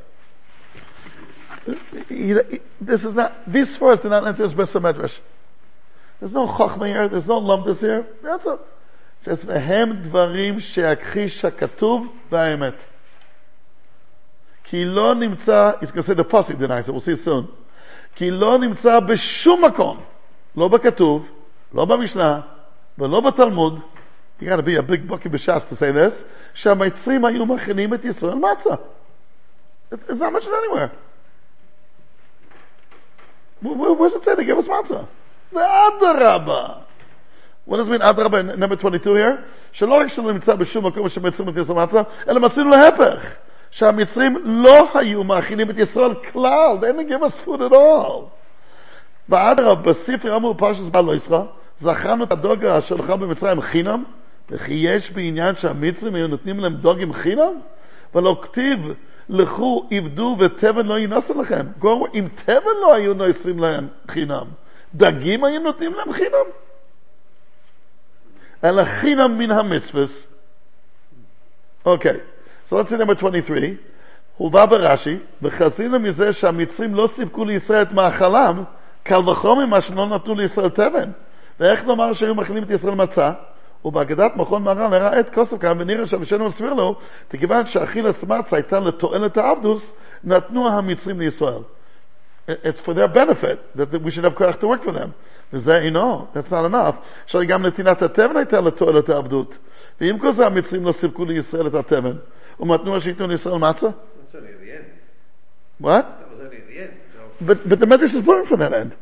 this 2.81 3.03
is 3.03 3.15
not, 3.15 3.51
these 3.51 3.75
first 3.75 4.01
did 4.01 4.09
not 4.09 4.27
enter 4.27 4.43
his 4.43 4.53
Beis 4.53 4.79
Medrash. 4.79 5.17
There's 6.19 6.33
no 6.33 6.47
Chachma 6.47 6.87
here, 6.87 7.07
there's 7.07 7.27
no 7.27 7.39
lomdus 7.39 7.79
here. 7.79 8.05
That's 8.21 8.45
all. 8.45 8.55
It 8.55 9.23
says, 9.23 9.43
Vehem 9.45 10.05
Dvarim 10.05 10.55
Sheakhish 10.55 11.49
HaKatub 11.49 12.09
Vahemet. 12.31 12.77
Ki 14.63 14.85
lo 14.85 15.15
nimtza, 15.15 15.79
going 15.79 15.93
to 15.93 16.03
say 16.03 16.13
the 16.13 16.25
Pasik 16.25 16.59
denies 16.59 16.87
it, 16.87 16.91
we'll 16.91 17.01
see 17.01 17.13
it 17.13 17.21
soon. 17.21 17.47
Ki 18.15 18.31
lo 18.31 18.57
nimtza 18.57 19.05
b'shum 19.05 19.63
makom, 19.63 20.01
lo 20.55 20.69
b'katuv, 20.69 21.25
lo 21.73 21.85
b'mishnah, 21.85 22.45
v'lo 22.97 23.31
b'talmud, 23.31 23.83
you 24.39 24.47
got 24.47 24.57
to 24.57 24.63
be 24.63 24.75
a 24.75 24.83
big 24.83 25.07
baki 25.07 25.23
b'shas 25.23 25.67
to 25.69 25.75
say 25.75 25.91
this, 25.91 26.23
שהמצרים 26.53 27.25
היו 27.25 27.45
מכינים 27.45 27.93
את 27.93 28.05
ישראל 28.05 28.35
מצה. 28.35 28.75
It's 29.91 30.19
not 30.19 30.33
mentioned 30.33 30.53
anywhere. 30.53 30.91
Where, 33.61 33.93
where 33.93 34.09
does 34.09 34.15
it 34.15 34.23
say 34.23 34.35
they 34.35 34.45
gave 34.45 34.57
us 34.57 34.67
matzah? 34.67 35.07
The 35.51 35.59
Adarabba. 35.59 36.83
What 37.65 37.77
does 37.77 37.87
it 37.87 37.91
mean 37.91 38.01
Adarabba 38.01 38.57
number 38.57 38.75
22 38.75 39.15
here? 39.15 39.37
שלא 39.71 39.93
רק 39.93 40.07
שלא 40.07 40.33
נמצא 40.33 40.55
בשום 40.55 40.85
מקום 40.85 41.09
שמצרים 41.09 41.49
את 41.49 41.57
ישראל 41.57 41.83
מצה, 41.83 42.01
אלא 42.29 42.39
מצינו 42.39 42.69
להפך. 42.69 43.35
שהמצרים 43.71 44.37
לא 44.43 44.87
היו 44.93 45.23
מאכילים 45.23 45.69
את 45.69 45.79
ישראל 45.79 46.13
כלל. 46.13 46.77
They 46.81 46.85
didn't 46.85 47.09
give 47.09 47.23
us 47.23 47.47
food 47.47 47.61
at 47.61 47.73
all. 47.73 48.29
באדרבה, 49.27 49.81
בספר 49.81 50.35
אמור 50.35 50.53
פרשת 50.53 50.83
בעל 50.83 51.05
לא 51.05 51.15
ישראל, 51.15 51.41
זכרנו 51.79 52.23
את 52.23 52.31
הדוגה 52.31 52.77
אשר 52.77 52.95
לך 52.95 53.09
במצרים 53.09 53.61
חינם, 53.61 54.03
וכי 54.49 54.73
יש 54.73 55.11
בעניין 55.11 55.55
שהמצרים 55.55 56.15
היו 56.15 56.27
נותנים 56.27 56.59
להם 56.59 56.73
דוגים 56.73 57.13
חינם? 57.13 57.53
ולא 58.15 58.39
כתיב 58.41 58.79
לכו 59.29 59.87
עבדו 59.91 60.35
ותבן 60.39 60.85
לא 60.85 60.99
ינס 60.99 61.29
לכם. 61.29 61.65
אם 62.13 62.27
תבן 62.45 62.75
לא 62.81 62.93
היו 62.93 63.13
נוסעים 63.13 63.59
להם 63.59 63.87
חינם, 64.07 64.45
דגים 64.95 65.43
היו 65.43 65.59
נותנים 65.59 65.93
להם 65.93 66.13
חינם? 66.13 66.45
אלא 68.63 68.83
חינם 68.83 69.37
מן 69.37 69.51
המצווס. 69.51 70.27
אוקיי, 71.85 72.17
so 72.69 72.73
let's 72.73 72.91
see 72.91 73.01
number 73.01 73.15
23. 73.17 73.63
הובא 74.37 74.65
ברש"י, 74.65 75.17
וחזינו 75.41 75.99
מזה 75.99 76.33
שהמצרים 76.33 76.95
לא 76.95 77.07
סיפקו 77.07 77.45
לישראל 77.45 77.81
את 77.81 77.91
מאכלם, 77.91 78.63
קל 79.03 79.29
וחומר 79.29 79.65
מה 79.65 79.81
שלא 79.81 80.07
נתנו 80.07 80.35
לישראל 80.35 80.69
תבן. 80.69 81.11
ואיך 81.59 81.85
נאמר 81.85 82.13
שהיו 82.13 82.35
מאכילים 82.35 82.63
את 82.63 82.69
ישראל 82.69 82.95
מצה? 82.95 83.31
ובהגדת 83.84 84.36
מכון 84.36 84.62
מהר"ל 84.62 84.88
נראה 84.88 85.20
את 85.20 85.34
כוסף 85.34 85.60
כאן 85.60 85.80
ונראה 85.80 86.06
שהמשנו 86.06 86.46
מסביר 86.46 86.74
לו, 86.74 86.98
מכיוון 87.34 87.66
שאכילס 87.66 88.24
מצה 88.24 88.56
הייתה 88.56 88.80
לתועלת 88.80 89.36
העבדוס, 89.36 89.92
נתנו 90.24 90.68
המצרים 90.68 91.20
לישראל. 91.20 91.62
It's 92.48 92.80
for 92.86 92.92
their 92.94 93.08
benefit, 93.08 93.58
that 93.76 94.02
we 94.02 94.10
should 94.10 94.24
have 94.24 94.34
כוח 94.34 94.56
to 94.60 94.66
work 94.66 94.82
for 94.82 94.92
them. 94.92 95.08
וזה 95.52 95.78
אינו, 95.78 96.26
that's 96.34 96.50
not 96.50 96.74
enough. 96.74 96.96
עכשיו 97.24 97.40
גם 97.48 97.66
נתינת 97.66 98.02
התבן 98.02 98.36
הייתה 98.36 98.60
לתועלת 98.60 99.08
העבדות. 99.08 99.54
ואם 100.00 100.18
כל 100.18 100.32
זה 100.32 100.46
המצרים 100.46 100.84
לא 100.84 100.92
סיפקו 100.92 101.24
לישראל 101.24 101.66
את 101.66 101.74
התבן, 101.74 102.16
ונתנו 102.60 103.00
שייתנו 103.00 103.26
לישראל 103.26 103.54
מצה? 103.58 103.86
That's 103.86 104.34
only 104.34 104.38
at 104.38 104.60
the 104.60 104.70
end. 104.70 104.84
What? 105.80 106.04
That 106.04 106.30
was 106.30 106.40
only 106.40 106.56
at 106.56 106.68
the 106.68 106.78
end. 106.78 106.92
So, 107.14 107.44
But, 107.46 107.68
but 107.68 107.80
the 107.80 107.86
Medrash 107.86 108.14
is 108.14 108.24
learned 108.26 108.48
from 108.48 108.60
that 108.60 108.72
end. 108.72 108.92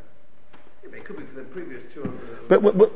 yeah, 0.82 0.90
but 0.90 0.98
it 0.98 1.04
could 1.04 1.16
be 1.16 1.24
for 1.24 1.36
the 1.40 1.44
previous 1.56 1.82
200. 1.94 2.48
But, 2.48 2.62
but, 2.62 2.78
but, 2.78 2.90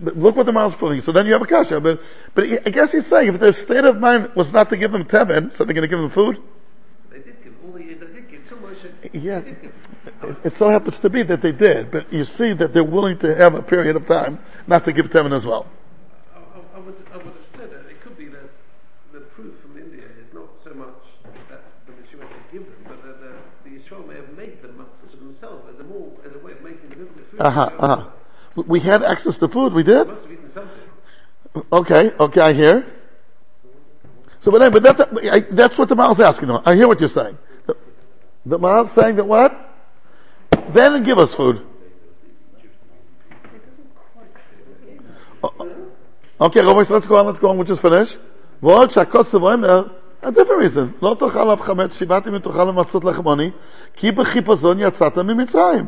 but 0.00 0.16
look 0.16 0.36
what 0.36 0.46
the 0.46 0.52
Maharal's 0.52 0.76
proving. 0.76 1.00
So 1.00 1.12
then 1.12 1.26
you 1.26 1.32
have 1.32 1.42
a 1.42 1.46
kasha. 1.46 1.80
But, 1.80 2.00
but 2.34 2.44
I 2.44 2.70
guess 2.70 2.92
he's 2.92 3.06
saying 3.06 3.34
if 3.34 3.40
their 3.40 3.52
state 3.52 3.84
of 3.84 3.98
mind 3.98 4.30
was 4.34 4.52
not 4.52 4.70
to 4.70 4.76
give 4.76 4.92
them 4.92 5.04
tevin, 5.04 5.54
so 5.56 5.64
they're 5.64 5.74
going 5.74 5.82
to 5.82 5.88
give 5.88 5.98
them 5.98 6.10
food. 6.10 6.38
They 7.10 7.18
did 7.18 7.42
give 7.42 7.54
all 7.64 7.72
the 7.72 7.82
years. 7.82 7.98
They 7.98 8.06
did 8.06 8.30
give. 8.30 8.38
Moshe. 8.48 8.90
Yeah. 9.12 9.40
They 9.40 9.50
did 9.50 9.62
give. 9.62 9.72
It, 10.22 10.36
it 10.44 10.56
so 10.56 10.68
happens 10.68 10.98
to 11.00 11.10
be 11.10 11.22
that 11.24 11.42
they 11.42 11.52
did, 11.52 11.90
but 11.90 12.12
you 12.12 12.24
see 12.24 12.52
that 12.54 12.72
they're 12.72 12.84
willing 12.84 13.18
to 13.18 13.34
have 13.34 13.54
a 13.54 13.62
period 13.62 13.96
of 13.96 14.06
time 14.06 14.38
not 14.66 14.84
to 14.84 14.92
give 14.92 15.10
tevin 15.10 15.32
as 15.34 15.44
well. 15.46 15.66
I, 16.34 16.38
I, 16.38 16.76
I 16.76 16.80
would, 16.80 16.96
I 17.12 17.16
would 17.18 17.26
have 17.26 17.34
said 17.56 17.70
that 17.70 17.90
it 17.90 18.00
could 18.00 18.16
be 18.16 18.26
that 18.28 18.50
the 19.12 19.20
proof 19.20 19.58
from 19.60 19.76
India 19.76 20.04
is 20.20 20.32
not 20.32 20.48
so 20.62 20.72
much 20.74 20.94
that 21.50 21.62
the 21.86 21.92
Yeshua 21.92 22.20
to 22.28 22.52
give 22.52 22.64
them, 22.64 22.84
but 22.84 23.02
that 23.04 23.20
the, 23.20 23.34
the 23.64 23.76
Yisrael 23.76 24.06
may 24.08 24.14
have 24.14 24.36
made 24.36 24.62
the 24.62 24.68
matzahs 24.68 25.18
themselves 25.18 25.68
as 25.72 25.80
a 25.80 25.84
more 25.84 26.10
as 26.24 26.34
a 26.34 26.38
way 26.38 26.52
of 26.52 26.62
making 26.62 26.88
the 26.90 26.96
food. 26.96 27.40
Uh-huh, 27.40 27.70
Uh 27.78 27.96
huh. 27.96 28.10
We 28.56 28.80
had 28.80 29.02
access 29.02 29.38
to 29.38 29.48
food, 29.48 29.72
we 29.72 29.82
did? 29.82 30.08
Okay, 31.72 32.10
okay, 32.18 32.40
I 32.40 32.52
hear. 32.52 32.94
So, 34.40 34.50
but, 34.50 34.72
but 34.72 34.82
that 34.82 35.48
that's 35.50 35.76
what 35.76 35.88
the 35.88 35.96
Maharal's 35.96 36.20
asking. 36.20 36.50
I 36.50 36.74
hear 36.74 36.86
what 36.86 37.00
you're 37.00 37.08
saying. 37.08 37.38
The, 37.66 37.76
the 38.46 38.58
Maharal's 38.58 38.92
saying 38.92 39.16
that 39.16 39.24
what? 39.24 39.52
Then 40.72 41.02
give 41.02 41.18
us 41.18 41.34
food. 41.34 41.66
Uh, 45.42 45.48
okay, 46.40 46.62
let's 46.62 47.06
go 47.06 47.16
on, 47.16 47.26
let's 47.26 47.40
go 47.40 47.50
on, 47.50 47.56
we'll 47.56 47.66
just 47.66 47.82
finish. 47.82 48.18
ועוד 48.62 48.90
שהכוסף 48.90 49.38
a 50.22 50.32
different 50.32 50.60
reason, 50.60 50.98
לא 51.02 51.16
תאכל 51.18 51.52
אף 51.52 51.60
חמץ, 51.60 51.98
שיבעתי 51.98 52.30
מתוכל 52.30 52.64
למצות 52.64 53.04
לחמוני, 53.04 53.50
כי 53.94 54.10
בחיפזון 54.10 54.78
יצאת 54.80 55.18
ממצרים. 55.18 55.84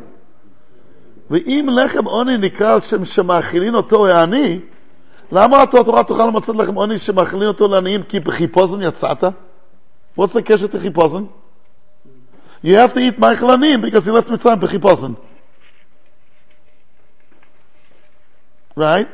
ואם 1.29 1.69
לחם 1.69 2.05
עוני 2.05 2.37
נקרא 2.37 2.73
על 2.73 2.81
שם 2.81 3.05
שמאכילין 3.05 3.75
אותו 3.75 4.07
העני, 4.07 4.59
למה 5.31 5.63
אתה 5.63 5.83
תורה 5.83 6.03
תאכל 6.03 6.25
למצות 6.25 6.55
לחם 6.55 6.75
עוני 6.75 6.99
שמאכילין 6.99 7.47
אותו 7.47 7.67
לעניים 7.67 8.03
כי 8.03 8.19
בחיפוזן 8.19 8.81
יצאת? 8.81 9.23
What's 10.19 10.33
the 10.33 10.41
קשר 10.45 10.67
to 10.67 10.79
חיפוזן? 10.81 11.25
You 12.63 12.75
have 12.75 12.93
to 12.93 12.99
eat 12.99 13.19
מאכל 13.19 13.51
עניים 13.51 13.81
because 13.81 14.05
he 14.05 14.11
left 14.11 14.31
מצרים 14.31 14.59
בחיפוזן. 14.59 15.13
Right? 18.77 19.07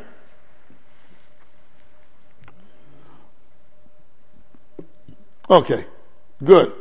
Okay, 5.50 5.86
good. 6.44 6.74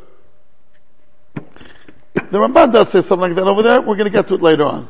The 1.35 2.39
Ramban 2.39 2.73
does 2.73 2.89
say 2.91 3.03
something 3.03 3.31
like 3.31 3.35
that 3.35 3.49
over 3.49 3.63
there. 3.63 3.81
We're 3.81 3.97
going 3.97 4.05
to 4.05 4.11
get 4.11 4.29
to 4.29 4.35
it 4.35 4.43
later 4.43 4.65
on. 4.65 4.89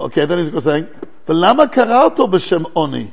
Okay, 0.00 0.26
then 0.26 0.38
he's 0.38 0.48
going 0.48 0.62
to 0.62 0.88
say, 0.88 1.02
karato 1.26 2.30
b'shem 2.30 2.70
oni? 2.76 3.12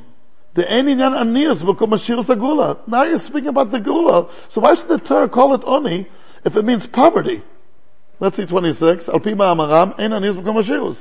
The 0.54 0.70
any 0.70 0.94
nyan 0.94 1.12
anius 1.12 1.56
b'kum 1.56 1.90
ashiros 1.92 2.26
agula. 2.26 2.86
Now 2.86 3.02
you're 3.02 3.18
speaking 3.18 3.48
about 3.48 3.72
the 3.72 3.80
gula. 3.80 4.30
So 4.48 4.60
why 4.60 4.74
should 4.74 4.88
the 4.88 4.98
Torah 4.98 5.28
call 5.28 5.54
it 5.54 5.62
oni 5.64 6.06
if 6.44 6.56
it 6.56 6.64
means 6.64 6.86
poverty? 6.86 7.42
Let's 8.20 8.36
see 8.36 8.46
26. 8.46 9.08
Al 9.08 9.20
pi 9.20 9.30
ma'amaram, 9.30 9.98
ein 9.98 10.12
anius 10.12 10.36
b'kum 10.36 10.62
ashiros. 10.62 10.96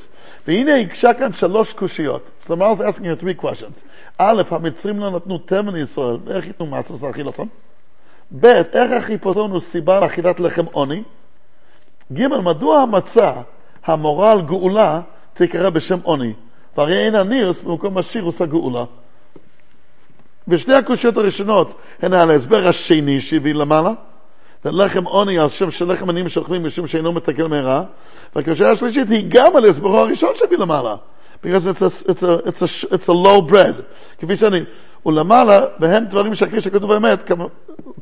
V'hinei 0.48 0.90
shalosh 0.90 1.76
kushiyot. 1.76 2.24
So 2.42 2.48
the 2.48 2.56
Maharal's 2.58 2.82
asking 2.82 3.06
you 3.06 3.16
three 3.16 3.36
questions. 3.36 3.82
Aleph, 4.20 4.50
ha-mitzrim 4.50 5.00
lo 5.00 5.20
natnu 5.20 5.46
tem 5.46 5.70
in 5.70 5.76
Yisrael. 5.76 6.28
Ech 6.36 6.58
itnu 6.58 6.68
matzos 6.68 7.00
l'achilosom. 7.00 7.52
Bet, 8.32 8.76
ech 8.76 8.90
ha-chiposon 8.90 9.54
u 9.54 9.60
siba 9.60 10.02
lechem 10.02 10.70
oni. 10.74 11.06
Gimel, 12.12 12.44
madu 12.44 12.72
ha-matzah, 12.72 13.46
ha-moral 13.84 14.42
תקרא 15.38 15.70
בשם 15.70 16.00
עוני? 16.04 16.34
והרי 16.78 17.06
אין 17.06 17.16
הניוס 17.16 17.62
במקום 17.62 17.98
השירוס 17.98 18.42
הגאולה. 18.42 18.84
ושתי 20.48 20.74
הקושיות 20.74 21.18
הראשונות 21.18 21.80
הן 22.02 22.14
על 22.14 22.32
ההסבר 22.32 22.68
השני 22.68 23.22
שהביא 23.22 23.54
למעלה, 23.54 23.92
זה 24.64 24.72
לחם 24.72 25.04
עוני 25.04 25.40
על 25.40 25.50
שם 25.50 25.72
של 25.72 25.92
לחם 25.92 26.10
עניים 26.10 26.30
שאוכלים 26.30 26.64
משום 26.64 26.88
שאינו 26.88 27.12
מתקן 27.12 27.46
מהרע, 27.46 27.84
והקושייה 28.36 28.72
השלישית 28.72 29.10
היא 29.10 29.26
גם 29.28 29.56
על 29.56 29.66
הסברו 29.66 29.98
הראשון 29.98 30.30
שהביא 30.36 30.58
למעלה. 30.58 30.96
it's 31.44 31.82
a, 31.82 32.92
it's 32.92 33.08
a, 33.08 33.14
low 33.14 33.42
bread. 33.52 33.82
כפי 34.20 34.36
שאני, 34.36 34.60
ולמעלה, 35.06 35.66
והם 35.80 36.06
דברים 36.06 36.36
שכפי 36.36 36.62
שכתוב 36.62 36.94
באמת, 36.94 37.32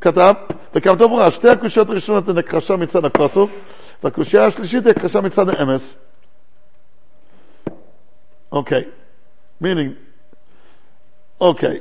כתב, 0.00 0.32
וכתוב 0.74 1.08
ברורה, 1.08 1.30
שתי 1.30 1.48
הקושיות 1.48 1.90
הראשונות 1.90 2.28
הן 2.28 2.38
הכחשה 2.38 2.76
מצד 2.76 3.04
הכוסוף, 3.04 3.50
והקושייה 4.04 4.46
השלישית 4.46 4.86
היא 4.86 4.90
הכחשה 4.90 5.20
מצד 5.20 5.48
האמס. 5.48 5.96
אוקיי. 8.53 8.83
meaning, 9.63 9.93
אוקיי. 11.41 11.79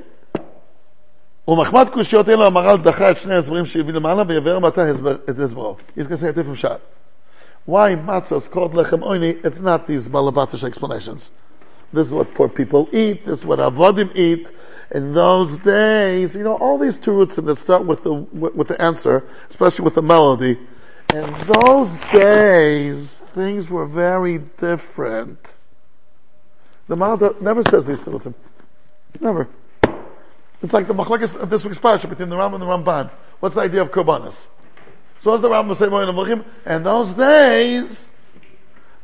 ומחמד 1.48 1.88
קושיות 1.88 2.28
אלו 2.28 2.44
המהר"ל 2.44 2.78
דחה 2.78 3.10
את 3.10 3.18
שני 3.18 3.34
ההסברים 3.34 3.66
שהביא 3.66 3.94
למעלה 3.94 4.22
ויבאר 4.26 4.58
מתי 4.58 4.80
את 5.30 5.38
הסברו. 5.38 5.76
He's 5.96 6.06
going 6.06 6.08
to 6.08 6.16
say 6.16 6.28
a 6.28 6.32
different 6.32 6.58
shot. 6.58 6.80
Why 7.64 7.94
matzah 7.94 8.38
is 8.38 8.48
called 8.48 8.72
lechem 8.72 9.02
oini? 9.02 9.44
It's 9.44 9.60
not 9.60 9.86
these 9.86 10.08
balabatish 10.08 10.64
explanations. 10.64 11.30
This 11.92 12.06
is 12.06 12.12
what 12.12 12.34
poor 12.34 12.48
people 12.48 12.88
eat. 12.92 13.24
This 13.26 13.40
is 13.40 13.44
what 13.46 13.58
avodim 13.58 14.14
eat. 14.14 14.46
In 14.90 15.12
those 15.12 15.58
days, 15.58 16.34
you 16.34 16.44
know, 16.44 16.56
all 16.56 16.78
these 16.78 16.98
terutzim 16.98 17.44
that 17.46 17.58
start 17.58 17.84
with 17.84 18.04
the 18.04 18.14
with 18.14 18.68
the 18.68 18.80
answer, 18.80 19.24
especially 19.50 19.84
with 19.84 19.94
the 19.94 20.02
melody. 20.02 20.58
In 21.14 21.30
those 21.54 21.90
days, 22.12 23.20
things 23.34 23.70
were 23.70 23.86
very 23.86 24.38
different. 24.38 25.38
The 26.87 26.95
Malda 26.95 27.41
never 27.41 27.63
says 27.69 27.85
these 27.85 27.99
terutzim. 27.99 28.33
Never. 29.19 29.47
It's 30.61 30.73
like 30.73 30.87
the 30.87 30.93
machlekes 30.93 31.35
of 31.35 31.49
this 31.49 31.65
week's 31.65 31.77
parsha 31.77 32.09
between 32.09 32.29
the 32.29 32.37
Ram 32.37 32.53
and 32.53 32.61
the 32.61 32.65
Ramban. 32.65 33.11
What's 33.39 33.55
the 33.55 33.61
idea 33.61 33.81
of 33.81 33.91
korbanos? 33.91 34.35
So 35.21 35.35
as 35.35 35.41
the 35.41 35.49
Rambam 35.49 35.77
say 35.77 35.87
more 35.87 36.03
in 36.03 36.15
the 36.15 36.45
and 36.65 36.85
those 36.85 37.13
days, 37.13 38.07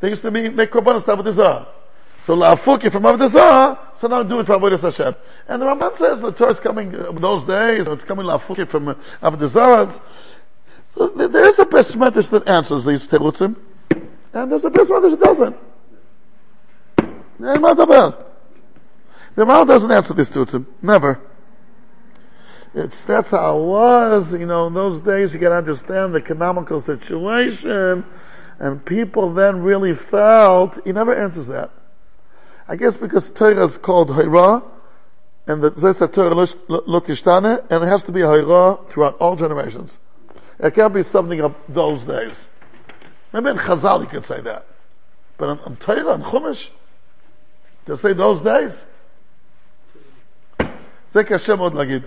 they 0.00 0.08
used 0.08 0.22
to 0.22 0.30
be, 0.30 0.48
make 0.48 0.70
korbanos 0.70 1.04
to 1.04 1.16
Avodah. 1.16 1.68
So 2.24 2.36
la'afuki 2.36 2.90
from 2.90 3.02
Avodah 3.04 3.78
so 3.98 4.08
now 4.08 4.22
do 4.22 4.40
it 4.40 4.46
for 4.46 4.58
Avodah 4.58 4.80
Hashem. 4.80 5.14
And 5.48 5.62
the 5.62 5.66
Ramban 5.66 5.96
says 5.96 6.20
the 6.20 6.32
Torah 6.32 6.52
is 6.52 6.60
coming 6.60 6.94
uh, 6.94 7.12
those 7.12 7.44
days, 7.44 7.86
it's 7.86 8.04
coming 8.04 8.26
la'afuki 8.26 8.68
from 8.68 8.88
uh, 8.88 8.94
Avodah. 9.22 10.00
So 10.94 11.08
there 11.08 11.48
is 11.48 11.58
a 11.58 11.64
beis 11.64 11.92
medrash 11.92 12.30
that 12.30 12.48
answers 12.48 12.84
these 12.84 13.06
terutzim, 13.06 13.56
and 14.32 14.50
there's 14.50 14.64
a 14.64 14.70
beis 14.70 14.88
medrash 14.88 15.18
that 15.18 15.20
doesn't. 15.20 15.56
Eh, 17.42 18.14
the 19.36 19.44
Ramban 19.44 19.66
doesn't 19.66 19.90
answer 19.90 20.14
these 20.14 20.30
terutzim. 20.30 20.66
Never. 20.82 21.20
It's, 22.74 23.02
that's 23.02 23.30
how 23.30 23.58
it 23.58 23.64
was, 23.64 24.32
you 24.32 24.46
know, 24.46 24.66
in 24.68 24.74
those 24.74 25.00
days 25.00 25.32
you 25.32 25.40
can 25.40 25.52
understand 25.52 26.14
the 26.14 26.18
economical 26.18 26.80
situation, 26.80 28.04
and 28.58 28.84
people 28.84 29.32
then 29.34 29.62
really 29.62 29.94
felt, 29.94 30.78
he 30.84 30.92
never 30.92 31.14
answers 31.14 31.48
that. 31.48 31.70
I 32.68 32.76
guess 32.76 32.96
because 32.96 33.30
Torah 33.30 33.64
is 33.64 33.78
called 33.78 34.14
Hira, 34.14 34.62
and 35.46 35.62
the 35.62 35.72
Zaysa 35.72 36.12
Torah 36.12 36.34
lo 36.34 37.00
tishtane, 37.00 37.68
and 37.70 37.82
it 37.82 37.86
has 37.88 38.04
to 38.04 38.12
be 38.12 38.20
Hira 38.20 38.78
throughout 38.88 39.16
all 39.18 39.34
generations. 39.34 39.98
It 40.60 40.74
can't 40.74 40.94
be 40.94 41.02
something 41.02 41.40
of 41.40 41.56
those 41.68 42.04
days. 42.04 42.34
Maybe 43.32 43.50
in 43.50 43.56
Chazal 43.56 44.02
you 44.02 44.06
could 44.06 44.26
say 44.26 44.40
that. 44.42 44.66
But 45.38 45.48
in, 45.48 45.72
in 45.72 45.76
Torah 45.76 46.12
and 46.14 46.22
Chumash, 46.22 46.68
to 47.89 47.97
say 47.97 48.13
those 48.13 48.41
days, 48.41 48.85
זה 51.11 51.23
קשה 51.23 51.55
מאוד 51.55 51.73
להגיד. 51.73 52.03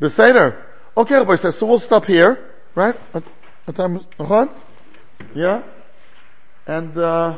Beseder. 0.00 0.56
Okay, 0.96 1.14
Rabbi 1.14 1.36
says, 1.36 1.56
so 1.56 1.66
we'll 1.66 1.78
stop 1.78 2.04
here, 2.04 2.38
right? 2.74 2.96
At, 3.14 3.22
at 3.66 3.74
time, 3.76 4.00
uh-huh? 4.18 4.46
Yeah? 5.34 5.62
And, 6.66 6.96
uh, 6.96 7.36